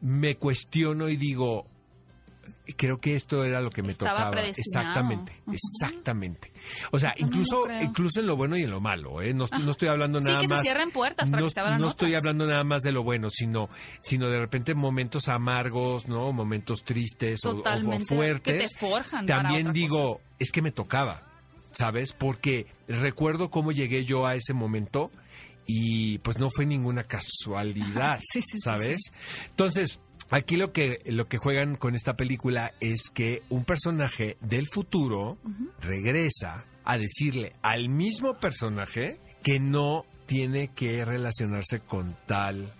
me 0.00 0.36
cuestiono 0.36 1.08
y 1.08 1.16
digo, 1.16 1.66
creo 2.76 2.98
que 3.00 3.14
esto 3.16 3.44
era 3.44 3.60
lo 3.60 3.70
que 3.70 3.82
me 3.82 3.92
Estaba 3.92 4.18
tocaba. 4.30 4.42
Exactamente, 4.42 5.32
exactamente. 5.52 6.52
O 6.90 6.98
sea, 6.98 7.12
Yo 7.18 7.26
incluso, 7.26 7.66
incluso 7.80 8.20
en 8.20 8.26
lo 8.26 8.36
bueno 8.36 8.56
y 8.56 8.62
en 8.62 8.70
lo 8.70 8.80
malo, 8.80 9.20
¿eh? 9.20 9.34
No, 9.34 9.44
estoy- 9.44 9.62
no 9.64 9.70
estoy 9.70 9.88
hablando 9.88 10.20
Sí, 10.20 10.24
nada 10.26 10.40
que 10.40 10.46
se 10.46 10.54
más. 10.54 10.62
cierren 10.62 10.90
puertas 10.90 11.28
para 11.28 11.40
no, 11.40 11.48
que 11.48 11.54
se 11.54 11.60
no 11.60 11.88
estoy 11.88 12.14
hablando 12.14 12.46
nada 12.46 12.64
más 12.64 12.82
de 12.82 12.92
lo 12.92 13.02
bueno, 13.02 13.28
sino, 13.30 13.68
sino 14.00 14.28
de 14.28 14.38
repente 14.38 14.74
momentos 14.74 15.28
amargos, 15.28 16.08
¿no? 16.08 16.32
Momentos 16.32 16.82
tristes 16.84 17.44
o- 17.44 17.62
fuertes. 18.06 18.62
que 18.62 18.68
te 18.68 18.76
forjan 18.78 19.26
También 19.26 19.72
digo, 19.72 20.20
es 20.38 20.52
que 20.52 20.62
me 20.62 20.70
tocaba, 20.72 21.22
¿sabes? 21.72 22.12
Porque 22.12 22.66
recuerdo 22.88 23.50
cómo 23.50 23.72
llegué 23.72 24.04
yo 24.04 24.26
a 24.26 24.34
ese 24.36 24.52
momento 24.54 25.10
y 25.66 26.18
pues 26.18 26.38
no 26.38 26.50
fue 26.50 26.66
ninguna 26.66 27.04
casualidad, 27.04 28.18
Sí, 28.32 28.40
sí, 28.42 28.46
sí, 28.52 28.58
¿sabes? 28.58 29.00
Entonces, 29.50 30.00
aquí 30.32 30.56
lo 30.56 30.72
que, 30.72 30.98
lo 31.06 31.28
que 31.28 31.38
juegan 31.38 31.76
con 31.76 31.94
esta 31.94 32.16
película 32.16 32.72
es 32.80 33.10
que 33.12 33.42
un 33.48 33.64
personaje 33.64 34.36
del 34.40 34.66
futuro 34.66 35.38
regresa 35.80 36.64
a 36.84 36.98
decirle 36.98 37.52
al 37.62 37.88
mismo 37.88 38.38
personaje 38.38 39.20
que 39.42 39.60
no 39.60 40.04
tiene 40.26 40.68
que 40.68 41.04
relacionarse 41.04 41.80
con 41.80 42.16
tal 42.26 42.72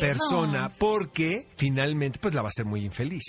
persona 0.00 0.70
porque 0.78 1.46
finalmente 1.56 2.18
pues 2.18 2.34
la 2.34 2.42
va 2.42 2.48
a 2.48 2.50
hacer 2.50 2.64
muy 2.64 2.84
infeliz. 2.84 3.22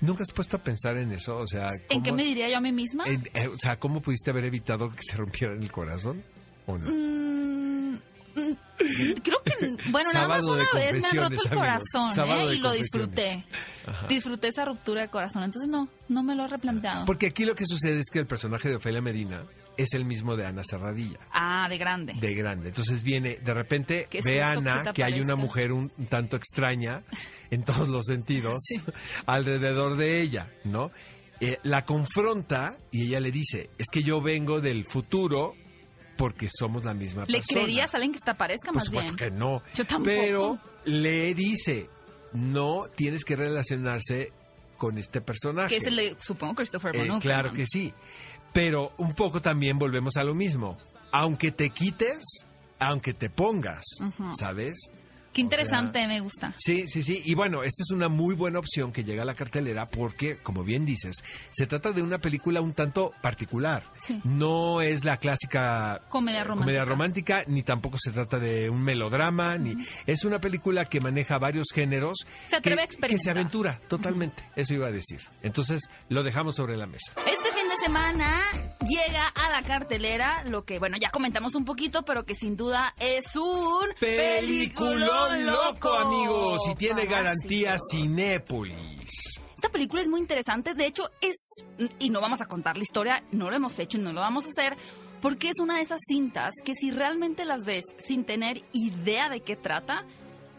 ¿Nunca 0.00 0.22
has 0.22 0.30
puesto 0.32 0.56
a 0.56 0.62
pensar 0.62 0.96
en 0.98 1.10
eso? 1.12 1.36
O 1.36 1.46
sea, 1.46 1.70
¿En 1.88 2.02
qué 2.02 2.10
¿cómo- 2.10 2.16
me 2.16 2.24
diría 2.24 2.48
yo 2.48 2.58
a 2.58 2.60
mí 2.60 2.70
misma? 2.72 3.04
en- 3.06 3.28
eh, 3.34 3.48
o 3.48 3.56
sea, 3.58 3.78
¿cómo 3.78 4.00
pudiste 4.00 4.30
haber 4.30 4.44
evitado 4.44 4.90
que 4.90 5.02
te 5.10 5.16
rompieran 5.16 5.62
el 5.62 5.70
corazón? 5.72 6.22
¿O 6.66 6.76
no? 6.78 6.84
Mm, 6.90 7.98
creo 9.22 9.42
que, 9.44 9.90
bueno, 9.90 10.10
nada 10.12 10.28
más 10.28 10.44
una 10.44 10.64
vez 10.74 11.02
me 11.12 11.18
ha 11.18 11.22
roto 11.22 11.40
el 11.44 11.50
corazón 11.50 12.30
¿eh? 12.30 12.54
y 12.54 12.58
lo 12.58 12.72
disfruté. 12.72 13.44
Disfruté 14.08 14.48
esa 14.48 14.64
ruptura 14.64 15.02
de 15.02 15.08
corazón. 15.08 15.42
Entonces, 15.42 15.68
no, 15.68 15.88
no 16.08 16.22
me 16.22 16.34
lo 16.34 16.44
he 16.44 16.48
replanteado. 16.48 17.04
Porque 17.04 17.26
aquí 17.26 17.44
lo 17.44 17.54
que 17.54 17.64
sucede 17.66 18.00
es 18.00 18.10
que 18.10 18.18
el 18.18 18.26
personaje 18.26 18.68
de 18.68 18.76
Ofelia 18.76 19.00
Medina 19.00 19.44
es 19.76 19.94
el 19.94 20.04
mismo 20.04 20.36
de 20.36 20.44
Ana 20.44 20.62
Serradilla. 20.64 21.18
Ah, 21.32 21.68
de 21.68 21.78
grande. 21.78 22.12
de 22.14 22.34
grande. 22.34 22.68
Entonces 22.68 23.02
viene, 23.02 23.36
de 23.36 23.54
repente 23.54 24.06
ve 24.10 24.22
que 24.22 24.42
Ana 24.42 24.92
que 24.92 25.04
hay 25.04 25.20
una 25.20 25.36
mujer 25.36 25.72
un, 25.72 25.90
un 25.96 26.06
tanto 26.06 26.36
extraña 26.36 27.04
en 27.50 27.64
todos 27.64 27.88
los 27.88 28.06
sentidos 28.06 28.58
alrededor 29.24 29.96
de 29.96 30.20
ella, 30.20 30.50
¿no? 30.64 30.90
Eh, 31.40 31.58
la 31.62 31.84
confronta 31.84 32.76
y 32.90 33.06
ella 33.06 33.20
le 33.20 33.30
dice, 33.30 33.70
es 33.78 33.86
que 33.92 34.02
yo 34.02 34.20
vengo 34.20 34.60
del 34.60 34.84
futuro 34.84 35.54
porque 36.18 36.48
somos 36.50 36.84
la 36.84 36.92
misma 36.92 37.24
¿Le 37.26 37.38
persona. 37.38 37.62
creerías 37.62 37.94
a 37.94 37.96
alguien 37.96 38.12
que 38.12 38.20
te 38.20 38.30
aparezca 38.30 38.66
Por 38.66 38.74
más 38.76 38.84
supuesto 38.84 39.14
bien? 39.14 39.30
que 39.32 39.34
no. 39.38 39.62
Yo 39.74 39.86
tampoco. 39.86 40.10
Pero 40.14 40.58
le 40.84 41.32
dice, 41.34 41.88
no 42.34 42.84
tienes 42.94 43.24
que 43.24 43.36
relacionarse 43.36 44.32
con 44.76 44.98
este 44.98 45.20
personaje. 45.22 45.70
Que 45.70 45.76
es 45.76 45.84
el 45.86 45.96
de, 45.96 46.16
supongo, 46.20 46.56
Christopher 46.56 46.94
Eh, 46.94 47.08
claro 47.20 47.52
que 47.52 47.64
sí. 47.66 47.94
Pero 48.52 48.92
un 48.98 49.14
poco 49.14 49.40
también 49.40 49.78
volvemos 49.78 50.16
a 50.16 50.24
lo 50.24 50.34
mismo. 50.34 50.76
Aunque 51.12 51.52
te 51.52 51.70
quites, 51.70 52.46
aunque 52.78 53.14
te 53.14 53.30
pongas. 53.30 53.84
¿sabes? 54.36 54.74
Qué 55.32 55.42
O 55.42 55.44
interesante, 55.44 55.98
sea, 55.98 56.08
me 56.08 56.20
gusta. 56.20 56.54
Sí, 56.56 56.86
sí, 56.86 57.02
sí. 57.02 57.22
Y 57.24 57.34
bueno, 57.34 57.62
esta 57.62 57.82
es 57.82 57.90
una 57.90 58.08
muy 58.08 58.34
buena 58.34 58.58
opción 58.58 58.92
que 58.92 59.04
llega 59.04 59.22
a 59.22 59.24
la 59.24 59.34
cartelera 59.34 59.88
porque, 59.88 60.38
como 60.38 60.64
bien 60.64 60.86
dices, 60.86 61.16
se 61.50 61.66
trata 61.66 61.92
de 61.92 62.02
una 62.02 62.18
película 62.18 62.60
un 62.60 62.72
tanto 62.72 63.12
particular. 63.22 63.82
Sí. 63.94 64.20
No 64.24 64.80
es 64.80 65.04
la 65.04 65.16
clásica 65.18 66.00
Comedia 66.08 66.40
eh, 66.40 66.44
romántica. 66.44 66.64
comedia 66.64 66.84
romántica, 66.84 67.44
ni 67.46 67.62
tampoco 67.62 67.98
se 67.98 68.10
trata 68.10 68.38
de 68.38 68.70
un 68.70 68.82
melodrama, 68.82 69.58
ni 69.58 69.76
es 70.06 70.24
una 70.24 70.40
película 70.40 70.84
que 70.86 71.00
maneja 71.00 71.38
varios 71.38 71.66
géneros. 71.74 72.18
Se 72.48 72.56
atreve 72.56 72.76
que, 72.76 72.82
a 72.82 72.84
experimentar. 72.84 73.18
Que 73.18 73.22
se 73.22 73.30
aventura, 73.30 73.80
totalmente. 73.88 74.42
Eso 74.56 74.74
iba 74.74 74.86
a 74.86 74.92
decir. 74.92 75.20
Entonces, 75.42 75.82
lo 76.08 76.22
dejamos 76.22 76.56
sobre 76.56 76.76
la 76.76 76.86
mesa. 76.86 77.12
Este 77.26 77.48
semana 77.80 78.40
llega 78.86 79.28
a 79.28 79.50
la 79.50 79.62
cartelera 79.62 80.42
lo 80.44 80.64
que, 80.64 80.78
bueno, 80.78 80.96
ya 80.96 81.10
comentamos 81.10 81.54
un 81.54 81.64
poquito, 81.64 82.02
pero 82.02 82.24
que 82.24 82.34
sin 82.34 82.56
duda 82.56 82.94
es 82.98 83.36
un 83.36 83.86
Peliculón 84.00 85.46
loco, 85.46 85.92
amigos, 85.92 86.60
y 86.70 86.74
tiene 86.74 87.06
Parásito. 87.06 87.14
garantía 87.14 87.76
Cinépolis. 87.90 89.40
Esta 89.54 89.68
película 89.70 90.02
es 90.02 90.08
muy 90.08 90.20
interesante, 90.20 90.74
de 90.74 90.86
hecho 90.86 91.04
es, 91.20 91.64
y 91.98 92.10
no 92.10 92.20
vamos 92.20 92.40
a 92.40 92.46
contar 92.46 92.76
la 92.76 92.82
historia, 92.82 93.22
no 93.32 93.50
lo 93.50 93.56
hemos 93.56 93.78
hecho 93.78 93.98
y 93.98 94.00
no 94.00 94.12
lo 94.12 94.20
vamos 94.20 94.46
a 94.46 94.50
hacer, 94.50 94.76
porque 95.20 95.48
es 95.48 95.60
una 95.60 95.76
de 95.76 95.82
esas 95.82 96.00
cintas 96.06 96.54
que 96.64 96.74
si 96.74 96.90
realmente 96.90 97.44
las 97.44 97.64
ves 97.64 97.84
sin 97.98 98.24
tener 98.24 98.62
idea 98.72 99.28
de 99.28 99.40
qué 99.40 99.56
trata, 99.56 100.04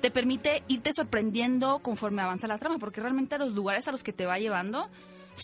te 0.01 0.11
permite 0.11 0.63
irte 0.67 0.91
sorprendiendo 0.93 1.79
conforme 1.79 2.21
avanza 2.21 2.47
la 2.47 2.57
trama, 2.57 2.77
porque 2.77 3.01
realmente 3.01 3.37
los 3.37 3.53
lugares 3.53 3.87
a 3.87 3.91
los 3.91 4.03
que 4.03 4.13
te 4.13 4.25
va 4.25 4.37
llevando 4.37 4.89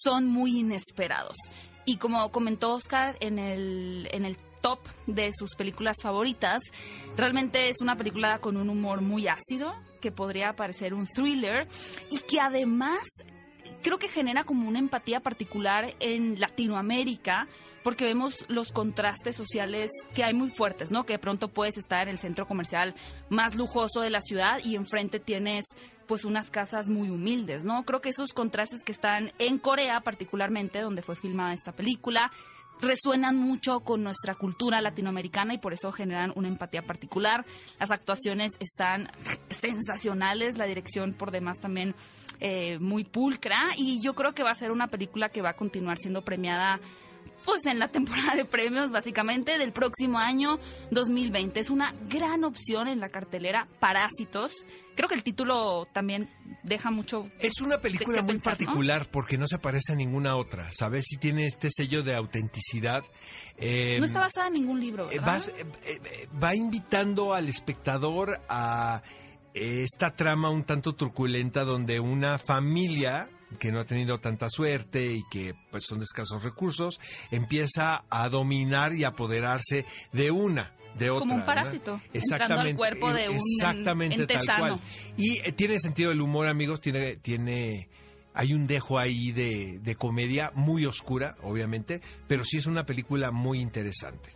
son 0.01 0.27
muy 0.27 0.59
inesperados. 0.59 1.37
Y 1.85 1.97
como 1.97 2.31
comentó 2.31 2.73
Oscar 2.73 3.15
en 3.19 3.39
el, 3.39 4.07
en 4.11 4.25
el 4.25 4.37
top 4.61 4.79
de 5.05 5.31
sus 5.31 5.55
películas 5.55 5.97
favoritas, 6.01 6.61
realmente 7.15 7.69
es 7.69 7.81
una 7.81 7.95
película 7.95 8.39
con 8.39 8.57
un 8.57 8.69
humor 8.69 9.01
muy 9.01 9.27
ácido, 9.27 9.75
que 10.01 10.11
podría 10.11 10.55
parecer 10.55 10.93
un 10.93 11.05
thriller, 11.05 11.67
y 12.09 12.19
que 12.19 12.39
además 12.39 13.01
creo 13.83 13.99
que 13.99 14.09
genera 14.09 14.43
como 14.43 14.67
una 14.67 14.79
empatía 14.79 15.19
particular 15.19 15.93
en 15.99 16.39
Latinoamérica 16.39 17.47
porque 17.85 18.03
vemos 18.03 18.43
los 18.47 18.71
contrastes 18.71 19.35
sociales 19.35 19.91
que 20.15 20.23
hay 20.23 20.33
muy 20.33 20.49
fuertes, 20.49 20.89
¿no? 20.89 21.05
Que 21.05 21.13
de 21.13 21.19
pronto 21.19 21.49
puedes 21.49 21.77
estar 21.77 22.07
en 22.07 22.13
el 22.13 22.17
centro 22.17 22.47
comercial 22.47 22.95
más 23.29 23.53
lujoso 23.53 24.01
de 24.01 24.09
la 24.09 24.21
ciudad 24.21 24.59
y 24.63 24.75
enfrente 24.75 25.19
tienes 25.19 25.65
pues 26.07 26.25
unas 26.25 26.49
casas 26.49 26.89
muy 26.89 27.11
humildes, 27.11 27.63
¿no? 27.63 27.83
Creo 27.83 28.01
que 28.01 28.09
esos 28.09 28.33
contrastes 28.33 28.83
que 28.83 28.91
están 28.91 29.33
en 29.37 29.59
Corea 29.59 30.01
particularmente, 30.01 30.81
donde 30.81 31.03
fue 31.03 31.15
filmada 31.15 31.53
esta 31.53 31.73
película, 31.73 32.31
resuenan 32.81 33.37
mucho 33.37 33.81
con 33.81 34.01
nuestra 34.01 34.33
cultura 34.33 34.81
latinoamericana 34.81 35.53
y 35.53 35.59
por 35.59 35.73
eso 35.73 35.91
generan 35.91 36.33
una 36.35 36.47
empatía 36.47 36.81
particular. 36.81 37.45
Las 37.79 37.91
actuaciones 37.91 38.53
están 38.59 39.11
sensacionales, 39.49 40.57
la 40.57 40.65
dirección 40.65 41.13
por 41.13 41.29
demás 41.29 41.59
también 41.59 41.93
eh, 42.39 42.79
muy 42.79 43.03
pulcra 43.03 43.73
y 43.77 44.01
yo 44.01 44.15
creo 44.15 44.33
que 44.33 44.41
va 44.41 44.49
a 44.49 44.55
ser 44.55 44.71
una 44.71 44.87
película 44.87 45.29
que 45.29 45.43
va 45.43 45.51
a 45.51 45.55
continuar 45.55 45.99
siendo 45.99 46.23
premiada 46.23 46.79
pues 47.43 47.65
en 47.65 47.77
la 47.79 47.87
temporada 47.89 48.35
de 48.35 48.45
premios 48.45 48.91
básicamente 48.91 49.57
del 49.57 49.71
próximo 49.71 50.17
año 50.19 50.57
2020. 50.91 51.59
Es 51.59 51.69
una 51.69 51.93
gran 52.09 52.43
opción 52.43 52.87
en 52.87 52.99
la 52.99 53.09
cartelera 53.09 53.67
Parásitos. 53.79 54.53
Creo 54.95 55.07
que 55.09 55.15
el 55.15 55.23
título 55.23 55.87
también 55.93 56.29
deja 56.63 56.89
mucho 56.89 57.29
Es 57.39 57.59
una 57.61 57.79
película 57.81 58.21
muy 58.21 58.33
pensar, 58.33 58.53
¿no? 58.53 58.57
particular 58.65 59.09
porque 59.11 59.37
no 59.37 59.45
se 59.47 59.59
parece 59.59 59.93
a 59.93 59.95
ninguna 59.95 60.35
otra, 60.37 60.69
¿sabes? 60.71 61.05
Si 61.07 61.17
tiene 61.17 61.45
este 61.47 61.69
sello 61.71 62.01
de 62.01 62.15
autenticidad. 62.15 63.03
eh, 63.57 63.97
no 63.99 64.05
está 64.05 64.19
basada 64.21 64.47
en 64.47 64.53
ningún 64.53 64.79
libro. 64.79 65.11
eh, 65.11 65.19
vas- 65.19 65.49
eh, 65.49 65.65
eh, 65.83 66.27
va 66.41 66.55
invitando 66.55 67.33
al 67.33 67.47
espectador 67.49 68.41
a 68.49 69.01
eh, 69.53 69.83
esta 69.83 70.15
trama 70.15 70.49
un 70.49 70.63
tanto 70.63 70.93
truculenta 70.95 71.63
donde 71.63 71.99
una 71.99 72.37
familia 72.37 73.29
que 73.57 73.71
no 73.71 73.79
ha 73.79 73.85
tenido 73.85 74.19
tanta 74.19 74.49
suerte 74.49 75.13
y 75.13 75.23
que 75.29 75.53
pues 75.71 75.85
son 75.85 75.99
de 75.99 76.05
escasos 76.05 76.43
recursos 76.43 76.99
empieza 77.31 78.03
a 78.09 78.29
dominar 78.29 78.93
y 78.93 79.03
apoderarse 79.03 79.85
de 80.11 80.31
una 80.31 80.73
de 80.97 81.09
otra 81.09 81.19
Como 81.19 81.33
un 81.33 81.39
¿no? 81.41 81.45
parásito, 81.45 82.01
entrando 82.13 82.61
al 82.61 82.75
cuerpo 82.75 83.11
de 83.11 83.29
un 83.29 83.35
exactamente 83.35 84.21
ente 84.21 84.33
tal 84.33 84.45
cual 84.57 84.79
y 85.17 85.39
eh, 85.39 85.51
tiene 85.51 85.79
sentido 85.79 86.09
del 86.09 86.21
humor 86.21 86.47
amigos 86.47 86.79
tiene 86.79 87.17
tiene 87.17 87.89
hay 88.35 88.53
un 88.53 88.67
dejo 88.67 88.99
ahí 88.99 89.31
de, 89.31 89.79
de 89.79 89.95
comedia 89.95 90.51
muy 90.55 90.85
oscura, 90.85 91.37
obviamente, 91.41 92.01
pero 92.27 92.43
sí 92.43 92.57
es 92.57 92.65
una 92.65 92.85
película 92.85 93.31
muy 93.31 93.61
interesante. 93.61 94.29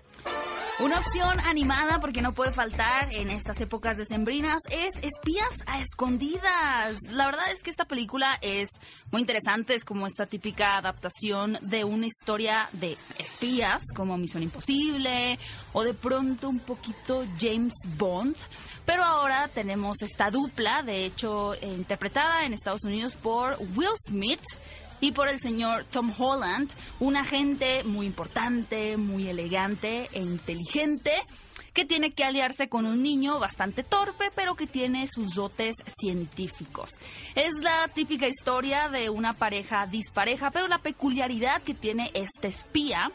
Una 0.82 0.98
opción 0.98 1.38
animada, 1.42 2.00
porque 2.00 2.22
no 2.22 2.34
puede 2.34 2.54
faltar 2.54 3.13
en 3.13 3.30
estas 3.30 3.60
épocas 3.60 3.98
decembrinas, 3.98 4.62
es 4.72 4.96
Espías 5.04 5.50
a 5.65 5.82
Escondidas. 5.82 6.98
La 7.12 7.26
verdad 7.26 7.52
es 7.52 7.63
que 7.63 7.70
esta 7.70 7.84
película 7.84 8.38
es 8.42 8.70
muy 9.12 9.20
interesante, 9.20 9.76
es 9.76 9.84
como 9.84 10.08
esta 10.08 10.26
típica 10.26 10.78
adaptación 10.78 11.58
de 11.63 11.84
una 11.84 12.06
historia 12.06 12.70
de 12.72 12.98
espías, 13.18 13.84
como 13.94 14.18
Misión 14.18 14.42
Imposible, 14.42 15.38
o 15.74 15.84
de 15.84 15.94
pronto 15.94 16.48
un 16.48 16.60
poquito 16.60 17.26
James 17.38 17.74
Bond. 17.98 18.38
Pero 18.86 19.04
ahora 19.04 19.50
tenemos 19.50 20.02
esta 20.02 20.32
dupla, 20.32 20.82
de 20.82 21.04
hecho, 21.04 21.56
interpretada 21.62 22.46
en 22.46 22.54
Estados 22.54 22.86
Unidos 22.86 23.18
por 23.18 23.58
Will 23.76 23.89
Smith 24.08 24.42
y 25.02 25.12
por 25.12 25.28
el 25.30 25.40
señor 25.40 25.86
Tom 25.86 26.12
Holland, 26.18 26.72
un 27.00 27.16
agente 27.16 27.84
muy 27.84 28.06
importante, 28.06 28.98
muy 28.98 29.28
elegante 29.28 30.10
e 30.14 30.20
inteligente 30.20 31.14
que 31.74 31.86
tiene 31.86 32.12
que 32.12 32.24
aliarse 32.24 32.68
con 32.68 32.86
un 32.86 33.02
niño 33.02 33.40
bastante 33.40 33.84
torpe, 33.84 34.32
pero 34.36 34.56
que 34.56 34.68
tiene 34.68 35.08
sus 35.08 35.36
dotes 35.36 35.76
científicos. 36.00 36.92
Es 37.36 37.54
la 37.62 37.88
típica 37.88 38.28
historia 38.28 38.90
de 38.90 39.10
una 39.10 39.34
pareja 39.34 39.86
dispareja, 39.86 40.52
pero 40.52 40.68
la 40.68 40.80
peculiaridad 40.80 41.62
que 41.62 41.74
tiene 41.74 42.12
este 42.14 42.48
espía 42.48 43.12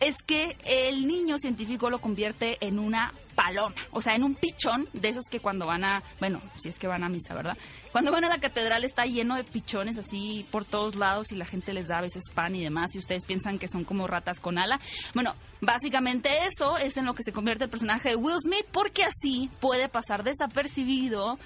es 0.00 0.22
que 0.22 0.56
el 0.64 1.06
niño 1.06 1.36
científico 1.38 1.90
lo 1.90 2.00
convierte 2.00 2.56
en 2.62 2.78
una 2.78 3.12
paloma, 3.40 3.74
o 3.90 4.02
sea, 4.02 4.14
en 4.14 4.22
un 4.22 4.34
pichón 4.34 4.86
de 4.92 5.08
esos 5.08 5.24
que 5.30 5.40
cuando 5.40 5.66
van 5.66 5.82
a, 5.82 6.02
bueno, 6.18 6.42
si 6.58 6.68
es 6.68 6.78
que 6.78 6.86
van 6.86 7.02
a 7.04 7.08
misa, 7.08 7.34
¿verdad? 7.34 7.56
Cuando 7.90 8.12
van 8.12 8.24
a 8.24 8.28
la 8.28 8.38
catedral 8.38 8.84
está 8.84 9.06
lleno 9.06 9.34
de 9.36 9.44
pichones 9.44 9.98
así 9.98 10.46
por 10.50 10.66
todos 10.66 10.94
lados 10.94 11.32
y 11.32 11.36
la 11.36 11.46
gente 11.46 11.72
les 11.72 11.88
da 11.88 11.98
a 11.98 12.02
veces 12.02 12.24
pan 12.34 12.54
y 12.54 12.62
demás 12.62 12.94
y 12.94 12.98
ustedes 12.98 13.24
piensan 13.24 13.58
que 13.58 13.66
son 13.68 13.84
como 13.84 14.06
ratas 14.06 14.40
con 14.40 14.58
ala. 14.58 14.78
Bueno, 15.14 15.34
básicamente 15.62 16.28
eso 16.46 16.76
es 16.76 16.98
en 16.98 17.06
lo 17.06 17.14
que 17.14 17.22
se 17.22 17.32
convierte 17.32 17.64
el 17.64 17.70
personaje 17.70 18.10
de 18.10 18.16
Will 18.16 18.36
Smith 18.42 18.66
porque 18.72 19.04
así 19.04 19.50
puede 19.60 19.88
pasar 19.88 20.22
desapercibido 20.22 21.38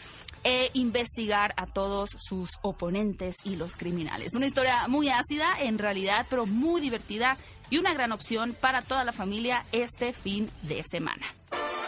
e 0.42 0.70
investigar 0.74 1.54
a 1.56 1.66
todos 1.66 2.10
sus 2.18 2.50
oponentes 2.60 3.36
y 3.44 3.56
los 3.56 3.76
criminales. 3.76 4.34
Una 4.34 4.46
historia 4.46 4.88
muy 4.88 5.08
ácida 5.08 5.46
en 5.60 5.78
realidad, 5.78 6.26
pero 6.28 6.44
muy 6.44 6.80
divertida 6.80 7.38
y 7.74 7.78
una 7.78 7.92
gran 7.92 8.12
opción 8.12 8.54
para 8.60 8.82
toda 8.82 9.02
la 9.02 9.10
familia 9.10 9.64
este 9.72 10.12
fin 10.12 10.48
de 10.62 10.84
semana. 10.84 11.26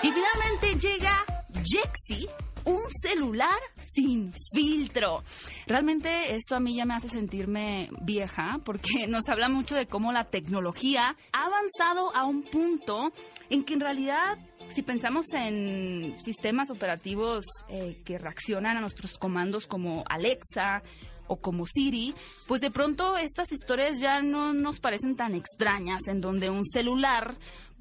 Y 0.02 0.10
finalmente 0.10 0.74
llega 0.84 1.24
Jexi, 1.62 2.28
un 2.64 2.80
celular 3.04 3.56
sin 3.94 4.32
filtro. 4.52 5.22
Realmente 5.68 6.34
esto 6.34 6.56
a 6.56 6.60
mí 6.60 6.74
ya 6.74 6.86
me 6.86 6.94
hace 6.94 7.08
sentirme 7.08 7.88
vieja 8.00 8.58
porque 8.64 9.06
nos 9.08 9.28
habla 9.28 9.48
mucho 9.48 9.76
de 9.76 9.86
cómo 9.86 10.12
la 10.12 10.24
tecnología 10.24 11.14
ha 11.32 11.46
avanzado 11.46 12.12
a 12.16 12.24
un 12.24 12.42
punto 12.42 13.12
en 13.48 13.62
que 13.62 13.74
en 13.74 13.80
realidad 13.80 14.38
si 14.66 14.82
pensamos 14.82 15.26
en 15.34 16.16
sistemas 16.20 16.72
operativos 16.72 17.44
eh, 17.68 18.02
que 18.04 18.18
reaccionan 18.18 18.76
a 18.76 18.80
nuestros 18.80 19.18
comandos 19.18 19.68
como 19.68 20.02
Alexa 20.08 20.82
o 21.28 21.36
como 21.36 21.66
Siri, 21.66 22.14
pues 22.46 22.60
de 22.60 22.70
pronto 22.70 23.16
estas 23.16 23.52
historias 23.52 24.00
ya 24.00 24.20
no 24.22 24.52
nos 24.52 24.80
parecen 24.80 25.16
tan 25.16 25.34
extrañas 25.34 26.08
en 26.08 26.20
donde 26.20 26.50
un 26.50 26.64
celular 26.64 27.36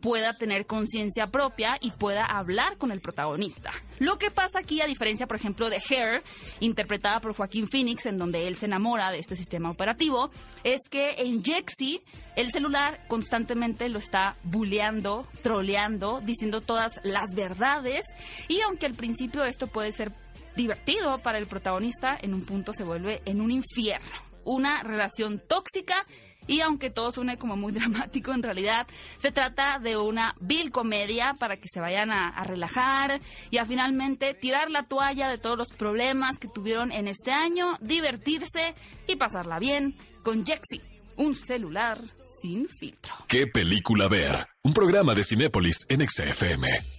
pueda 0.06 0.34
tener 0.34 0.68
conciencia 0.68 1.28
propia 1.28 1.78
y 1.82 1.90
pueda 1.90 2.26
hablar 2.26 2.78
con 2.78 2.92
el 2.92 3.02
protagonista. 3.02 3.72
Lo 3.98 4.20
que 4.20 4.30
pasa 4.30 4.60
aquí, 4.60 4.80
a 4.80 4.86
diferencia, 4.86 5.26
por 5.26 5.38
ejemplo, 5.38 5.70
de 5.70 5.78
Hair, 5.78 6.22
interpretada 6.60 7.20
por 7.22 7.34
Joaquín 7.34 7.68
Phoenix, 7.68 8.06
en 8.06 8.20
donde 8.20 8.48
él 8.48 8.56
se 8.56 8.68
enamora 8.68 9.10
de 9.10 9.18
este 9.18 9.36
sistema 9.36 9.72
operativo, 9.72 10.30
es 10.64 10.82
que 10.92 11.16
en 11.18 11.44
Jexi 11.44 12.04
el 12.36 12.52
celular 12.52 13.08
constantemente 13.08 13.90
lo 13.90 13.98
está 13.98 14.36
bulleando, 14.44 15.26
troleando, 15.42 16.22
diciendo 16.22 16.62
todas 16.62 17.00
las 17.04 17.34
verdades 17.34 18.06
y 18.48 18.62
aunque 18.62 18.86
al 18.86 18.94
principio 18.94 19.44
esto 19.44 19.66
puede 19.66 19.92
ser 19.92 20.12
divertido 20.56 21.20
para 21.20 21.38
el 21.38 21.48
protagonista, 21.48 22.18
en 22.22 22.34
un 22.34 22.46
punto 22.46 22.74
se 22.74 22.84
vuelve 22.84 23.22
en 23.26 23.42
un 23.42 23.52
infierno, 23.52 24.08
una 24.44 24.84
relación 24.84 25.42
tóxica 25.48 26.06
y 26.48 26.62
aunque 26.62 26.90
todo 26.90 27.12
suene 27.12 27.38
como 27.38 27.56
muy 27.56 27.72
dramático, 27.74 28.34
en 28.34 28.44
realidad 28.44 28.88
se 29.18 29.32
trata 29.32 29.80
de 29.80 29.98
una 29.98 30.36
vil 30.40 30.72
comedia 30.72 31.34
para 31.40 31.58
que 31.58 31.68
se 31.72 31.80
vayan 31.80 32.12
a, 32.12 32.44
relajar 32.44 33.20
y 33.50 33.58
a 33.58 33.66
finalmente 33.66 34.34
tirar 34.34 34.70
la 34.70 34.84
toalla 34.84 35.30
de 35.30 35.38
todos 35.38 35.58
los 35.58 35.70
problemas 35.72 36.38
que 36.38 36.48
tuvieron 36.48 36.92
en 36.92 37.08
este 37.08 37.32
año, 37.32 37.78
divertirse 37.82 38.76
y 39.08 39.16
pasarla 39.16 39.58
bien 39.60 39.96
con 40.24 40.46
Jexi, 40.46 40.82
un 41.18 41.36
celular 41.36 41.98
sin 42.42 42.68
filtro. 42.68 43.16
¿Qué 43.28 43.48
película 43.48 44.08
ver? 44.08 44.48
Un 44.64 44.74
programa 44.74 45.16
de 45.16 45.24
Cinépolis 45.24 45.86
en 45.90 46.08
XFM. 46.08 46.95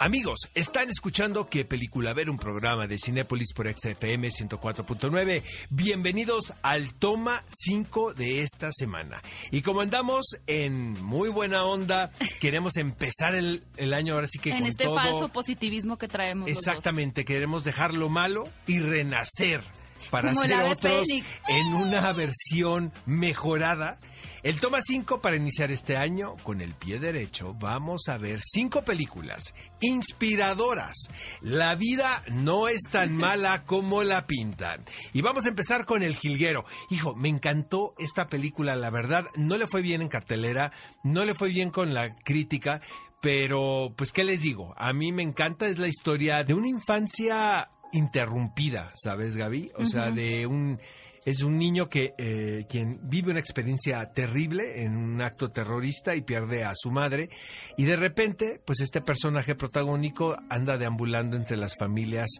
Amigos, 0.00 0.48
están 0.54 0.88
escuchando 0.88 1.48
qué 1.48 1.64
película 1.64 2.12
ver, 2.12 2.30
un 2.30 2.38
programa 2.38 2.86
de 2.86 2.98
Cinépolis 2.98 3.52
por 3.52 3.66
XFM 3.66 4.28
104.9. 4.28 5.42
Bienvenidos 5.70 6.54
al 6.62 6.94
toma 6.94 7.42
5 7.48 8.14
de 8.14 8.42
esta 8.42 8.70
semana. 8.72 9.20
Y 9.50 9.62
como 9.62 9.80
andamos 9.80 10.36
en 10.46 10.92
muy 11.02 11.30
buena 11.30 11.64
onda, 11.64 12.12
queremos 12.40 12.76
empezar 12.76 13.34
el, 13.34 13.64
el 13.76 13.92
año 13.92 14.14
ahora 14.14 14.28
sí 14.28 14.38
que 14.38 14.50
en 14.50 14.58
con 14.58 14.66
este 14.68 14.84
todo. 14.84 14.94
falso 14.94 15.28
positivismo 15.30 15.98
que 15.98 16.06
traemos. 16.06 16.48
Exactamente, 16.48 17.24
queremos 17.24 17.64
dejar 17.64 17.92
lo 17.92 18.08
malo 18.08 18.48
y 18.68 18.78
renacer. 18.78 19.64
para 20.10 20.28
Como 20.28 20.44
de 20.44 20.54
otros 20.62 21.08
en 21.48 21.74
una 21.74 22.12
versión 22.12 22.92
mejorada. 23.04 23.98
El 24.44 24.60
toma 24.60 24.78
5 24.80 25.20
para 25.20 25.36
iniciar 25.36 25.72
este 25.72 25.96
año 25.96 26.36
con 26.44 26.60
el 26.60 26.72
pie 26.74 27.00
derecho 27.00 27.54
vamos 27.54 28.02
a 28.08 28.18
ver 28.18 28.38
cinco 28.40 28.84
películas 28.84 29.52
inspiradoras. 29.80 31.08
La 31.40 31.74
vida 31.74 32.22
no 32.28 32.68
es 32.68 32.82
tan 32.90 33.16
mala 33.16 33.64
como 33.64 34.04
la 34.04 34.28
pintan. 34.28 34.84
Y 35.12 35.22
vamos 35.22 35.44
a 35.44 35.48
empezar 35.48 35.84
con 35.84 36.04
El 36.04 36.14
Jilguero. 36.14 36.64
Hijo, 36.88 37.16
me 37.16 37.28
encantó 37.28 37.94
esta 37.98 38.28
película, 38.28 38.76
la 38.76 38.90
verdad, 38.90 39.24
no 39.34 39.58
le 39.58 39.66
fue 39.66 39.82
bien 39.82 40.02
en 40.02 40.08
cartelera, 40.08 40.72
no 41.02 41.24
le 41.24 41.34
fue 41.34 41.48
bien 41.48 41.70
con 41.70 41.92
la 41.92 42.14
crítica, 42.14 42.80
pero 43.20 43.92
pues 43.96 44.12
qué 44.12 44.22
les 44.22 44.42
digo, 44.42 44.72
a 44.76 44.92
mí 44.92 45.10
me 45.10 45.24
encanta, 45.24 45.66
es 45.66 45.78
la 45.78 45.88
historia 45.88 46.44
de 46.44 46.54
una 46.54 46.68
infancia 46.68 47.70
interrumpida, 47.92 48.92
¿sabes, 48.94 49.36
Gaby? 49.36 49.72
O 49.76 49.86
sea, 49.86 50.12
de 50.12 50.46
un 50.46 50.78
es 51.24 51.42
un 51.42 51.58
niño 51.58 51.88
que 51.88 52.14
eh, 52.18 52.66
quien 52.68 53.00
vive 53.02 53.30
una 53.30 53.40
experiencia 53.40 54.04
terrible 54.12 54.82
en 54.82 54.96
un 54.96 55.20
acto 55.20 55.50
terrorista 55.50 56.14
y 56.16 56.22
pierde 56.22 56.64
a 56.64 56.72
su 56.74 56.90
madre 56.90 57.28
y 57.76 57.84
de 57.84 57.96
repente 57.96 58.60
pues 58.64 58.80
este 58.80 59.00
personaje 59.00 59.54
protagónico 59.54 60.36
anda 60.48 60.78
deambulando 60.78 61.36
entre 61.36 61.56
las 61.56 61.76
familias 61.76 62.30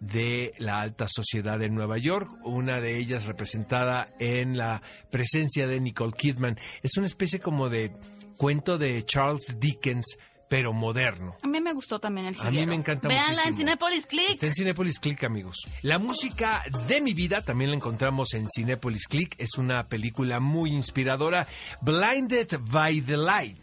de 0.00 0.52
la 0.58 0.80
alta 0.80 1.06
sociedad 1.08 1.58
de 1.58 1.70
Nueva 1.70 1.98
York, 1.98 2.30
una 2.44 2.80
de 2.80 2.98
ellas 2.98 3.24
representada 3.24 4.14
en 4.18 4.56
la 4.56 4.82
presencia 5.10 5.66
de 5.66 5.80
Nicole 5.80 6.12
Kidman. 6.16 6.58
Es 6.82 6.96
una 6.96 7.06
especie 7.06 7.40
como 7.40 7.68
de 7.68 7.92
cuento 8.36 8.78
de 8.78 9.04
Charles 9.04 9.56
Dickens 9.58 10.16
pero 10.48 10.72
moderno. 10.72 11.36
A 11.42 11.46
mí 11.46 11.60
me 11.60 11.72
gustó 11.72 11.98
también 12.00 12.26
el 12.26 12.34
A 12.34 12.38
jilguero. 12.44 12.60
mí 12.60 12.66
me 12.66 12.74
encanta 12.74 13.08
Véanla 13.08 13.30
muchísimo. 13.30 13.50
en 13.50 13.56
Cinepolis 13.56 14.06
Click. 14.06 14.30
Está 14.30 14.46
en 14.46 14.54
Cinepolis 14.54 14.98
Click, 14.98 15.24
amigos. 15.24 15.56
La 15.82 15.98
música 15.98 16.62
de 16.86 17.00
mi 17.00 17.12
vida 17.14 17.42
también 17.42 17.70
la 17.70 17.76
encontramos 17.76 18.34
en 18.34 18.46
Cinepolis 18.48 19.06
Click. 19.06 19.34
Es 19.38 19.58
una 19.58 19.86
película 19.88 20.40
muy 20.40 20.72
inspiradora. 20.72 21.46
Blinded 21.82 22.58
by 22.60 23.00
the 23.02 23.16
Light. 23.16 23.58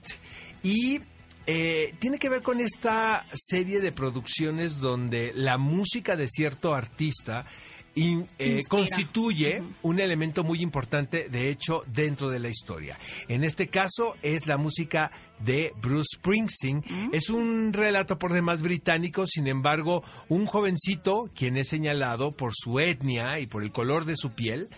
Y 0.63 0.99
eh, 1.47 1.93
tiene 1.99 2.17
que 2.19 2.29
ver 2.29 2.41
con 2.41 2.59
esta 2.59 3.25
serie 3.33 3.79
de 3.79 3.91
producciones 3.91 4.79
donde 4.79 5.31
la 5.35 5.57
música 5.57 6.15
de 6.15 6.27
cierto 6.27 6.73
artista 6.73 7.45
in- 7.93 8.27
eh, 8.39 8.61
constituye 8.67 9.61
un 9.83 9.99
elemento 9.99 10.43
muy 10.43 10.61
importante, 10.61 11.29
de 11.29 11.49
hecho, 11.49 11.83
dentro 11.87 12.29
de 12.29 12.39
la 12.39 12.49
historia. 12.49 12.97
En 13.27 13.43
este 13.43 13.67
caso 13.67 14.15
es 14.23 14.47
la 14.47 14.57
música 14.57 15.11
de 15.39 15.73
Bruce 15.81 16.17
Springsteen. 16.17 16.83
Es 17.11 17.29
un 17.29 17.73
relato 17.73 18.17
por 18.17 18.33
demás 18.33 18.61
británico, 18.61 19.27
sin 19.27 19.47
embargo, 19.47 20.03
un 20.29 20.45
jovencito, 20.45 21.29
quien 21.35 21.57
es 21.57 21.69
señalado 21.69 22.31
por 22.31 22.53
su 22.55 22.79
etnia 22.79 23.39
y 23.39 23.47
por 23.47 23.63
el 23.63 23.71
color 23.71 24.05
de 24.05 24.15
su 24.15 24.31
piel, 24.31 24.69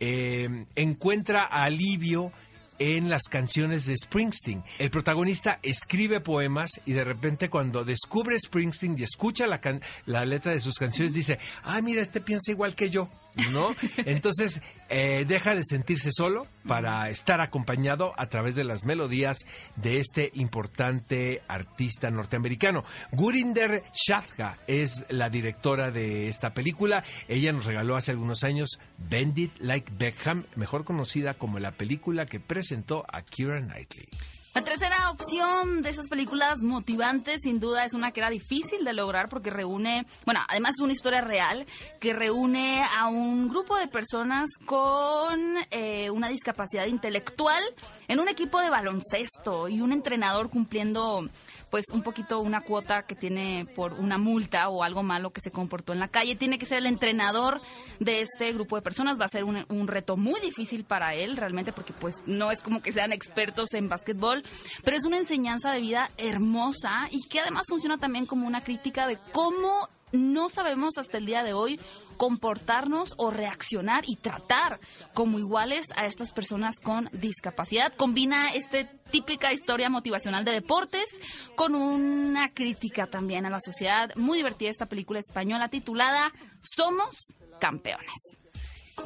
eh, 0.00 0.66
encuentra 0.74 1.44
alivio 1.44 2.32
en 2.78 3.08
las 3.08 3.24
canciones 3.24 3.86
de 3.86 3.96
Springsteen. 3.96 4.64
El 4.78 4.90
protagonista 4.90 5.60
escribe 5.62 6.20
poemas 6.20 6.80
y 6.86 6.92
de 6.92 7.04
repente 7.04 7.48
cuando 7.48 7.84
descubre 7.84 8.38
Springsteen 8.38 8.96
y 8.98 9.04
escucha 9.04 9.46
la, 9.46 9.60
la 10.06 10.24
letra 10.24 10.52
de 10.52 10.60
sus 10.60 10.74
canciones 10.74 11.14
dice, 11.14 11.38
ah, 11.62 11.80
mira, 11.80 12.02
este 12.02 12.20
piensa 12.20 12.50
igual 12.50 12.74
que 12.74 12.90
yo, 12.90 13.08
¿no? 13.50 13.74
Entonces 13.98 14.60
eh, 14.88 15.24
deja 15.26 15.54
de 15.54 15.64
sentirse 15.64 16.10
solo 16.12 16.46
para 16.66 17.08
estar 17.10 17.40
acompañado 17.40 18.12
a 18.16 18.28
través 18.28 18.54
de 18.54 18.64
las 18.64 18.84
melodías 18.84 19.38
de 19.76 19.98
este 19.98 20.30
importante 20.34 21.42
artista 21.48 22.10
norteamericano. 22.10 22.84
Gurinder 23.12 23.82
Shafka 23.94 24.58
es 24.66 25.04
la 25.08 25.30
directora 25.30 25.90
de 25.90 26.28
esta 26.28 26.54
película. 26.54 27.04
Ella 27.28 27.52
nos 27.52 27.64
regaló 27.64 27.96
hace 27.96 28.10
algunos 28.10 28.44
años 28.44 28.78
Bend 28.98 29.38
It 29.38 29.58
Like 29.58 29.92
Beckham, 29.96 30.44
mejor 30.56 30.84
conocida 30.84 31.34
como 31.34 31.58
la 31.58 31.72
película 31.72 32.26
que 32.26 32.40
presentó 32.40 33.04
a 33.12 33.22
Keira 33.22 33.60
Knightley. 33.60 34.08
La 34.54 34.62
tercera 34.62 35.10
opción 35.10 35.82
de 35.82 35.90
esas 35.90 36.08
películas 36.08 36.62
motivantes, 36.62 37.40
sin 37.42 37.58
duda, 37.58 37.84
es 37.84 37.92
una 37.92 38.12
que 38.12 38.20
era 38.20 38.30
difícil 38.30 38.84
de 38.84 38.92
lograr 38.92 39.28
porque 39.28 39.50
reúne, 39.50 40.06
bueno, 40.24 40.42
además 40.46 40.76
es 40.76 40.80
una 40.80 40.92
historia 40.92 41.22
real 41.22 41.66
que 41.98 42.12
reúne 42.12 42.84
a 42.96 43.08
un 43.08 43.48
grupo 43.48 43.76
de 43.76 43.88
personas 43.88 44.48
con 44.64 45.56
eh, 45.72 46.08
una 46.10 46.28
discapacidad 46.28 46.86
intelectual 46.86 47.64
en 48.06 48.20
un 48.20 48.28
equipo 48.28 48.60
de 48.60 48.70
baloncesto 48.70 49.68
y 49.68 49.80
un 49.80 49.90
entrenador 49.92 50.50
cumpliendo 50.50 51.26
pues 51.74 51.86
un 51.92 52.04
poquito 52.04 52.38
una 52.38 52.60
cuota 52.60 53.02
que 53.02 53.16
tiene 53.16 53.66
por 53.74 53.94
una 53.94 54.16
multa 54.16 54.68
o 54.68 54.84
algo 54.84 55.02
malo 55.02 55.32
que 55.32 55.40
se 55.42 55.50
comportó 55.50 55.92
en 55.92 55.98
la 55.98 56.06
calle. 56.06 56.36
Tiene 56.36 56.56
que 56.56 56.66
ser 56.66 56.78
el 56.78 56.86
entrenador 56.86 57.60
de 57.98 58.20
este 58.20 58.52
grupo 58.52 58.76
de 58.76 58.82
personas. 58.82 59.20
Va 59.20 59.24
a 59.24 59.28
ser 59.28 59.42
un, 59.42 59.88
reto 59.88 60.16
muy 60.16 60.38
difícil 60.38 60.84
para 60.84 61.14
él 61.14 61.36
realmente 61.36 61.72
porque 61.72 61.92
pues 61.92 62.22
no 62.26 62.52
es 62.52 62.62
como 62.62 62.80
que 62.80 62.92
sean 62.92 63.12
expertos 63.12 63.74
en 63.74 63.88
básquetbol, 63.88 64.44
pero 64.84 64.96
es 64.96 65.04
una 65.04 65.18
enseñanza 65.18 65.72
de 65.72 65.80
vida 65.80 66.10
hermosa 66.16 67.08
y 67.10 67.26
que 67.28 67.40
además 67.40 67.64
funciona 67.68 67.98
también 67.98 68.26
como 68.26 68.46
una 68.46 68.60
crítica 68.60 69.08
de 69.08 69.18
cómo 69.32 69.88
no 70.12 70.50
sabemos 70.50 70.96
hasta 70.96 71.18
el 71.18 71.26
día 71.26 71.42
de 71.42 71.54
hoy 71.54 71.80
comportarnos 72.16 73.14
o 73.18 73.30
reaccionar 73.30 74.04
y 74.06 74.16
tratar 74.16 74.80
como 75.12 75.38
iguales 75.38 75.86
a 75.96 76.06
estas 76.06 76.32
personas 76.32 76.80
con 76.80 77.08
discapacidad. 77.12 77.92
Combina 77.94 78.54
esta 78.54 78.88
típica 79.10 79.52
historia 79.52 79.90
motivacional 79.90 80.44
de 80.44 80.52
deportes 80.52 81.20
con 81.54 81.74
una 81.74 82.48
crítica 82.48 83.06
también 83.06 83.46
a 83.46 83.50
la 83.50 83.60
sociedad. 83.60 84.10
Muy 84.16 84.38
divertida 84.38 84.70
esta 84.70 84.86
película 84.86 85.20
española 85.20 85.68
titulada 85.68 86.32
Somos 86.60 87.36
Campeones. 87.60 88.38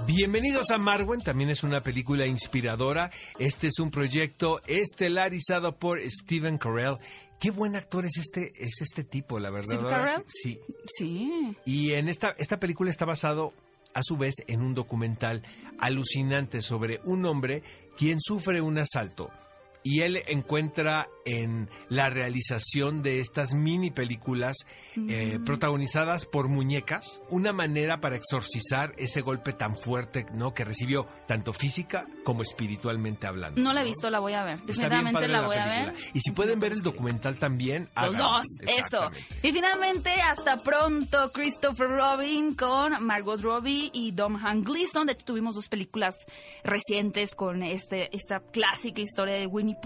Bienvenidos 0.07 0.71
a 0.71 0.79
Marwen, 0.79 1.21
también 1.21 1.51
es 1.51 1.64
una 1.64 1.83
película 1.83 2.27
inspiradora. 2.27 3.11
Este 3.38 3.66
es 3.66 3.79
un 3.79 3.90
proyecto 3.90 4.61
estelarizado 4.66 5.77
por 5.77 6.01
Steven 6.03 6.57
Carell. 6.57 6.99
Qué 7.38 7.51
buen 7.51 7.77
actor 7.77 8.05
es 8.05 8.16
este, 8.18 8.53
es 8.57 8.81
este 8.81 9.05
tipo, 9.05 9.38
la 9.38 9.51
verdad. 9.51 9.74
¿Steve 9.74 9.88
Carell? 9.88 10.24
Sí. 10.27 10.59
Sí. 10.87 11.57
Y 11.64 11.92
en 11.92 12.09
esta, 12.09 12.35
esta 12.38 12.59
película 12.59 12.90
está 12.90 13.05
basado, 13.05 13.53
a 13.94 14.03
su 14.03 14.16
vez, 14.16 14.35
en 14.48 14.61
un 14.61 14.74
documental 14.74 15.42
alucinante 15.79 16.62
sobre 16.62 17.01
un 17.05 17.24
hombre 17.27 17.62
quien 17.96 18.18
sufre 18.20 18.61
un 18.61 18.79
asalto. 18.79 19.31
Y 19.90 20.03
él 20.03 20.22
encuentra 20.27 21.09
en 21.24 21.70
la 21.88 22.11
realización 22.11 23.03
de 23.03 23.20
estas 23.20 23.55
mini 23.55 23.90
películas 23.90 24.66
eh, 25.09 25.38
protagonizadas 25.46 26.27
por 26.27 26.48
muñecas 26.48 27.22
una 27.31 27.55
manera 27.55 27.98
para 27.98 28.16
exorcizar 28.16 28.92
ese 28.98 29.22
golpe 29.22 29.55
tan 29.55 29.79
fuerte 29.79 30.27
¿no? 30.35 30.53
que 30.53 30.66
recibió 30.66 31.09
tanto 31.27 31.55
física 31.55 32.07
como 32.22 32.42
espiritualmente 32.42 33.27
hablando. 33.27 33.62
No 33.62 33.72
la 33.72 33.81
he 33.81 33.85
visto, 33.85 34.11
la 34.11 34.20
voy 34.20 34.35
a 34.35 34.44
ver. 34.44 34.59
Definitivamente 34.59 35.12
padre 35.12 35.29
la 35.29 35.46
voy 35.46 35.57
a 35.57 35.64
película. 35.64 35.92
ver. 35.92 36.11
Y 36.12 36.20
si 36.20 36.31
pueden 36.33 36.61
ver 36.61 36.72
el 36.72 36.83
documental 36.83 37.38
también, 37.38 37.88
Los 37.96 38.18
dos, 38.18 38.46
eso. 38.66 39.11
Y 39.42 39.53
finalmente, 39.53 40.11
hasta 40.20 40.59
pronto, 40.59 41.33
Christopher 41.33 41.88
Robin 41.88 42.55
con 42.55 43.03
Margot 43.07 43.40
Robbie 43.40 43.90
y 43.94 44.12
Dom 44.12 44.37
Han 44.37 44.62
Gleason. 44.62 45.07
De 45.07 45.14
hecho, 45.14 45.24
tuvimos 45.24 45.55
dos 45.55 45.68
películas 45.70 46.14
recientes 46.62 47.35
con 47.35 47.62
este, 47.62 48.14
esta 48.14 48.40
clásica 48.40 49.01
historia 49.01 49.35
de 49.37 49.46
Winnie 49.46 49.78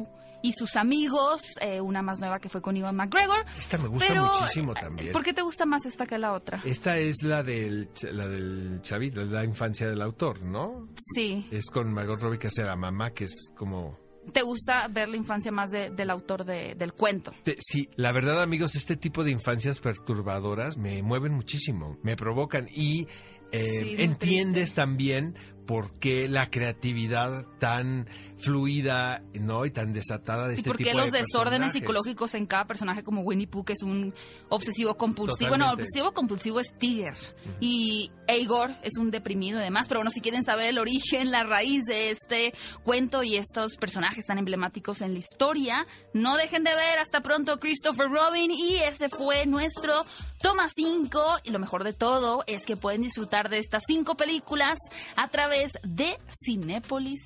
Y 0.45 0.53
sus 0.53 0.75
amigos. 0.77 1.43
eh, 1.61 1.81
una 1.81 2.03
más 2.03 2.19
nueva 2.19 2.41
que 2.41 2.49
fue 2.49 2.61
con 2.61 2.77
Ivan 2.77 2.97
McGregor. 2.97 3.45
Esta 3.57 3.79
me 3.79 3.87
gusta 3.87 4.09
Pero, 4.09 4.25
muchísimo 4.27 4.75
también. 4.75 5.13
¿Por 5.13 5.23
qué 5.23 5.33
te 5.33 5.43
gusta 5.43 5.67
más 5.67 5.87
esta 5.87 6.05
que 6.07 6.19
la 6.19 6.33
otra? 6.33 6.61
Esta 6.65 6.99
es 6.99 7.23
la 7.23 7.43
del, 7.45 7.89
la 8.11 8.27
del 8.27 8.81
chavito, 8.83 9.25
la 9.25 9.45
infancia 9.45 9.89
del 9.89 10.03
autor, 10.03 10.43
¿no? 10.43 10.89
Sí. 11.15 11.47
Es 11.53 11.67
con 11.71 11.93
Margot 11.93 12.21
Robbie 12.21 12.39
que 12.41 12.49
hace 12.49 12.65
la 12.65 12.75
mamá, 12.75 13.11
que 13.13 13.25
es 13.27 13.53
como... 13.57 14.01
¿Te 14.33 14.43
gusta 14.43 14.87
ver 14.89 15.09
la 15.09 15.17
infancia 15.17 15.51
más 15.53 15.71
de- 15.71 15.91
del 15.91 16.09
autor 16.11 16.45
de- 16.45 16.75
del 16.77 16.93
cuento? 16.93 17.33
Sí, 17.61 17.89
la 17.97 18.11
verdad, 18.13 18.41
amigos, 18.43 18.75
este 18.77 18.97
tipo 18.97 19.23
de 19.25 19.31
infancias 19.33 19.79
perturbadoras 19.81 20.77
me 20.77 21.03
mueven 21.03 21.33
muchísimo, 21.35 21.99
me 22.03 22.15
provocan 22.17 22.69
y 22.73 23.09
eh, 23.53 23.81
Sí, 23.81 23.95
entiendes 23.99 24.55
triste. 24.71 24.77
también 24.77 25.37
por 25.67 25.93
qué 25.99 26.29
la 26.29 26.51
creatividad 26.51 27.47
tan 27.59 28.09
fluida, 28.43 29.23
¿no? 29.41 29.65
Y 29.65 29.71
tan 29.71 29.93
desatada 29.93 30.49
de 30.49 30.55
¿Y 30.55 30.57
este 30.59 30.69
por 30.69 30.77
qué 30.77 30.85
tipo 30.85 30.99
los 30.99 31.11
de 31.11 31.19
desórdenes 31.19 31.71
personajes. 31.71 31.81
psicológicos 31.81 32.35
en 32.35 32.47
cada 32.47 32.67
personaje 32.67 33.03
como 33.03 33.23
Winnie 33.23 33.47
Pooh, 33.47 33.65
que 33.65 33.73
es 33.73 33.83
un 33.83 34.15
obsesivo 34.49 34.97
compulsivo? 34.97 35.51
Bueno, 35.51 35.65
Totalmente. 35.65 35.83
obsesivo 35.83 36.13
compulsivo 36.13 36.61
es 36.61 36.67
Tiger. 36.79 37.15
Y 37.61 38.11
Igor 38.29 38.73
es 38.83 38.99
un 38.99 39.11
deprimido 39.11 39.61
y 39.61 39.63
demás. 39.63 39.89
Pero 39.89 40.01
bueno, 40.01 40.11
si 40.11 40.21
quieren 40.21 40.43
saber 40.43 40.67
el 40.67 40.79
origen, 40.79 41.31
la 41.31 41.45
raíz 41.45 41.85
de 41.85 42.11
este 42.11 42.53
cuento 42.83 43.23
y 43.23 43.37
estos 43.37 43.77
personajes 43.77 44.27
tan 44.27 44.39
emblemáticos 44.39 45.01
en 45.01 45.13
la 45.13 45.19
historia, 45.19 45.87
no 46.13 46.37
dejen 46.37 46.65
de 46.65 46.75
ver. 46.75 46.99
Hasta 46.99 47.21
pronto, 47.21 47.59
Christopher 47.59 48.09
Robin. 48.09 48.51
Y 48.51 48.77
ese 48.77 49.09
fue 49.09 49.47
nuestro 49.47 49.95
Toma 50.41 50.69
5. 50.75 51.21
Y 51.45 51.51
lo 51.51 51.59
mejor 51.59 51.85
de 51.85 51.93
todo 51.93 52.43
es 52.47 52.67
que 52.67 52.77
pueden 52.77 53.03
disfrutar 53.03 53.49
de 53.49 53.59
estas 53.59 53.85
cinco 53.87 54.17
películas 54.17 54.79
a 55.17 55.29
través 55.29 55.73
de 55.85 56.19
Cinépolis 56.45 57.21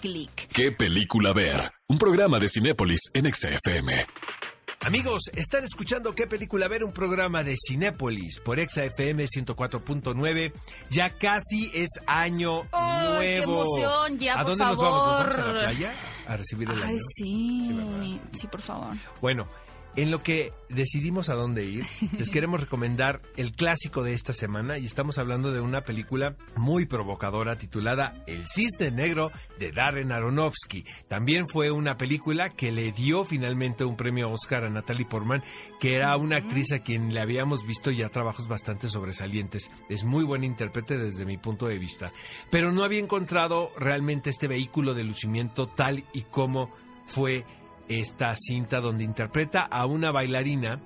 Click. 0.00 0.48
¿Qué 0.48 0.72
película 0.72 1.32
ver? 1.32 1.72
Un 1.88 1.98
programa 1.98 2.38
de 2.38 2.48
Cinépolis 2.48 3.00
en 3.14 3.32
XFM. 3.32 4.06
Amigos, 4.80 5.22
están 5.34 5.64
escuchando 5.64 6.14
qué 6.14 6.28
película 6.28 6.68
ver, 6.68 6.84
un 6.84 6.92
programa 6.92 7.42
de 7.42 7.56
Cinépolis 7.56 8.38
por 8.38 8.60
Exa 8.60 8.84
FM 8.84 9.24
104.9. 9.26 10.52
Ya 10.90 11.18
casi 11.18 11.68
es 11.74 11.88
año 12.06 12.62
¡Ay, 12.70 13.40
qué 13.40 13.46
nuevo. 13.46 13.62
emoción! 13.76 14.18
Ya, 14.18 14.34
¿A 14.34 14.36
por 14.38 14.46
dónde 14.50 14.64
nos 14.64 14.76
vamos? 14.78 15.02
¿Nos 15.06 15.18
vamos 15.18 15.38
a 15.38 15.46
la 15.52 15.60
playa 15.64 15.94
a 16.28 16.36
recibir 16.36 16.68
el 16.70 16.76
Ay, 16.82 16.90
año? 16.90 16.98
sí. 17.16 17.66
Sí. 18.02 18.20
Sí, 18.38 18.46
por 18.46 18.60
favor. 18.62 18.94
Bueno, 19.20 19.48
en 19.98 20.12
lo 20.12 20.22
que 20.22 20.52
decidimos 20.68 21.28
a 21.28 21.34
dónde 21.34 21.64
ir, 21.64 21.84
les 22.16 22.30
queremos 22.30 22.60
recomendar 22.60 23.20
el 23.36 23.50
clásico 23.50 24.04
de 24.04 24.12
esta 24.12 24.32
semana 24.32 24.78
y 24.78 24.86
estamos 24.86 25.18
hablando 25.18 25.50
de 25.50 25.58
una 25.58 25.82
película 25.82 26.36
muy 26.54 26.86
provocadora 26.86 27.58
titulada 27.58 28.22
El 28.28 28.44
Cisne 28.46 28.92
Negro 28.92 29.32
de 29.58 29.72
Darren 29.72 30.12
Aronofsky. 30.12 30.84
También 31.08 31.48
fue 31.48 31.72
una 31.72 31.96
película 31.96 32.50
que 32.50 32.70
le 32.70 32.92
dio 32.92 33.24
finalmente 33.24 33.84
un 33.84 33.96
premio 33.96 34.30
Oscar 34.30 34.62
a 34.62 34.70
Natalie 34.70 35.04
Portman, 35.04 35.42
que 35.80 35.96
era 35.96 36.16
una 36.16 36.36
actriz 36.36 36.70
a 36.70 36.78
quien 36.78 37.12
le 37.12 37.20
habíamos 37.20 37.66
visto 37.66 37.90
ya 37.90 38.08
trabajos 38.08 38.46
bastante 38.46 38.88
sobresalientes. 38.88 39.72
Es 39.88 40.04
muy 40.04 40.22
buena 40.22 40.46
intérprete 40.46 40.96
desde 40.96 41.26
mi 41.26 41.38
punto 41.38 41.66
de 41.66 41.80
vista, 41.80 42.12
pero 42.52 42.70
no 42.70 42.84
había 42.84 43.00
encontrado 43.00 43.72
realmente 43.76 44.30
este 44.30 44.46
vehículo 44.46 44.94
de 44.94 45.02
lucimiento 45.02 45.66
tal 45.66 46.04
y 46.12 46.22
como 46.22 46.70
fue 47.08 47.44
esta 47.88 48.34
cinta 48.36 48.80
donde 48.80 49.04
interpreta 49.04 49.62
a 49.62 49.86
una 49.86 50.10
bailarina. 50.10 50.80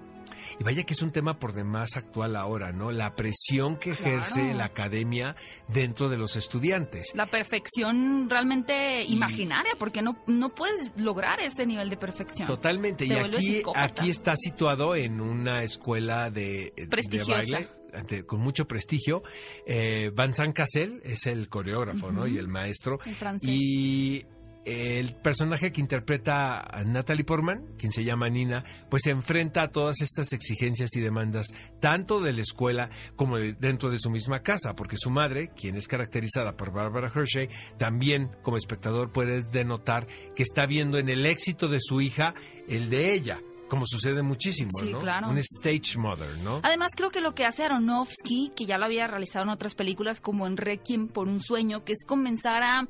Y 0.60 0.64
vaya 0.64 0.84
que 0.84 0.92
es 0.92 1.00
un 1.00 1.12
tema 1.12 1.38
por 1.38 1.54
demás 1.54 1.96
actual 1.96 2.36
ahora, 2.36 2.72
¿no? 2.72 2.92
La 2.92 3.14
presión 3.14 3.76
que 3.76 3.92
ejerce 3.92 4.40
Claro. 4.40 4.58
la 4.58 4.64
academia 4.66 5.34
dentro 5.68 6.10
de 6.10 6.18
los 6.18 6.36
estudiantes. 6.36 7.10
La 7.14 7.24
perfección 7.24 8.28
realmente 8.28 9.02
imaginaria, 9.04 9.72
porque 9.78 10.02
no, 10.02 10.18
no 10.26 10.54
puedes 10.54 10.92
lograr 10.96 11.40
ese 11.40 11.64
nivel 11.64 11.88
de 11.88 11.96
perfección. 11.96 12.46
Totalmente. 12.46 13.06
Te 13.06 13.14
y 13.14 13.16
aquí, 13.16 13.62
aquí 13.74 14.10
está 14.10 14.34
situado 14.36 14.94
en 14.94 15.22
una 15.22 15.62
escuela 15.62 16.30
de, 16.30 16.72
de 16.76 16.86
Prestigiosa. 16.86 17.32
baile 17.38 17.68
de- 18.08 18.26
con 18.26 18.40
mucho 18.40 18.66
prestigio. 18.68 19.22
Eh, 19.66 20.10
Vincent 20.14 20.54
Cassel 20.54 21.00
es 21.04 21.26
el 21.26 21.48
coreógrafo, 21.48 22.12
¿no? 22.12 22.26
Y 22.26 22.36
el 22.36 22.48
maestro. 22.48 22.98
El 23.06 23.14
francés. 23.14 23.48
Y 23.50 24.26
el 24.64 25.14
personaje 25.16 25.72
que 25.72 25.80
interpreta 25.80 26.60
a 26.60 26.84
Natalie 26.84 27.24
Portman, 27.24 27.64
quien 27.78 27.90
se 27.92 28.04
llama 28.04 28.28
Nina, 28.28 28.64
pues 28.90 29.02
se 29.04 29.10
enfrenta 29.10 29.62
a 29.62 29.68
todas 29.72 30.00
estas 30.00 30.32
exigencias 30.32 30.94
y 30.94 31.00
demandas, 31.00 31.48
tanto 31.80 32.20
de 32.20 32.32
la 32.32 32.42
escuela 32.42 32.88
como 33.16 33.38
de- 33.38 33.54
dentro 33.54 33.90
de 33.90 33.98
su 33.98 34.10
misma 34.10 34.42
casa, 34.42 34.74
porque 34.76 34.96
su 34.96 35.10
madre, 35.10 35.48
quien 35.48 35.76
es 35.76 35.88
caracterizada 35.88 36.56
por 36.56 36.72
Barbara 36.72 37.10
Hershey, 37.14 37.48
también 37.78 38.30
como 38.42 38.56
espectador 38.56 39.10
puedes 39.10 39.50
denotar 39.50 40.06
que 40.36 40.42
está 40.44 40.66
viendo 40.66 40.98
en 40.98 41.08
el 41.08 41.26
éxito 41.26 41.68
de 41.68 41.78
su 41.80 42.00
hija 42.00 42.34
el 42.68 42.88
de 42.88 43.12
ella, 43.14 43.40
como 43.72 43.86
sucede 43.86 44.20
muchísimo, 44.20 44.68
Sí, 44.78 44.92
¿no? 44.92 44.98
claro. 44.98 45.30
Un 45.30 45.38
stage 45.38 45.96
mother, 45.96 46.36
¿no? 46.40 46.60
Además, 46.62 46.90
creo 46.94 47.08
que 47.08 47.22
lo 47.22 47.34
que 47.34 47.46
hace 47.46 47.64
Aronofsky, 47.64 48.52
que 48.54 48.66
ya 48.66 48.76
lo 48.76 48.84
había 48.84 49.06
realizado 49.06 49.44
en 49.44 49.48
otras 49.48 49.74
películas 49.74 50.20
como 50.20 50.46
en 50.46 50.58
Requiem 50.58 51.08
por 51.08 51.26
un 51.26 51.40
sueño, 51.40 51.82
que 51.82 51.92
es 51.92 52.04
comenzar 52.06 52.62
a, 52.62 52.86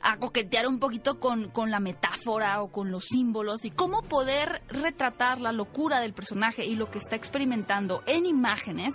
a 0.00 0.16
coquetear 0.18 0.66
un 0.66 0.80
poquito 0.80 1.20
con, 1.20 1.50
con 1.50 1.70
la 1.70 1.78
metáfora 1.78 2.60
o 2.62 2.72
con 2.72 2.90
los 2.90 3.04
símbolos 3.04 3.64
y 3.64 3.70
cómo 3.70 4.02
poder 4.02 4.60
retratar 4.70 5.40
la 5.40 5.52
locura 5.52 6.00
del 6.00 6.14
personaje 6.14 6.64
y 6.66 6.74
lo 6.74 6.90
que 6.90 6.98
está 6.98 7.14
experimentando 7.14 8.02
en 8.06 8.26
imágenes 8.26 8.94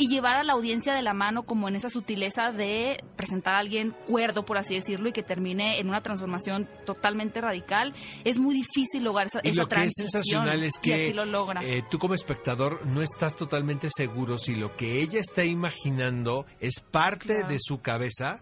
y 0.00 0.08
llevar 0.08 0.36
a 0.36 0.42
la 0.42 0.54
audiencia 0.54 0.94
de 0.94 1.02
la 1.02 1.12
mano 1.12 1.42
como 1.42 1.68
en 1.68 1.76
esa 1.76 1.90
sutileza 1.90 2.52
de 2.52 3.04
presentar 3.16 3.54
a 3.54 3.58
alguien 3.58 3.94
cuerdo, 4.06 4.46
por 4.46 4.56
así 4.56 4.74
decirlo, 4.74 5.10
y 5.10 5.12
que 5.12 5.22
termine 5.22 5.78
en 5.78 5.88
una 5.90 6.00
transformación 6.00 6.66
totalmente 6.86 7.40
radical. 7.42 7.92
Es 8.24 8.38
muy 8.38 8.54
difícil 8.54 9.04
lograr 9.04 9.26
esa, 9.26 9.40
Y 9.44 9.50
esa 9.50 9.60
lo 9.60 9.68
que 9.68 9.74
es 9.74 9.92
transición. 9.92 10.10
sensacional 10.10 10.62
es 10.64 10.78
que 10.78 11.12
lo 11.12 11.26
logra. 11.26 11.60
eh, 11.62 11.82
tú 11.90 11.98
como 11.98 12.14
espectador 12.14 12.84
no 12.86 13.02
estás 13.02 13.36
totalmente 13.36 13.88
seguro 13.94 14.38
si 14.38 14.56
lo 14.56 14.74
que 14.74 15.02
ella 15.02 15.20
está 15.20 15.44
imaginando 15.44 16.46
es 16.60 16.80
parte 16.80 17.34
Claro. 17.34 17.48
de 17.48 17.56
su 17.60 17.82
cabeza 17.82 18.40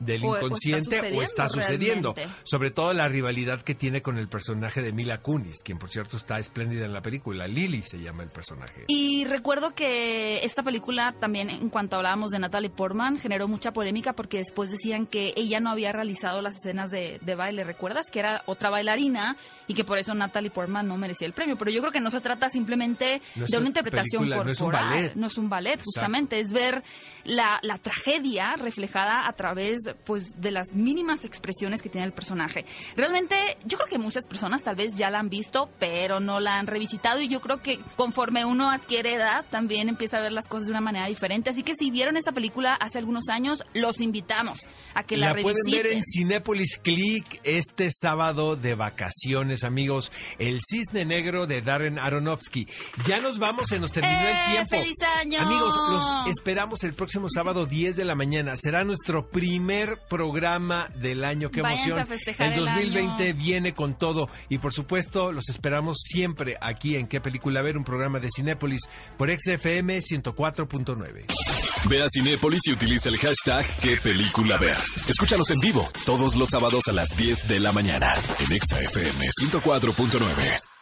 del 0.00 0.24
O- 0.24 0.28
o 0.28 0.34
está 0.34 0.44
inconsciente 0.46 1.12
o 1.16 1.22
está 1.22 1.48
sucediendo. 1.48 2.14
Sobre 2.44 2.70
todo 2.70 2.92
la 2.94 3.08
rivalidad 3.08 3.62
que 3.62 3.74
tiene 3.74 4.02
con 4.02 4.18
el 4.18 4.28
personaje 4.28 4.82
de 4.82 4.92
Mila 4.92 5.20
Kunis, 5.22 5.62
quien 5.64 5.78
por 5.78 5.90
cierto 5.90 6.16
está 6.16 6.38
espléndida 6.38 6.84
en 6.84 6.92
la 6.92 7.02
película. 7.02 7.46
Lily 7.48 7.82
se 7.82 7.98
llama 7.98 8.22
el 8.22 8.30
personaje. 8.30 8.84
Y 8.88 9.24
recuerdo 9.24 9.74
que 9.74 10.44
esta 10.44 10.62
película 10.62 11.14
también, 11.18 11.50
en 11.50 11.68
cuanto 11.68 11.96
hablábamos 11.96 12.30
de 12.30 12.38
Natalie 12.38 12.70
Portman, 12.70 13.18
generó 13.18 13.48
mucha 13.48 13.72
polémica 13.72 14.12
porque 14.12 14.38
después 14.38 14.70
decían 14.70 15.06
que 15.06 15.32
ella 15.36 15.60
no 15.60 15.70
había 15.70 15.92
realizado 15.92 16.42
las 16.42 16.56
escenas 16.56 16.90
de, 16.90 17.18
de 17.22 17.34
baile. 17.34 17.64
¿Recuerdas? 17.64 18.06
Que 18.12 18.20
era 18.20 18.42
otra 18.46 18.70
bailarina 18.70 19.36
y 19.66 19.74
que 19.74 19.84
por 19.84 19.98
eso 19.98 20.14
Natalie 20.14 20.50
Portman 20.50 20.86
no 20.86 20.96
merecía 20.96 21.26
el 21.26 21.32
premio. 21.32 21.56
Pero 21.56 21.70
yo 21.70 21.80
creo 21.80 21.92
que 21.92 22.00
no 22.00 22.10
se 22.10 22.20
trata 22.20 22.48
simplemente 22.48 23.20
No 23.36 23.46
de 23.46 23.58
una 23.58 23.66
interpretación 23.68 24.22
película, 24.22 24.44
no 24.44 24.50
es 24.50 24.60
un 24.60 24.66
corporal. 24.70 24.90
ballet. 24.94 25.14
No 25.14 25.26
es 25.26 25.38
un 25.38 25.48
ballet, 25.48 25.80
justamente. 25.84 26.38
Es 26.40 26.52
ver 26.52 26.82
la, 27.24 27.58
la 27.62 27.78
tragedia 27.78 28.54
reflejada 28.56 29.26
a 29.26 29.32
través 29.32 29.78
pues, 29.94 30.40
de 30.40 30.50
las 30.50 30.72
mínimas 30.74 31.24
expresiones 31.24 31.82
que 31.82 31.88
tiene 31.88 32.06
el 32.06 32.12
personaje. 32.12 32.64
Realmente, 32.96 33.36
yo 33.64 33.78
creo 33.78 33.88
que 33.88 33.98
muchas 33.98 34.26
personas 34.26 34.62
tal 34.62 34.76
vez 34.76 34.96
ya 34.96 35.10
la 35.10 35.18
han 35.18 35.28
visto, 35.28 35.68
pero 35.78 36.20
no 36.20 36.40
la 36.40 36.58
han 36.58 36.66
revisitado. 36.66 37.20
Y 37.20 37.28
yo 37.28 37.40
creo 37.40 37.60
que 37.62 37.78
conforme 37.96 38.44
uno 38.44 38.70
adquiere 38.70 39.14
edad, 39.14 39.44
también 39.50 39.88
empieza 39.88 40.18
a 40.18 40.20
ver 40.20 40.32
las 40.32 40.48
cosas 40.48 40.66
de 40.66 40.72
una 40.72 40.80
manera 40.80 41.06
diferente. 41.06 41.50
Así 41.50 41.62
que 41.62 41.74
si 41.74 41.90
vieron 41.90 42.16
esta 42.16 42.32
película 42.32 42.74
hace 42.74 42.98
algunos 42.98 43.28
años, 43.28 43.64
los 43.74 44.00
invitamos 44.00 44.58
a 44.94 45.02
que 45.04 45.16
la, 45.16 45.32
La 45.34 45.42
pueden 45.42 45.62
ver 45.70 45.84
revisiten. 45.84 45.96
en 45.98 46.02
Cinépolis 46.02 46.78
Click 46.78 47.40
este 47.44 47.90
sábado 47.92 48.56
de 48.56 48.74
vacaciones, 48.74 49.64
amigos. 49.64 50.12
El 50.38 50.58
Cisne 50.68 51.04
Negro 51.04 51.46
de 51.46 51.62
Darren 51.62 51.98
Aronofsky. 51.98 52.66
Ya 53.06 53.20
nos 53.20 53.38
vamos, 53.38 53.68
se 53.68 53.78
nos 53.78 53.92
terminó 53.92 54.14
¡Eh, 54.18 54.30
el 54.46 54.52
tiempo. 54.52 54.70
feliz 54.70 54.96
año! 55.02 55.40
Amigos, 55.40 55.74
los 55.90 56.28
esperamos 56.28 56.82
el 56.84 56.94
próximo 56.94 57.28
sábado 57.28 57.66
10 57.66 57.96
de 57.96 58.04
la 58.04 58.14
mañana. 58.14 58.56
Será 58.56 58.84
nuestro 58.84 59.28
primer 59.30 59.77
programa 60.08 60.88
del 60.94 61.24
año. 61.24 61.50
¡Qué 61.50 61.62
Váyanse 61.62 61.90
emoción! 61.90 62.00
a 62.00 62.06
festejar 62.06 62.52
el 62.52 62.58
2020 62.58 63.22
año. 63.22 63.34
viene 63.34 63.74
con 63.74 63.98
todo. 63.98 64.28
Y 64.48 64.58
por 64.58 64.72
supuesto, 64.72 65.32
los 65.32 65.48
esperamos 65.48 65.98
siempre 66.00 66.56
aquí 66.60 66.96
en 66.96 67.06
¿Qué 67.06 67.20
película 67.20 67.62
ver? 67.62 67.76
Un 67.76 67.84
programa 67.84 68.20
de 68.20 68.28
Cinépolis 68.34 68.82
por 69.16 69.30
XFM 69.30 69.98
104.9. 69.98 71.24
Ve 71.88 72.02
a 72.02 72.06
Cinépolis 72.08 72.60
y 72.66 72.72
utiliza 72.72 73.08
el 73.08 73.18
hashtag 73.18 73.66
qué 73.80 73.96
película 73.96 74.58
ver. 74.58 74.78
Escúchanos 75.08 75.50
en 75.50 75.60
vivo 75.60 75.88
todos 76.04 76.36
los 76.36 76.50
sábados 76.50 76.82
a 76.88 76.92
las 76.92 77.16
10 77.16 77.46
de 77.48 77.60
la 77.60 77.72
mañana 77.72 78.14
en 78.40 78.52
Exa 78.52 78.78
FM 78.78 79.26
104.9. 79.42 80.77